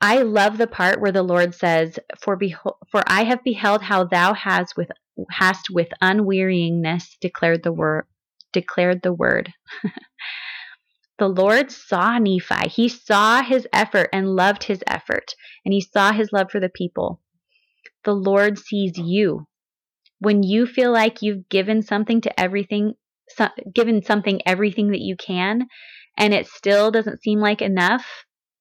I 0.00 0.22
love 0.22 0.58
the 0.58 0.66
part 0.66 1.00
where 1.00 1.12
the 1.12 1.22
Lord 1.22 1.54
says, 1.54 1.98
"For 2.20 2.36
behold, 2.36 2.74
for 2.90 3.04
I 3.06 3.22
have 3.22 3.44
beheld 3.44 3.82
how 3.82 4.04
thou 4.04 4.34
hast 4.34 4.76
with 4.76 4.90
hast 5.30 5.68
with 5.70 5.88
unwearyingness 6.02 7.18
declared 7.20 7.62
the 7.62 7.72
word 7.72 8.06
declared 8.52 9.02
the 9.02 9.12
word." 9.12 9.52
the 11.18 11.28
Lord 11.28 11.70
saw 11.70 12.18
Nephi. 12.18 12.68
He 12.68 12.88
saw 12.88 13.42
his 13.42 13.68
effort 13.72 14.08
and 14.12 14.34
loved 14.34 14.64
his 14.64 14.82
effort, 14.88 15.36
and 15.64 15.72
he 15.72 15.80
saw 15.80 16.12
his 16.12 16.32
love 16.32 16.50
for 16.50 16.58
the 16.58 16.68
people. 16.68 17.20
The 18.04 18.14
Lord 18.14 18.58
sees 18.58 18.98
you. 18.98 19.46
When 20.18 20.42
you 20.42 20.66
feel 20.66 20.90
like 20.92 21.22
you've 21.22 21.48
given 21.48 21.82
something 21.82 22.20
to 22.22 22.40
everything, 22.40 22.94
so, 23.36 23.48
given 23.74 24.02
something 24.02 24.40
everything 24.46 24.90
that 24.90 25.00
you 25.00 25.16
can, 25.16 25.66
and 26.16 26.34
it 26.34 26.46
still 26.46 26.90
doesn't 26.90 27.22
seem 27.22 27.40
like 27.40 27.62
enough, 27.62 28.06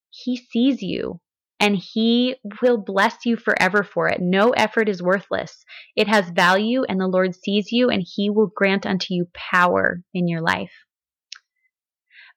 he 0.09 0.37
sees 0.37 0.81
you 0.81 1.19
and 1.61 1.77
He 1.77 2.35
will 2.61 2.79
bless 2.79 3.23
you 3.23 3.37
forever 3.37 3.83
for 3.83 4.09
it. 4.09 4.19
No 4.19 4.49
effort 4.49 4.89
is 4.89 5.01
worthless. 5.01 5.63
It 5.95 6.07
has 6.07 6.27
value, 6.31 6.83
and 6.89 6.99
the 6.99 7.07
Lord 7.07 7.35
sees 7.35 7.71
you, 7.71 7.89
and 7.89 8.03
He 8.05 8.31
will 8.31 8.51
grant 8.53 8.87
unto 8.87 9.13
you 9.13 9.27
power 9.33 10.01
in 10.13 10.27
your 10.27 10.41
life. 10.41 10.71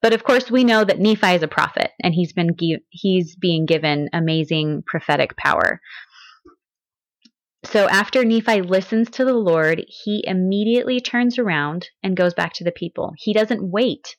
But 0.02 0.12
of 0.12 0.24
course, 0.24 0.50
we 0.50 0.62
know 0.62 0.84
that 0.84 0.98
Nephi 0.98 1.36
is 1.36 1.42
a 1.42 1.48
prophet, 1.48 1.92
and 2.02 2.12
he's 2.12 2.34
been 2.34 2.54
he's 2.90 3.34
being 3.34 3.64
given 3.64 4.10
amazing 4.12 4.82
prophetic 4.86 5.34
power. 5.38 5.80
So 7.64 7.88
after 7.88 8.24
Nephi 8.24 8.62
listens 8.62 9.10
to 9.10 9.24
the 9.24 9.34
Lord, 9.34 9.84
he 9.88 10.22
immediately 10.26 11.00
turns 11.00 11.38
around 11.38 11.88
and 12.02 12.16
goes 12.16 12.34
back 12.34 12.52
to 12.54 12.64
the 12.64 12.72
people. 12.72 13.12
He 13.16 13.32
doesn't 13.32 13.70
wait 13.70 14.16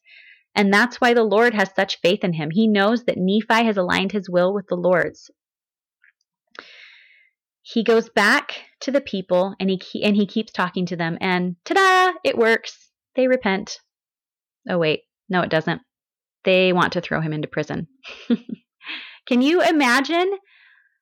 and 0.56 0.74
that's 0.74 1.02
why 1.02 1.14
the 1.14 1.24
Lord 1.24 1.54
has 1.54 1.70
such 1.76 2.00
faith 2.00 2.24
in 2.24 2.34
him. 2.34 2.50
He 2.50 2.68
knows 2.68 3.04
that 3.04 3.18
Nephi 3.18 3.66
has 3.66 3.76
aligned 3.76 4.14
his 4.14 4.30
will 4.30 4.54
with 4.54 4.68
the 4.68 4.76
Lord's. 4.76 5.30
He 7.62 7.84
goes 7.84 8.10
back 8.10 8.64
to 8.82 8.92
the 8.92 9.02
people 9.02 9.56
and 9.60 9.70
he 9.70 10.04
and 10.04 10.16
he 10.16 10.26
keeps 10.26 10.54
talking 10.54 10.86
to 10.86 10.96
them 10.96 11.18
and 11.20 11.58
ta-da, 11.66 12.14
it 12.24 12.38
works. 12.38 12.90
They 13.16 13.28
repent. 13.28 13.80
Oh 14.70 14.78
wait, 14.78 15.02
no 15.28 15.42
it 15.42 15.50
doesn't. 15.50 15.82
They 16.46 16.72
want 16.72 16.94
to 16.94 17.02
throw 17.02 17.22
him 17.22 17.34
into 17.34 17.48
prison. 17.48 17.88
Can 19.28 19.42
you 19.42 19.62
imagine? 19.62 20.32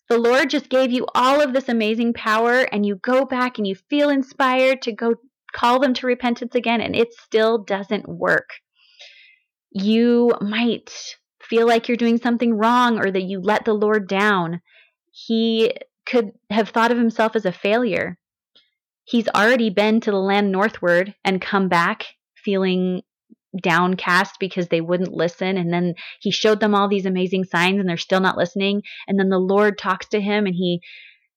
The 0.09 0.17
Lord 0.17 0.49
just 0.49 0.69
gave 0.69 0.91
you 0.91 1.07
all 1.15 1.41
of 1.41 1.53
this 1.53 1.69
amazing 1.69 2.13
power 2.13 2.61
and 2.71 2.85
you 2.85 2.95
go 2.97 3.25
back 3.25 3.57
and 3.57 3.65
you 3.65 3.75
feel 3.75 4.09
inspired 4.09 4.81
to 4.83 4.91
go 4.91 5.15
call 5.53 5.79
them 5.79 5.93
to 5.93 6.07
repentance 6.07 6.55
again 6.55 6.81
and 6.81 6.95
it 6.95 7.13
still 7.13 7.59
doesn't 7.59 8.07
work 8.07 8.49
you 9.73 10.31
might 10.39 11.17
feel 11.41 11.67
like 11.67 11.87
you're 11.87 11.97
doing 11.97 12.17
something 12.17 12.57
wrong 12.57 12.99
or 12.99 13.11
that 13.11 13.23
you 13.23 13.41
let 13.41 13.65
the 13.65 13.73
Lord 13.73 14.07
down. 14.07 14.61
He 15.11 15.73
could 16.05 16.31
have 16.49 16.69
thought 16.69 16.91
of 16.91 16.97
himself 16.97 17.35
as 17.35 17.45
a 17.45 17.51
failure. 17.51 18.17
He's 19.03 19.27
already 19.27 19.69
been 19.69 19.99
to 20.01 20.11
the 20.11 20.17
land 20.17 20.51
northward 20.51 21.15
and 21.25 21.41
come 21.41 21.67
back 21.67 22.05
feeling 22.35 23.01
downcast 23.61 24.35
because 24.39 24.67
they 24.67 24.81
wouldn't 24.81 25.13
listen. 25.13 25.57
And 25.57 25.71
then 25.71 25.95
he 26.19 26.31
showed 26.31 26.59
them 26.59 26.73
all 26.73 26.87
these 26.87 27.05
amazing 27.05 27.45
signs 27.45 27.79
and 27.79 27.87
they're 27.87 27.97
still 27.97 28.19
not 28.19 28.37
listening. 28.37 28.81
And 29.07 29.19
then 29.19 29.29
the 29.29 29.39
Lord 29.39 29.77
talks 29.77 30.07
to 30.09 30.21
him 30.21 30.45
and 30.45 30.55
he 30.55 30.81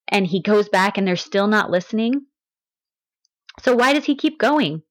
and 0.08 0.26
he 0.26 0.40
goes 0.40 0.68
back 0.68 0.96
and 0.96 1.06
they're 1.06 1.16
still 1.16 1.48
not 1.48 1.70
listening. 1.70 2.26
So 3.60 3.74
why 3.74 3.92
does 3.92 4.04
he 4.04 4.14
keep 4.14 4.38
going? 4.38 4.82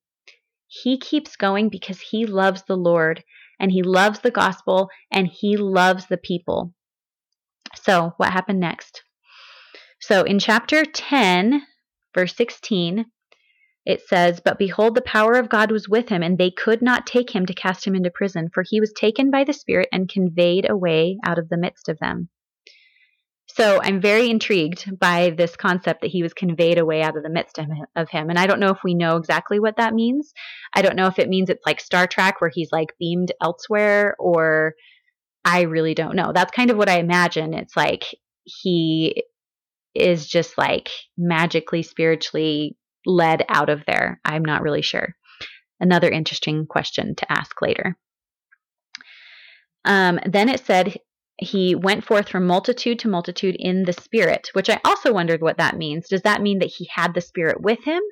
He 0.66 0.98
keeps 0.98 1.36
going 1.36 1.68
because 1.68 2.00
he 2.00 2.26
loves 2.26 2.64
the 2.64 2.76
Lord 2.76 3.22
and 3.58 3.70
he 3.70 3.82
loves 3.82 4.20
the 4.20 4.30
gospel 4.30 4.90
and 5.10 5.26
he 5.26 5.56
loves 5.56 6.06
the 6.06 6.18
people. 6.18 6.74
So, 7.74 8.14
what 8.16 8.32
happened 8.32 8.60
next? 8.60 9.02
So, 10.00 10.22
in 10.22 10.38
chapter 10.38 10.84
10, 10.84 11.62
verse 12.14 12.34
16, 12.36 13.06
it 13.86 14.06
says, 14.08 14.40
But 14.44 14.58
behold, 14.58 14.96
the 14.96 15.02
power 15.02 15.34
of 15.34 15.48
God 15.48 15.70
was 15.70 15.88
with 15.88 16.08
him, 16.08 16.22
and 16.22 16.36
they 16.36 16.50
could 16.50 16.82
not 16.82 17.06
take 17.06 17.30
him 17.30 17.46
to 17.46 17.54
cast 17.54 17.86
him 17.86 17.94
into 17.94 18.10
prison, 18.10 18.50
for 18.52 18.64
he 18.68 18.80
was 18.80 18.92
taken 18.92 19.30
by 19.30 19.44
the 19.44 19.52
Spirit 19.52 19.88
and 19.92 20.08
conveyed 20.08 20.68
away 20.68 21.18
out 21.24 21.38
of 21.38 21.48
the 21.48 21.56
midst 21.56 21.88
of 21.88 21.98
them. 22.00 22.28
So 23.46 23.80
I'm 23.80 24.00
very 24.00 24.28
intrigued 24.28 24.98
by 24.98 25.30
this 25.30 25.56
concept 25.56 26.00
that 26.02 26.10
he 26.10 26.22
was 26.22 26.34
conveyed 26.34 26.78
away 26.78 27.00
out 27.00 27.16
of 27.16 27.22
the 27.22 27.30
midst 27.30 27.58
of 27.58 28.10
him. 28.10 28.28
And 28.28 28.38
I 28.38 28.46
don't 28.46 28.60
know 28.60 28.70
if 28.70 28.80
we 28.82 28.94
know 28.94 29.16
exactly 29.16 29.60
what 29.60 29.76
that 29.76 29.94
means. 29.94 30.34
I 30.74 30.82
don't 30.82 30.96
know 30.96 31.06
if 31.06 31.18
it 31.18 31.28
means 31.28 31.48
it's 31.48 31.64
like 31.64 31.80
Star 31.80 32.08
Trek 32.08 32.40
where 32.40 32.50
he's 32.52 32.72
like 32.72 32.88
beamed 32.98 33.32
elsewhere 33.40 34.16
or 34.18 34.74
I 35.44 35.62
really 35.62 35.94
don't 35.94 36.16
know. 36.16 36.32
That's 36.34 36.50
kind 36.50 36.70
of 36.70 36.76
what 36.76 36.88
I 36.88 36.98
imagine. 36.98 37.54
It's 37.54 37.76
like 37.76 38.04
he 38.42 39.22
is 39.94 40.26
just 40.26 40.58
like 40.58 40.90
magically, 41.16 41.82
spiritually 41.82 42.76
led 43.06 43.44
out 43.48 43.68
of 43.68 43.84
there. 43.86 44.20
I'm 44.24 44.44
not 44.44 44.62
really 44.62 44.82
sure. 44.82 45.14
Another 45.80 46.10
interesting 46.10 46.66
question 46.66 47.14
to 47.16 47.32
ask 47.32 47.60
later. 47.62 47.96
Um, 49.84 50.18
then 50.26 50.48
it 50.48 50.64
said 50.66 50.98
he 51.38 51.74
went 51.74 52.04
forth 52.04 52.28
from 52.28 52.46
multitude 52.46 52.98
to 53.00 53.08
multitude 53.08 53.56
in 53.58 53.84
the 53.84 53.92
spirit, 53.92 54.48
which 54.54 54.70
I 54.70 54.80
also 54.84 55.12
wondered 55.12 55.42
what 55.42 55.58
that 55.58 55.76
means. 55.76 56.08
Does 56.08 56.22
that 56.22 56.42
mean 56.42 56.60
that 56.60 56.72
he 56.76 56.88
had 56.92 57.14
the 57.14 57.20
spirit 57.20 57.60
with 57.60 57.84
him? 57.84 58.02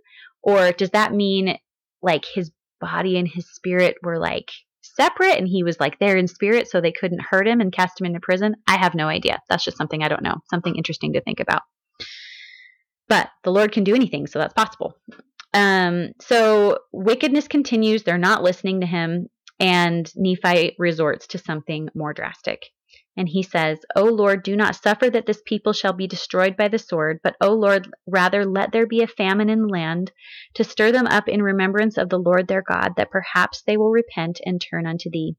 Or 0.43 0.73
does 0.73 0.91
that 0.91 1.13
mean 1.13 1.57
like 2.03 2.27
his 2.27 2.51
body 2.81 3.17
and 3.19 3.27
his 3.27 3.51
spirit 3.55 3.97
were 4.03 4.19
like 4.19 4.51
separate 4.83 5.39
and 5.39 5.49
he 5.49 5.63
was 5.63 5.81
like 5.81 5.99
there 5.99 6.19
in 6.19 6.29
spirit 6.29 6.69
so 6.69 6.81
they 6.81 6.93
couldn't 6.93 7.25
hurt 7.31 7.49
him 7.49 7.61
and 7.61 7.73
cast 7.73 7.99
him 7.99 8.07
into 8.07 8.21
prison? 8.21 8.57
I 8.69 8.77
have 8.77 8.95
no 8.95 9.09
idea. 9.09 9.41
That's 9.49 9.65
just 9.65 9.79
something 9.79 10.03
I 10.03 10.09
don't 10.09 10.23
know. 10.23 10.37
Something 10.51 10.77
interesting 10.77 11.15
to 11.15 11.23
think 11.23 11.41
about. 11.41 11.63
But 13.15 13.31
the 13.45 13.53
Lord 13.53 13.71
can 13.71 13.85
do 13.85 13.95
anything, 13.95 14.27
so 14.27 14.41
that's 14.41 14.55
possible. 14.55 14.97
Um, 15.53 16.15
so 16.21 16.79
wickedness 16.91 17.47
continues. 17.47 18.03
They're 18.03 18.19
not 18.19 18.43
listening 18.43 18.81
to 18.81 18.89
him. 18.89 19.29
And 19.61 20.11
Nephi 20.17 20.75
resorts 20.81 21.29
to 21.29 21.39
something 21.39 21.91
more 21.95 22.13
drastic. 22.13 22.67
And 23.17 23.29
he 23.29 23.45
says, 23.45 23.79
O 23.95 24.07
Lord, 24.07 24.43
do 24.43 24.57
not 24.57 24.75
suffer 24.75 25.09
that 25.11 25.27
this 25.27 25.41
people 25.47 25.73
shall 25.73 25.93
be 25.93 26.09
destroyed 26.09 26.57
by 26.57 26.67
the 26.67 26.79
sword, 26.81 27.21
but, 27.23 27.37
O 27.41 27.55
Lord, 27.55 27.89
rather 28.05 28.45
let 28.45 28.73
there 28.73 28.89
be 28.89 29.03
a 29.03 29.07
famine 29.07 29.49
in 29.49 29.63
the 29.63 29.69
land, 29.69 30.11
to 30.55 30.65
stir 30.65 30.91
them 30.91 31.07
up 31.07 31.29
in 31.29 31.41
remembrance 31.41 31.97
of 31.97 32.09
the 32.09 32.19
Lord 32.19 32.49
their 32.49 32.65
God, 32.69 32.95
that 32.97 33.13
perhaps 33.13 33.63
they 33.65 33.77
will 33.77 33.93
repent 33.93 34.41
and 34.45 34.61
turn 34.61 34.89
unto 34.89 35.09
thee. 35.09 35.37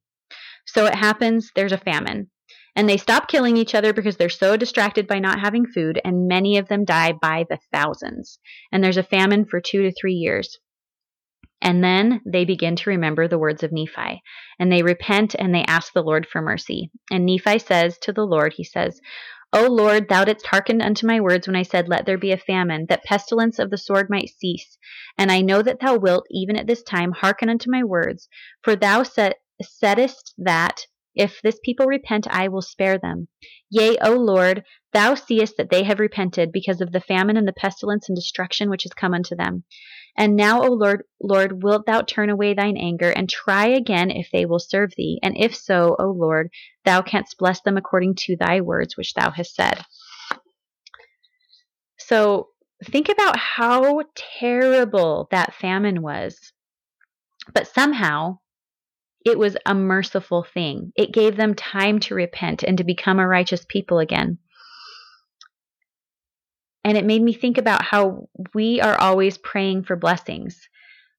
So 0.66 0.86
it 0.86 0.96
happens, 0.96 1.52
there's 1.56 1.74
a 1.74 1.78
famine. 1.78 2.30
And 2.76 2.90
they 2.90 2.98
stop 2.98 3.28
killing 3.28 3.58
each 3.58 3.74
other 3.74 3.94
because 3.94 4.18
they're 4.18 4.30
so 4.30 4.58
distracted 4.58 5.08
by 5.08 5.20
not 5.20 5.40
having 5.40 5.66
food, 5.66 6.00
and 6.04 6.28
many 6.28 6.58
of 6.58 6.68
them 6.68 6.84
die 6.84 7.14
by 7.14 7.46
the 7.50 7.60
thousands. 7.72 8.40
And 8.72 8.84
there's 8.84 8.98
a 8.98 9.04
famine 9.04 9.46
for 9.46 9.62
two 9.62 9.84
to 9.84 9.94
three 9.94 10.14
years. 10.14 10.58
And 11.62 11.84
then 11.84 12.22
they 12.26 12.46
begin 12.46 12.76
to 12.76 12.90
remember 12.90 13.28
the 13.28 13.40
words 13.40 13.64
of 13.64 13.72
Nephi, 13.72 14.22
and 14.60 14.72
they 14.72 14.84
repent 14.84 15.36
and 15.40 15.56
they 15.56 15.64
ask 15.64 15.94
the 15.94 16.04
Lord 16.04 16.28
for 16.28 16.42
mercy. 16.42 16.92
And 17.10 17.26
Nephi 17.26 17.60
says 17.60 17.98
to 18.00 18.12
the 18.12 18.26
Lord, 18.26 18.54
he 18.54 18.64
says, 18.64 19.00
O 19.54 19.68
Lord, 19.68 20.10
thou 20.10 20.26
didst 20.26 20.48
hearken 20.48 20.82
unto 20.82 21.08
my 21.08 21.22
words 21.22 21.48
when 21.48 21.56
I 21.56 21.64
said, 21.64 21.88
Let 21.88 22.06
there 22.06 22.18
be 22.18 22.34
a 22.34 22.38
famine, 22.38 22.88
that 22.90 23.06
pestilence 23.06 23.58
of 23.58 23.70
the 23.70 23.78
sword 23.78 24.10
might 24.10 24.30
cease. 24.30 24.78
And 25.18 25.32
I 25.32 25.40
know 25.40 25.62
that 25.62 25.80
thou 25.80 25.98
wilt, 25.98 26.26
even 26.30 26.58
at 26.58 26.68
this 26.68 26.84
time, 26.84 27.14
hearken 27.14 27.50
unto 27.50 27.72
my 27.72 27.84
words, 27.84 28.28
for 28.62 28.76
thou 28.76 29.04
saidst 29.04 30.34
that 30.38 30.86
if 31.16 31.42
this 31.42 31.60
people 31.64 31.86
repent, 31.86 32.28
I 32.30 32.48
will 32.50 32.62
spare 32.62 32.98
them. 32.98 33.28
Yea, 33.70 33.98
O 34.02 34.14
Lord, 34.14 34.64
thou 34.94 35.16
seest 35.16 35.58
that 35.58 35.70
they 35.70 35.84
have 35.84 36.00
repented 36.00 36.52
because 36.52 36.82
of 36.82 36.92
the 36.92 37.00
famine 37.00 37.38
and 37.38 37.48
the 37.48 37.54
pestilence 37.54 38.10
and 38.10 38.16
destruction 38.16 38.70
which 38.70 38.84
has 38.84 38.94
come 38.94 39.14
unto 39.14 39.36
them. 39.36 39.64
And 40.18 40.36
now, 40.36 40.64
O 40.64 40.72
Lord, 40.72 41.04
Lord, 41.22 41.64
wilt 41.64 41.86
thou 41.86 42.02
turn 42.02 42.30
away 42.30 42.54
thine 42.54 42.78
anger 42.78 43.10
and 43.10 43.30
try 43.30 43.68
again 43.68 44.12
if 44.12 44.30
they 44.32 44.46
will 44.46 44.60
serve 44.60 44.92
thee? 44.96 45.20
And 45.22 45.36
if 45.38 45.56
so, 45.56 45.96
O 46.00 46.12
Lord, 46.12 46.50
thou 46.86 47.02
canst 47.02 47.38
bless 47.38 47.62
them 47.62 47.76
according 47.76 48.16
to 48.20 48.38
thy 48.38 48.62
words 48.62 48.96
which 48.96 49.14
thou 49.14 49.32
hast 49.32 49.56
said. 49.56 49.84
So 51.98 52.50
think 52.84 53.10
about 53.10 53.38
how 53.38 54.04
terrible 54.40 55.28
that 55.32 55.54
famine 55.54 56.02
was. 56.02 56.54
But 57.54 57.68
somehow 57.68 58.40
it 59.26 59.40
was 59.40 59.58
a 59.66 59.74
merciful 59.74 60.44
thing. 60.44 60.94
It 60.96 61.12
gave 61.12 61.36
them 61.36 61.56
time 61.56 62.00
to 62.02 62.16
repent 62.16 62.62
and 62.62 62.78
to 62.78 62.84
become 62.84 63.20
a 63.20 63.28
righteous 63.28 63.66
people 63.68 63.98
again. 63.98 64.38
And 66.84 66.96
it 66.96 67.06
made 67.06 67.24
me 67.24 67.34
think 67.34 67.58
about 67.58 67.84
how 67.84 68.30
we 68.54 68.80
are 68.80 68.96
always 69.00 69.40
praying 69.40 69.86
for 69.86 69.96
blessings. 69.96 70.70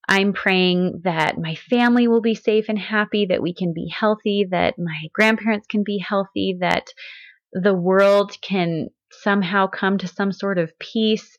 I'm 0.09 0.33
praying 0.33 1.01
that 1.03 1.37
my 1.37 1.57
family 1.57 2.07
will 2.07 2.21
be 2.21 2.37
safe 2.37 2.67
and 2.69 2.79
happy, 2.79 3.27
that 3.27 3.43
we 3.43 3.53
can 3.53 3.73
be 3.75 3.89
healthy, 3.89 4.47
that 4.53 4.75
my 4.79 5.09
grandparents 5.13 5.67
can 5.67 5.83
be 5.85 5.99
healthy, 5.99 6.59
that 6.61 6.87
the 7.53 7.75
world 7.75 8.37
can 8.41 8.91
somehow 9.11 9.67
come 9.67 9.99
to 9.99 10.07
some 10.07 10.31
sort 10.31 10.59
of 10.59 10.79
peace. 10.79 11.37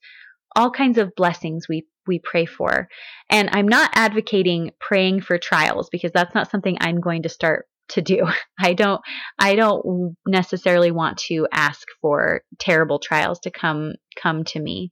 All 0.58 0.72
kinds 0.72 0.98
of 0.98 1.16
blessings 1.16 1.70
we 1.70 1.86
we 2.08 2.20
pray 2.24 2.46
for. 2.46 2.88
And 3.30 3.50
I'm 3.52 3.68
not 3.68 3.92
advocating 3.94 4.72
praying 4.80 5.22
for 5.22 5.38
trials 5.38 5.90
because 5.90 6.12
that's 6.14 6.34
not 6.34 6.50
something 6.50 6.78
I'm 6.80 7.02
going 7.02 7.24
to 7.24 7.30
start 7.30 7.68
to 7.90 8.02
do. 8.02 8.28
I 8.60 8.74
don't 8.74 9.02
I 9.40 9.56
don't 9.56 10.16
necessarily 10.28 10.92
want 10.92 11.18
to 11.30 11.48
ask 11.52 11.88
for 12.02 12.42
terrible 12.60 13.00
trials 13.00 13.40
to 13.42 13.52
come 13.52 13.94
come 14.22 14.44
to 14.46 14.60
me. 14.60 14.92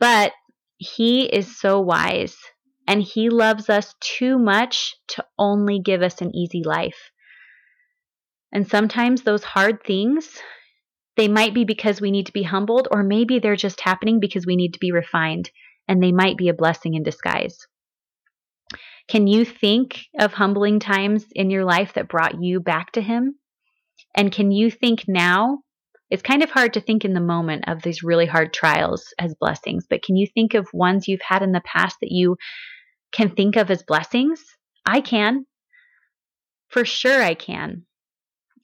But 0.00 0.32
he 0.76 1.24
is 1.24 1.58
so 1.58 1.80
wise 1.80 2.36
and 2.86 3.02
he 3.02 3.30
loves 3.30 3.68
us 3.68 3.94
too 4.00 4.38
much 4.38 4.94
to 5.08 5.24
only 5.38 5.80
give 5.80 6.02
us 6.02 6.20
an 6.20 6.34
easy 6.34 6.62
life. 6.64 7.10
And 8.52 8.66
sometimes 8.66 9.22
those 9.22 9.44
hard 9.44 9.82
things 9.84 10.40
they 11.18 11.28
might 11.28 11.52
be 11.52 11.64
because 11.64 12.00
we 12.00 12.12
need 12.12 12.26
to 12.26 12.32
be 12.32 12.44
humbled 12.44 12.86
or 12.92 13.02
maybe 13.02 13.40
they're 13.40 13.56
just 13.56 13.80
happening 13.80 14.20
because 14.20 14.46
we 14.46 14.54
need 14.54 14.72
to 14.74 14.78
be 14.78 14.92
refined 14.92 15.50
and 15.88 16.02
they 16.02 16.12
might 16.12 16.36
be 16.36 16.48
a 16.48 16.54
blessing 16.54 16.94
in 16.94 17.02
disguise. 17.02 17.66
Can 19.08 19.26
you 19.26 19.44
think 19.44 20.04
of 20.18 20.34
humbling 20.34 20.80
times 20.80 21.24
in 21.34 21.50
your 21.50 21.64
life 21.64 21.94
that 21.94 22.08
brought 22.08 22.42
you 22.42 22.60
back 22.60 22.92
to 22.92 23.00
Him? 23.00 23.36
And 24.14 24.30
can 24.30 24.50
you 24.50 24.70
think 24.70 25.04
now? 25.08 25.60
It's 26.10 26.22
kind 26.22 26.42
of 26.42 26.50
hard 26.50 26.74
to 26.74 26.80
think 26.80 27.04
in 27.04 27.12
the 27.12 27.20
moment 27.20 27.64
of 27.68 27.82
these 27.82 28.02
really 28.02 28.26
hard 28.26 28.52
trials 28.54 29.12
as 29.18 29.34
blessings, 29.34 29.86
but 29.88 30.02
can 30.02 30.16
you 30.16 30.26
think 30.26 30.54
of 30.54 30.68
ones 30.72 31.06
you've 31.06 31.20
had 31.26 31.42
in 31.42 31.52
the 31.52 31.62
past 31.64 31.96
that 32.00 32.10
you 32.10 32.36
can 33.12 33.30
think 33.30 33.56
of 33.56 33.70
as 33.70 33.82
blessings? 33.82 34.42
I 34.86 35.00
can. 35.00 35.44
For 36.68 36.84
sure, 36.84 37.22
I 37.22 37.34
can. 37.34 37.84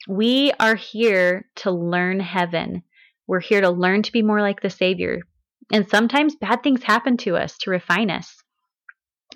We 0.09 0.53
are 0.61 0.75
here 0.75 1.49
to 1.57 1.71
learn 1.71 2.21
heaven. 2.21 2.83
We're 3.27 3.41
here 3.41 3.63
to 3.63 3.71
learn 3.71 4.03
to 4.03 4.13
be 4.13 4.23
more 4.23 4.41
like 4.41 4.61
the 4.61 4.71
Savior. 4.71 5.21
And 5.73 5.89
sometimes 5.89 6.37
bad 6.37 6.63
things 6.63 6.83
happen 6.83 7.17
to 7.19 7.37
us 7.37 7.57
to 7.59 7.71
refine 7.71 8.11
us 8.11 8.45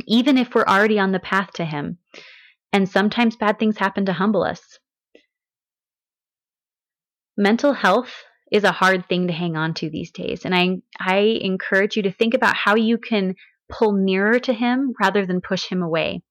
even 0.07 0.39
if 0.39 0.55
we're 0.55 0.65
already 0.65 0.99
on 0.99 1.13
the 1.13 1.19
path 1.19 1.53
to 1.55 1.65
Him. 1.65 1.99
And 2.73 2.89
sometimes 2.89 3.37
bad 3.37 3.59
things 3.59 3.79
happen 3.79 4.07
to 4.07 4.13
humble 4.13 4.43
us. 4.43 4.79
Mental 7.37 7.73
health 7.73 8.25
is 8.51 8.65
a 8.65 8.73
hard 8.73 9.09
thing 9.09 9.27
to 9.29 9.33
hang 9.33 9.57
on 9.57 9.75
to 9.75 9.91
these 9.91 10.11
days. 10.11 10.45
And 10.45 10.55
I, 10.55 10.79
I 10.99 11.39
encourage 11.41 11.97
you 11.97 12.03
to 12.03 12.13
think 12.13 12.35
about 12.35 12.57
how 12.57 12.75
you 12.75 12.99
can 12.99 13.35
pull 13.71 13.93
nearer 13.93 14.39
to 14.41 14.53
Him 14.53 14.95
rather 15.01 15.25
than 15.25 15.41
push 15.41 15.69
Him 15.69 15.83
away. 15.83 16.23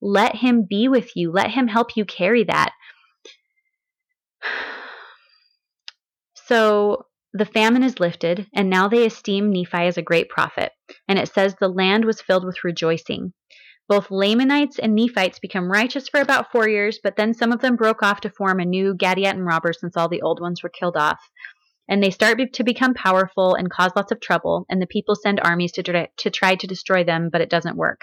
Let 0.00 0.36
Him 0.36 0.66
be 0.68 0.88
with 0.88 1.16
you, 1.16 1.32
let 1.32 1.50
Him 1.50 1.68
help 1.68 1.96
you 1.96 2.04
carry 2.04 2.44
that. 2.44 2.72
So, 6.46 7.06
the 7.34 7.46
famine 7.46 7.82
is 7.82 7.98
lifted, 7.98 8.46
and 8.54 8.68
now 8.68 8.88
they 8.88 9.06
esteem 9.06 9.50
Nephi 9.50 9.86
as 9.86 9.96
a 9.96 10.02
great 10.02 10.28
prophet. 10.28 10.72
And 11.08 11.18
it 11.18 11.32
says 11.32 11.54
the 11.54 11.68
land 11.68 12.04
was 12.04 12.20
filled 12.20 12.44
with 12.44 12.64
rejoicing. 12.64 13.32
Both 13.88 14.10
Lamanites 14.10 14.78
and 14.78 14.94
Nephites 14.94 15.38
become 15.38 15.70
righteous 15.70 16.08
for 16.08 16.20
about 16.20 16.52
four 16.52 16.68
years, 16.68 16.98
but 17.02 17.16
then 17.16 17.34
some 17.34 17.50
of 17.52 17.60
them 17.60 17.76
broke 17.76 18.02
off 18.02 18.20
to 18.22 18.30
form 18.30 18.60
a 18.60 18.64
new 18.64 18.94
Gadianton 18.94 19.46
robber 19.46 19.72
since 19.72 19.96
all 19.96 20.08
the 20.08 20.22
old 20.22 20.40
ones 20.40 20.62
were 20.62 20.68
killed 20.68 20.96
off. 20.96 21.20
And 21.88 22.02
they 22.02 22.10
start 22.10 22.38
to 22.52 22.64
become 22.64 22.94
powerful 22.94 23.54
and 23.54 23.70
cause 23.70 23.92
lots 23.96 24.12
of 24.12 24.20
trouble, 24.20 24.66
and 24.68 24.80
the 24.80 24.86
people 24.86 25.14
send 25.14 25.40
armies 25.40 25.72
to, 25.72 25.82
to 25.82 26.30
try 26.30 26.54
to 26.54 26.66
destroy 26.66 27.02
them, 27.02 27.28
but 27.30 27.40
it 27.40 27.50
doesn't 27.50 27.76
work. 27.76 28.02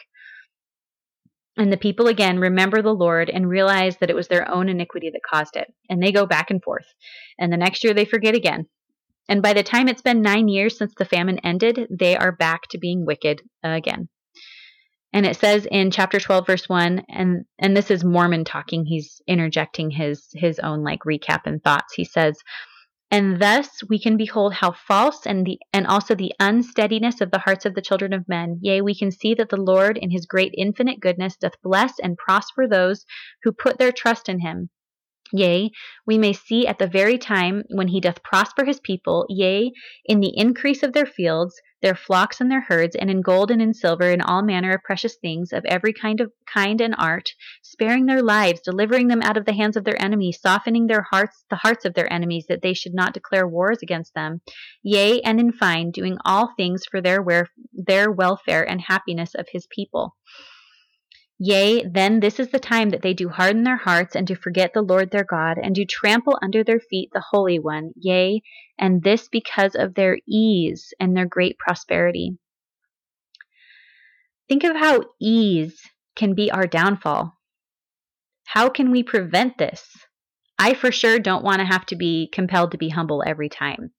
And 1.55 1.71
the 1.71 1.77
people 1.77 2.07
again 2.07 2.39
remember 2.39 2.81
the 2.81 2.93
Lord 2.93 3.29
and 3.29 3.49
realize 3.49 3.97
that 3.97 4.09
it 4.09 4.15
was 4.15 4.27
their 4.27 4.49
own 4.49 4.69
iniquity 4.69 5.09
that 5.11 5.21
caused 5.29 5.55
it. 5.55 5.67
And 5.89 6.01
they 6.01 6.11
go 6.11 6.25
back 6.25 6.49
and 6.49 6.63
forth. 6.63 6.85
And 7.37 7.51
the 7.51 7.57
next 7.57 7.83
year 7.83 7.93
they 7.93 8.05
forget 8.05 8.35
again. 8.35 8.67
And 9.29 9.43
by 9.43 9.53
the 9.53 9.63
time 9.63 9.87
it's 9.87 10.01
been 10.01 10.21
nine 10.23 10.47
years 10.47 10.77
since 10.77 10.93
the 10.97 11.05
famine 11.05 11.39
ended, 11.43 11.87
they 11.91 12.17
are 12.17 12.31
back 12.31 12.63
to 12.71 12.79
being 12.79 13.05
wicked 13.05 13.43
again. 13.63 14.09
And 15.13 15.25
it 15.25 15.37
says 15.37 15.67
in 15.71 15.91
chapter 15.91 16.19
12, 16.19 16.47
verse 16.47 16.67
1, 16.67 17.03
and, 17.09 17.45
and 17.59 17.77
this 17.77 17.91
is 17.91 18.03
Mormon 18.03 18.43
talking. 18.43 18.85
He's 18.85 19.21
interjecting 19.27 19.91
his, 19.91 20.27
his 20.33 20.59
own 20.59 20.83
like 20.83 21.01
recap 21.01 21.41
and 21.45 21.63
thoughts. 21.63 21.93
He 21.93 22.03
says, 22.03 22.39
and 23.11 23.41
thus 23.41 23.69
we 23.87 23.99
can 23.99 24.17
behold 24.17 24.53
how 24.53 24.71
false 24.71 25.25
and 25.25 25.45
the 25.45 25.57
and 25.73 25.87
also 25.87 26.13
the 26.13 26.33
unsteadiness 26.39 27.21
of 27.21 27.31
the 27.31 27.39
hearts 27.39 27.65
of 27.65 27.73
the 27.73 27.81
children 27.81 28.13
of 28.13 28.29
men. 28.29 28.59
Yea, 28.61 28.81
we 28.81 28.95
can 28.95 29.11
see 29.11 29.33
that 29.33 29.49
the 29.49 29.57
Lord 29.57 29.97
in 29.97 30.11
his 30.11 30.27
great 30.27 30.53
infinite 30.55 30.99
goodness 30.99 31.35
doth 31.35 31.59
bless 31.63 31.93
and 31.99 32.17
prosper 32.17 32.67
those 32.67 33.05
who 33.41 33.51
put 33.51 33.79
their 33.79 33.91
trust 33.91 34.29
in 34.29 34.39
him. 34.39 34.69
Yea, 35.31 35.69
we 36.07 36.17
may 36.17 36.33
see 36.33 36.65
at 36.65 36.79
the 36.79 36.87
very 36.87 37.17
time 37.17 37.63
when 37.69 37.87
he 37.87 38.01
doth 38.01 38.23
prosper 38.23 38.65
his 38.65 38.79
people, 38.79 39.25
yea, 39.29 39.71
in 40.05 40.19
the 40.19 40.35
increase 40.35 40.81
of 40.81 40.93
their 40.93 41.05
fields, 41.05 41.61
their 41.81 41.95
flocks 41.95 42.41
and 42.41 42.51
their 42.51 42.65
herds, 42.67 42.95
and 42.95 43.09
in 43.09 43.21
gold 43.21 43.51
and 43.51 43.61
in 43.61 43.73
silver, 43.73 44.09
and 44.09 44.21
all 44.21 44.41
manner 44.41 44.71
of 44.71 44.83
precious 44.83 45.15
things 45.17 45.53
of 45.53 45.63
every 45.65 45.93
kind 45.93 46.19
of 46.19 46.31
kind 46.51 46.81
and 46.81 46.95
art, 46.97 47.29
sparing 47.61 48.05
their 48.05 48.23
lives, 48.23 48.59
delivering 48.61 49.07
them 49.07 49.21
out 49.21 49.37
of 49.37 49.45
the 49.45 49.53
hands 49.53 49.77
of 49.77 49.83
their 49.83 50.01
enemies, 50.01 50.39
softening 50.41 50.87
their 50.87 51.05
hearts, 51.09 51.45
the 51.49 51.55
hearts 51.55 51.85
of 51.85 51.93
their 51.93 52.11
enemies, 52.11 52.45
that 52.49 52.61
they 52.61 52.73
should 52.73 52.93
not 52.93 53.13
declare 53.13 53.47
wars 53.47 53.79
against 53.83 54.13
them. 54.13 54.41
Yea, 54.83 55.21
and 55.21 55.39
in 55.39 55.51
fine, 55.51 55.91
doing 55.91 56.17
all 56.25 56.53
things 56.57 56.85
for 56.89 57.01
their, 57.01 57.23
their 57.71 58.11
welfare 58.11 58.67
and 58.67 58.81
happiness 58.81 59.35
of 59.35 59.47
his 59.51 59.67
people. 59.67 60.15
Yea, 61.41 61.85
then 61.85 62.19
this 62.19 62.37
is 62.37 62.49
the 62.49 62.59
time 62.59 62.89
that 62.89 63.01
they 63.01 63.13
do 63.13 63.29
harden 63.29 63.63
their 63.63 63.77
hearts 63.77 64.13
and 64.13 64.27
do 64.27 64.35
forget 64.35 64.73
the 64.73 64.81
Lord 64.81 65.09
their 65.09 65.23
God 65.23 65.57
and 65.57 65.73
do 65.73 65.85
trample 65.85 66.37
under 66.41 66.65
their 66.65 66.81
feet 66.81 67.11
the 67.13 67.23
Holy 67.31 67.57
One. 67.57 67.91
Yea, 67.95 68.41
and 68.77 69.01
this 69.01 69.29
because 69.29 69.73
of 69.73 69.95
their 69.95 70.17
ease 70.27 70.93
and 70.99 71.15
their 71.15 71.25
great 71.25 71.57
prosperity. 71.57 72.37
Think 74.49 74.65
of 74.65 74.75
how 74.75 75.05
ease 75.21 75.79
can 76.17 76.35
be 76.35 76.51
our 76.51 76.67
downfall. 76.67 77.37
How 78.43 78.67
can 78.67 78.91
we 78.91 79.01
prevent 79.01 79.57
this? 79.57 79.87
I 80.57 80.73
for 80.73 80.91
sure 80.91 81.19
don't 81.19 81.45
want 81.45 81.59
to 81.59 81.65
have 81.65 81.85
to 81.85 81.95
be 81.95 82.29
compelled 82.33 82.71
to 82.71 82.77
be 82.77 82.89
humble 82.89 83.23
every 83.25 83.47
time. 83.47 83.91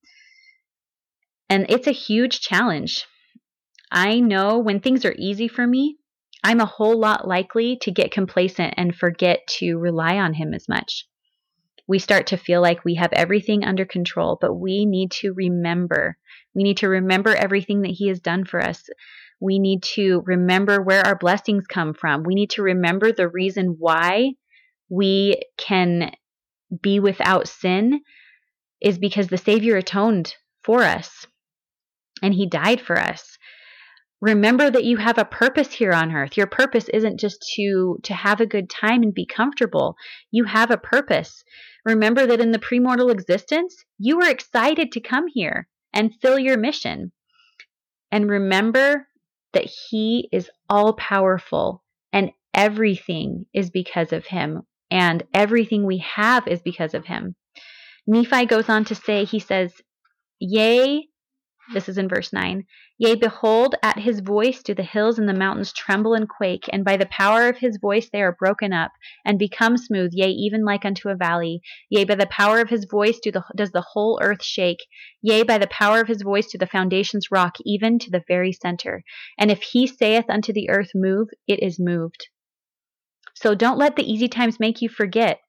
And 1.49 1.65
it's 1.69 1.87
a 1.87 1.91
huge 1.91 2.39
challenge. 2.39 3.07
I 3.91 4.19
know 4.19 4.59
when 4.59 4.79
things 4.79 5.05
are 5.05 5.15
easy 5.17 5.47
for 5.47 5.65
me, 5.65 5.97
I'm 6.43 6.59
a 6.59 6.65
whole 6.65 6.97
lot 6.97 7.27
likely 7.27 7.77
to 7.81 7.91
get 7.91 8.11
complacent 8.11 8.73
and 8.77 8.95
forget 8.95 9.45
to 9.59 9.77
rely 9.77 10.17
on 10.17 10.33
Him 10.33 10.53
as 10.53 10.67
much. 10.67 11.07
We 11.87 11.99
start 11.99 12.27
to 12.27 12.37
feel 12.37 12.61
like 12.61 12.85
we 12.85 12.95
have 12.95 13.13
everything 13.13 13.63
under 13.63 13.85
control, 13.85 14.37
but 14.39 14.53
we 14.53 14.85
need 14.85 15.11
to 15.21 15.33
remember. 15.33 16.17
We 16.55 16.63
need 16.63 16.77
to 16.77 16.89
remember 16.89 17.35
everything 17.35 17.81
that 17.81 17.91
He 17.91 18.07
has 18.07 18.19
done 18.19 18.45
for 18.45 18.61
us. 18.61 18.89
We 19.39 19.59
need 19.59 19.83
to 19.95 20.23
remember 20.25 20.81
where 20.81 21.05
our 21.05 21.17
blessings 21.17 21.67
come 21.67 21.93
from. 21.93 22.23
We 22.23 22.35
need 22.35 22.51
to 22.51 22.63
remember 22.63 23.11
the 23.11 23.27
reason 23.27 23.75
why 23.77 24.33
we 24.89 25.41
can 25.57 26.11
be 26.81 26.99
without 26.99 27.47
sin 27.47 28.01
is 28.79 28.97
because 28.97 29.27
the 29.27 29.37
Savior 29.37 29.77
atoned 29.77 30.35
for 30.63 30.83
us 30.83 31.27
and 32.23 32.33
He 32.33 32.47
died 32.47 32.81
for 32.81 32.97
us 32.97 33.30
remember 34.21 34.69
that 34.69 34.85
you 34.85 34.97
have 34.97 35.17
a 35.17 35.25
purpose 35.25 35.73
here 35.73 35.91
on 35.91 36.13
earth. 36.13 36.37
Your 36.37 36.47
purpose 36.47 36.87
isn't 36.89 37.19
just 37.19 37.41
to 37.55 37.97
to 38.03 38.13
have 38.13 38.39
a 38.39 38.45
good 38.45 38.69
time 38.69 39.01
and 39.03 39.13
be 39.13 39.25
comfortable. 39.25 39.95
You 40.29 40.45
have 40.45 40.71
a 40.71 40.77
purpose. 40.77 41.43
Remember 41.83 42.27
that 42.27 42.39
in 42.39 42.51
the 42.51 42.59
premortal 42.59 43.11
existence 43.11 43.75
you 43.97 44.17
were 44.17 44.29
excited 44.29 44.91
to 44.91 45.01
come 45.01 45.25
here 45.27 45.67
and 45.93 46.13
fill 46.21 46.37
your 46.39 46.57
mission. 46.57 47.11
And 48.11 48.29
remember 48.29 49.07
that 49.53 49.65
he 49.89 50.29
is 50.31 50.49
all 50.69 50.93
powerful 50.93 51.83
and 52.13 52.31
everything 52.53 53.45
is 53.53 53.69
because 53.69 54.13
of 54.13 54.25
him 54.25 54.61
and 54.91 55.23
everything 55.33 55.85
we 55.85 55.97
have 55.99 56.47
is 56.47 56.61
because 56.61 56.93
of 56.93 57.05
him. 57.05 57.35
Nephi 58.05 58.45
goes 58.45 58.69
on 58.69 58.85
to 58.85 58.95
say 58.95 59.23
he 59.23 59.39
says 59.39 59.73
yea 60.39 61.07
this 61.73 61.87
is 61.87 61.97
in 61.97 62.09
verse 62.09 62.33
9. 62.33 62.65
Yea, 62.97 63.15
behold, 63.15 63.75
at 63.81 63.99
his 63.99 64.19
voice 64.19 64.61
do 64.61 64.73
the 64.73 64.83
hills 64.83 65.17
and 65.17 65.29
the 65.29 65.33
mountains 65.33 65.71
tremble 65.71 66.13
and 66.13 66.27
quake, 66.27 66.67
and 66.73 66.83
by 66.83 66.97
the 66.97 67.05
power 67.05 67.47
of 67.47 67.57
his 67.57 67.77
voice 67.77 68.09
they 68.09 68.21
are 68.21 68.35
broken 68.39 68.73
up, 68.73 68.91
and 69.23 69.39
become 69.39 69.77
smooth, 69.77 70.11
yea, 70.13 70.29
even 70.29 70.65
like 70.65 70.85
unto 70.85 71.09
a 71.09 71.15
valley. 71.15 71.61
Yea, 71.89 72.03
by 72.03 72.15
the 72.15 72.27
power 72.27 72.59
of 72.59 72.69
his 72.69 72.85
voice 72.85 73.19
do 73.19 73.31
the, 73.31 73.43
does 73.55 73.71
the 73.71 73.85
whole 73.93 74.19
earth 74.21 74.43
shake. 74.43 74.85
Yea, 75.21 75.43
by 75.43 75.57
the 75.57 75.67
power 75.67 76.01
of 76.01 76.07
his 76.07 76.21
voice 76.21 76.47
do 76.47 76.57
the 76.57 76.67
foundations 76.67 77.31
rock, 77.31 77.55
even 77.63 77.99
to 77.99 78.11
the 78.11 78.23
very 78.27 78.51
center. 78.51 79.03
And 79.37 79.49
if 79.49 79.61
he 79.61 79.87
saith 79.87 80.25
unto 80.29 80.51
the 80.51 80.69
earth, 80.69 80.91
Move, 80.93 81.29
it 81.47 81.61
is 81.61 81.79
moved. 81.79 82.27
So 83.33 83.55
don't 83.55 83.77
let 83.77 83.95
the 83.95 84.11
easy 84.11 84.27
times 84.27 84.59
make 84.59 84.81
you 84.81 84.89
forget. 84.89 85.39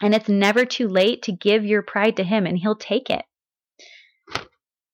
And 0.00 0.14
it's 0.14 0.28
never 0.28 0.64
too 0.64 0.88
late 0.88 1.22
to 1.22 1.32
give 1.32 1.64
your 1.64 1.82
pride 1.82 2.16
to 2.16 2.24
him, 2.24 2.46
and 2.46 2.58
he'll 2.58 2.76
take 2.76 3.10
it. 3.10 3.24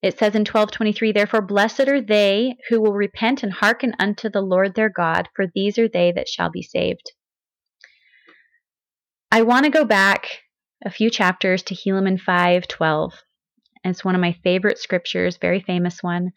It 0.02 0.18
says 0.18 0.34
in 0.34 0.40
1223, 0.40 1.12
Therefore 1.12 1.42
blessed 1.42 1.80
are 1.80 2.00
they 2.00 2.56
who 2.68 2.80
will 2.80 2.94
repent 2.94 3.42
and 3.42 3.52
hearken 3.52 3.94
unto 3.98 4.30
the 4.30 4.40
Lord 4.40 4.74
their 4.74 4.88
God, 4.88 5.28
for 5.36 5.46
these 5.46 5.78
are 5.78 5.88
they 5.88 6.10
that 6.12 6.28
shall 6.28 6.50
be 6.50 6.62
saved. 6.62 7.12
I 9.30 9.42
want 9.42 9.64
to 9.64 9.70
go 9.70 9.84
back 9.84 10.40
a 10.84 10.90
few 10.90 11.10
chapters 11.10 11.62
to 11.64 11.74
Helaman 11.74 12.18
5:12. 12.18 13.12
It's 13.84 14.04
one 14.04 14.14
of 14.14 14.20
my 14.20 14.32
favorite 14.42 14.78
scriptures, 14.78 15.36
very 15.36 15.60
famous 15.60 16.02
one. 16.02 16.32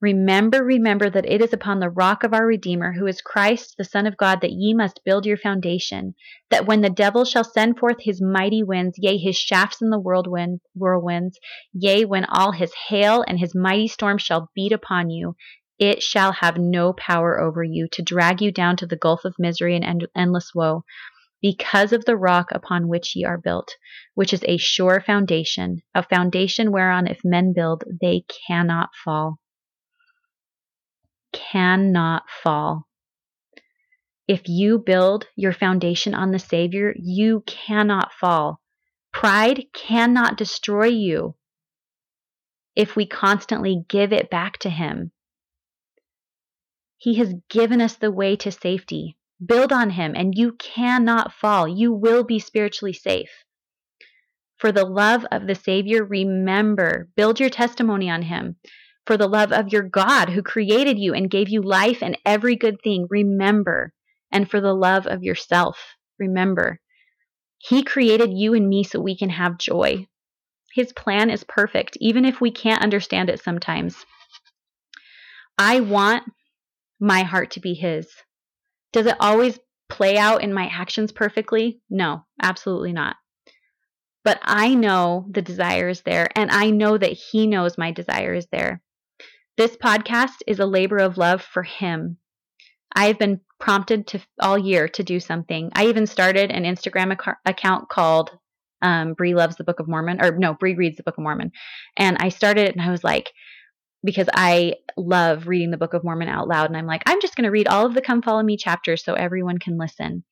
Remember, 0.00 0.62
remember 0.62 1.08
that 1.08 1.24
it 1.24 1.40
is 1.40 1.52
upon 1.52 1.78
the 1.78 1.88
rock 1.88 2.24
of 2.24 2.34
our 2.34 2.44
Redeemer, 2.44 2.92
who 2.92 3.06
is 3.06 3.22
Christ, 3.22 3.76
the 3.78 3.84
Son 3.84 4.06
of 4.06 4.16
God, 4.16 4.40
that 4.40 4.50
ye 4.50 4.74
must 4.74 5.04
build 5.04 5.24
your 5.24 5.36
foundation, 5.36 6.14
that 6.50 6.66
when 6.66 6.80
the 6.80 6.90
devil 6.90 7.24
shall 7.24 7.44
send 7.44 7.78
forth 7.78 7.98
his 8.00 8.20
mighty 8.20 8.62
winds, 8.62 8.98
yea, 8.98 9.16
his 9.16 9.36
shafts 9.36 9.80
in 9.80 9.90
the 9.90 9.98
whirlwind, 10.00 10.60
whirlwinds, 10.74 11.38
yea, 11.72 12.04
when 12.04 12.24
all 12.24 12.50
his 12.50 12.74
hail 12.88 13.24
and 13.28 13.38
his 13.38 13.54
mighty 13.54 13.86
storm 13.86 14.18
shall 14.18 14.50
beat 14.52 14.72
upon 14.72 15.10
you, 15.10 15.36
it 15.78 16.02
shall 16.02 16.32
have 16.32 16.58
no 16.58 16.92
power 16.92 17.40
over 17.40 17.62
you 17.62 17.86
to 17.92 18.02
drag 18.02 18.42
you 18.42 18.50
down 18.50 18.76
to 18.76 18.86
the 18.86 18.96
gulf 18.96 19.24
of 19.24 19.36
misery 19.38 19.76
and 19.76 19.84
end- 19.84 20.08
endless 20.16 20.50
woe, 20.56 20.84
because 21.40 21.92
of 21.92 22.04
the 22.04 22.16
rock 22.16 22.48
upon 22.50 22.88
which 22.88 23.14
ye 23.14 23.24
are 23.24 23.38
built, 23.38 23.76
which 24.14 24.32
is 24.32 24.44
a 24.48 24.56
sure 24.56 25.00
foundation, 25.00 25.80
a 25.94 26.02
foundation 26.02 26.72
whereon 26.72 27.06
if 27.06 27.20
men 27.24 27.52
build, 27.54 27.84
they 28.00 28.24
cannot 28.48 28.90
fall 29.04 29.38
cannot 31.34 32.24
fall. 32.42 32.86
If 34.26 34.48
you 34.48 34.78
build 34.78 35.26
your 35.36 35.52
foundation 35.52 36.14
on 36.14 36.30
the 36.30 36.38
Savior, 36.38 36.94
you 36.96 37.42
cannot 37.46 38.12
fall. 38.12 38.60
Pride 39.12 39.66
cannot 39.74 40.38
destroy 40.38 40.86
you 40.86 41.34
if 42.74 42.96
we 42.96 43.06
constantly 43.06 43.84
give 43.88 44.12
it 44.12 44.30
back 44.30 44.58
to 44.60 44.70
Him. 44.70 45.12
He 46.96 47.16
has 47.16 47.34
given 47.50 47.80
us 47.80 47.96
the 47.96 48.10
way 48.10 48.34
to 48.36 48.50
safety. 48.50 49.18
Build 49.44 49.72
on 49.72 49.90
Him, 49.90 50.14
and 50.16 50.34
you 50.34 50.52
cannot 50.52 51.32
fall. 51.32 51.68
You 51.68 51.92
will 51.92 52.24
be 52.24 52.38
spiritually 52.38 52.94
safe. 52.94 53.44
For 54.56 54.72
the 54.72 54.86
love 54.86 55.26
of 55.30 55.46
the 55.46 55.54
Savior, 55.54 56.02
remember, 56.02 57.10
build 57.14 57.40
your 57.40 57.50
testimony 57.50 58.08
on 58.08 58.22
Him 58.22 58.56
for 59.06 59.16
the 59.16 59.28
love 59.28 59.52
of 59.52 59.72
your 59.72 59.82
God 59.82 60.30
who 60.30 60.42
created 60.42 60.98
you 60.98 61.14
and 61.14 61.30
gave 61.30 61.48
you 61.48 61.62
life 61.62 62.02
and 62.02 62.18
every 62.24 62.56
good 62.56 62.80
thing. 62.82 63.06
Remember. 63.10 63.92
And 64.32 64.50
for 64.50 64.60
the 64.60 64.74
love 64.74 65.06
of 65.06 65.22
yourself. 65.22 65.78
Remember. 66.18 66.80
He 67.58 67.82
created 67.82 68.32
you 68.32 68.54
and 68.54 68.68
me 68.68 68.82
so 68.82 69.00
we 69.00 69.16
can 69.16 69.30
have 69.30 69.58
joy. 69.58 70.06
His 70.74 70.92
plan 70.92 71.30
is 71.30 71.44
perfect, 71.44 71.96
even 72.00 72.24
if 72.24 72.40
we 72.40 72.50
can't 72.50 72.82
understand 72.82 73.30
it 73.30 73.40
sometimes. 73.40 74.04
I 75.56 75.80
want 75.80 76.24
my 76.98 77.22
heart 77.22 77.52
to 77.52 77.60
be 77.60 77.74
His. 77.74 78.08
Does 78.92 79.06
it 79.06 79.16
always 79.20 79.58
play 79.88 80.16
out 80.18 80.42
in 80.42 80.52
my 80.52 80.66
actions 80.66 81.12
perfectly? 81.12 81.80
No, 81.88 82.24
absolutely 82.42 82.92
not. 82.92 83.16
But 84.24 84.40
I 84.42 84.74
know 84.74 85.26
the 85.30 85.42
desire 85.42 85.88
is 85.88 86.00
there, 86.02 86.28
and 86.34 86.50
I 86.50 86.70
know 86.70 86.98
that 86.98 87.12
He 87.12 87.46
knows 87.46 87.78
my 87.78 87.92
desire 87.92 88.34
is 88.34 88.46
there. 88.50 88.82
This 89.56 89.76
podcast 89.76 90.42
is 90.48 90.58
a 90.58 90.66
labor 90.66 90.98
of 90.98 91.16
love 91.16 91.40
for 91.40 91.62
him. 91.62 92.16
I 92.92 93.06
have 93.06 93.20
been 93.20 93.40
prompted 93.60 94.08
to 94.08 94.20
all 94.40 94.58
year 94.58 94.88
to 94.88 95.04
do 95.04 95.20
something. 95.20 95.70
I 95.74 95.86
even 95.86 96.06
started 96.06 96.50
an 96.50 96.64
Instagram 96.64 97.12
ac- 97.12 97.38
account 97.46 97.88
called 97.88 98.30
um, 98.82 99.14
Bree 99.14 99.34
loves 99.34 99.54
the 99.56 99.64
Book 99.64 99.78
of 99.78 99.86
Mormon, 99.86 100.20
or 100.20 100.36
no, 100.36 100.54
Bree 100.54 100.74
reads 100.74 100.96
the 100.96 101.04
Book 101.04 101.18
of 101.18 101.22
Mormon, 101.22 101.52
and 101.96 102.16
I 102.20 102.30
started 102.30 102.68
it, 102.68 102.74
and 102.74 102.82
I 102.82 102.90
was 102.90 103.04
like, 103.04 103.30
because 104.02 104.28
I 104.34 104.74
love 104.96 105.46
reading 105.46 105.70
the 105.70 105.78
Book 105.78 105.94
of 105.94 106.02
Mormon 106.02 106.28
out 106.28 106.48
loud, 106.48 106.66
and 106.66 106.76
I'm 106.76 106.86
like, 106.86 107.04
I'm 107.06 107.20
just 107.20 107.36
going 107.36 107.44
to 107.44 107.50
read 107.50 107.68
all 107.68 107.86
of 107.86 107.94
the 107.94 108.02
Come 108.02 108.22
Follow 108.22 108.42
Me 108.42 108.56
chapters 108.56 109.04
so 109.04 109.14
everyone 109.14 109.58
can 109.58 109.78
listen. 109.78 110.24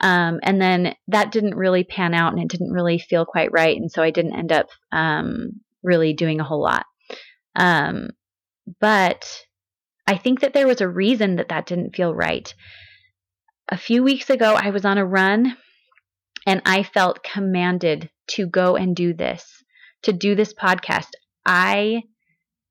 Um, 0.00 0.38
and 0.42 0.60
then 0.60 0.94
that 1.08 1.32
didn't 1.32 1.56
really 1.56 1.84
pan 1.84 2.12
out, 2.12 2.34
and 2.34 2.42
it 2.42 2.48
didn't 2.48 2.70
really 2.70 2.98
feel 2.98 3.24
quite 3.24 3.50
right, 3.50 3.76
and 3.76 3.90
so 3.90 4.02
I 4.02 4.10
didn't 4.10 4.36
end 4.36 4.52
up 4.52 4.68
um, 4.92 5.52
really 5.82 6.12
doing 6.12 6.38
a 6.38 6.44
whole 6.44 6.62
lot. 6.62 6.84
Um, 7.56 8.10
but 8.80 9.44
I 10.06 10.16
think 10.16 10.40
that 10.40 10.54
there 10.54 10.66
was 10.66 10.80
a 10.80 10.88
reason 10.88 11.36
that 11.36 11.50
that 11.50 11.66
didn't 11.66 11.94
feel 11.94 12.14
right. 12.14 12.52
A 13.68 13.76
few 13.76 14.02
weeks 14.02 14.30
ago, 14.30 14.54
I 14.54 14.70
was 14.70 14.84
on 14.84 14.98
a 14.98 15.04
run 15.04 15.56
and 16.46 16.62
I 16.64 16.82
felt 16.82 17.22
commanded 17.22 18.08
to 18.28 18.46
go 18.46 18.76
and 18.76 18.96
do 18.96 19.12
this, 19.12 19.62
to 20.04 20.12
do 20.12 20.34
this 20.34 20.54
podcast. 20.54 21.08
I 21.44 22.04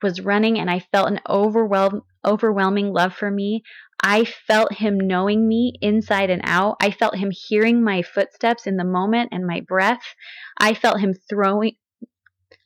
was 0.02 0.22
running 0.22 0.60
and 0.60 0.70
I 0.70 0.80
felt 0.80 1.12
an 1.12 1.20
overwhelm, 1.30 2.02
overwhelming 2.26 2.92
love 2.92 3.14
for 3.14 3.30
me. 3.30 3.64
I 4.02 4.26
felt 4.26 4.74
him 4.74 5.00
knowing 5.00 5.48
me 5.48 5.74
inside 5.82 6.30
and 6.30 6.42
out. 6.44 6.78
I 6.82 6.92
felt 6.92 7.16
him 7.16 7.32
hearing 7.32 7.84
my 7.84 8.02
footsteps 8.04 8.68
in 8.68 8.78
the 8.78 8.84
moment 8.84 9.30
and 9.32 9.46
my 9.46 9.62
breath. 9.62 10.04
I 10.60 10.74
felt 10.74 11.00
him 11.00 11.14
throwing, 11.30 11.76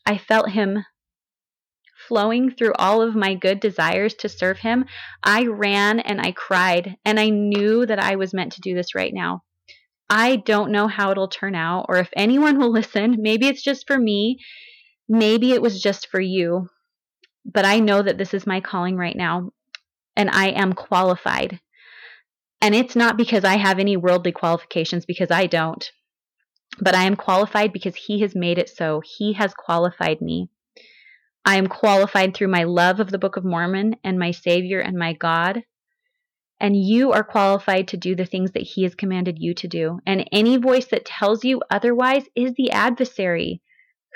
I 0.06 0.18
felt 0.18 0.50
him 0.50 0.86
flowing 2.12 2.52
through 2.52 2.74
all 2.78 3.02
of 3.02 3.16
my 3.16 3.36
good 3.36 3.62
desires 3.62 4.14
to 4.16 4.28
serve 4.28 4.58
him, 4.58 4.84
I 5.24 5.46
ran 5.46 6.02
and 6.02 6.20
I 6.20 6.34
cried, 6.34 6.98
and 7.06 7.18
I 7.18 7.30
knew 7.30 7.86
that 7.86 8.00
I 8.00 8.18
was 8.18 8.34
meant 8.34 8.52
to 8.52 8.60
do 8.60 8.76
this 8.76 8.94
right 8.94 9.14
now. 9.14 9.44
I 10.10 10.36
don't 10.36 10.74
know 10.74 10.90
how 10.90 11.12
it'll 11.12 11.30
turn 11.30 11.56
out 11.56 11.86
or 11.88 12.00
if 12.00 12.10
anyone 12.18 12.60
will 12.60 12.70
listen. 12.70 13.16
Maybe 13.20 13.48
it's 13.48 13.64
just 13.64 13.88
for 13.88 13.98
me. 13.98 14.40
Maybe 15.08 15.54
it 15.54 15.62
was 15.62 15.82
just 15.82 16.10
for 16.10 16.20
you. 16.20 16.68
But 17.46 17.64
I 17.64 17.80
know 17.80 18.02
that 18.02 18.18
this 18.18 18.34
is 18.34 18.46
my 18.46 18.60
calling 18.60 18.98
right 18.98 19.16
now, 19.16 19.52
and 20.18 20.30
I 20.30 20.48
am 20.48 20.74
qualified. 20.74 21.62
And 22.60 22.76
it's 22.76 22.96
not 22.98 23.16
because 23.16 23.46
I 23.46 23.56
have 23.56 23.80
any 23.80 23.96
worldly 23.96 24.34
qualifications, 24.34 25.06
because 25.06 25.32
I 25.32 25.48
don't. 25.48 25.90
But 26.78 26.94
I 26.94 27.06
am 27.06 27.16
qualified 27.16 27.72
because 27.72 27.96
He 27.96 28.20
has 28.20 28.36
made 28.36 28.58
it 28.58 28.68
so. 28.68 29.02
He 29.18 29.32
has 29.34 29.54
qualified 29.54 30.20
me. 30.20 30.50
I 31.44 31.58
am 31.58 31.68
qualified 31.68 32.34
through 32.34 32.50
my 32.50 32.64
love 32.64 33.00
of 33.00 33.10
the 33.10 33.18
Book 33.18 33.38
of 33.38 33.44
Mormon 33.44 33.96
and 34.04 34.20
my 34.20 34.32
Savior 34.32 34.80
and 34.80 34.98
my 34.98 35.14
God. 35.14 35.64
And 36.60 36.76
you 36.76 37.12
are 37.12 37.24
qualified 37.24 37.88
to 37.90 37.98
do 37.98 38.16
the 38.16 38.26
things 38.26 38.52
that 38.52 38.62
He 38.62 38.84
has 38.84 38.94
commanded 38.94 39.38
you 39.40 39.56
to 39.56 39.68
do. 39.68 40.00
And 40.06 40.30
any 40.32 40.58
voice 40.58 40.86
that 40.88 41.06
tells 41.06 41.44
you 41.44 41.62
otherwise 41.72 42.26
is 42.36 42.54
the 42.54 42.72
adversary 42.72 43.62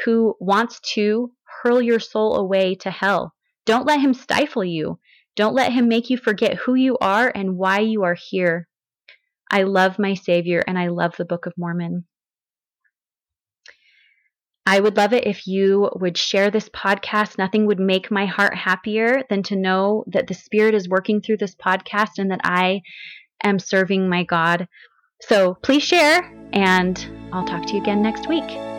who 0.04 0.36
wants 0.40 0.80
to 0.94 1.32
hurl 1.64 1.82
your 1.82 2.00
soul 2.00 2.36
away 2.36 2.76
to 2.76 2.92
hell. 2.92 3.34
Don't 3.66 3.88
let 3.88 4.02
him 4.02 4.14
stifle 4.14 4.64
you. 4.64 5.00
Don't 5.36 5.56
let 5.56 5.74
him 5.74 5.88
make 5.88 6.10
you 6.10 6.18
forget 6.18 6.56
who 6.56 6.76
you 6.76 6.98
are 7.02 7.32
and 7.34 7.58
why 7.58 7.80
you 7.80 8.04
are 8.04 8.16
here. 8.16 8.68
I 9.50 9.64
love 9.64 9.98
my 9.98 10.14
Savior 10.14 10.64
and 10.68 10.78
I 10.78 10.88
love 10.88 11.16
the 11.18 11.26
Book 11.26 11.46
of 11.46 11.54
Mormon. 11.58 12.06
I 14.68 14.80
would 14.80 14.98
love 14.98 15.14
it 15.14 15.28
if 15.28 15.46
you 15.46 15.90
would 15.96 16.18
share 16.18 16.50
this 16.50 16.70
podcast. 16.70 17.38
Nothing 17.38 17.68
would 17.68 17.80
make 17.80 18.10
my 18.10 18.26
heart 18.26 18.56
happier 18.56 19.24
than 19.30 19.44
to 19.44 19.56
know 19.56 20.04
that 20.08 20.28
the 20.28 20.34
Spirit 20.34 20.74
is 20.74 20.90
working 20.90 21.22
through 21.22 21.38
this 21.38 21.56
podcast 21.56 22.18
and 22.18 22.32
that 22.32 22.42
I 22.44 22.82
am 23.44 23.60
serving 23.60 24.10
my 24.10 24.24
God. 24.24 24.68
So 25.22 25.56
please 25.62 25.84
share, 25.84 26.34
and 26.52 27.30
I'll 27.32 27.46
talk 27.46 27.66
to 27.68 27.74
you 27.74 27.82
again 27.82 28.02
next 28.02 28.28
week. 28.28 28.75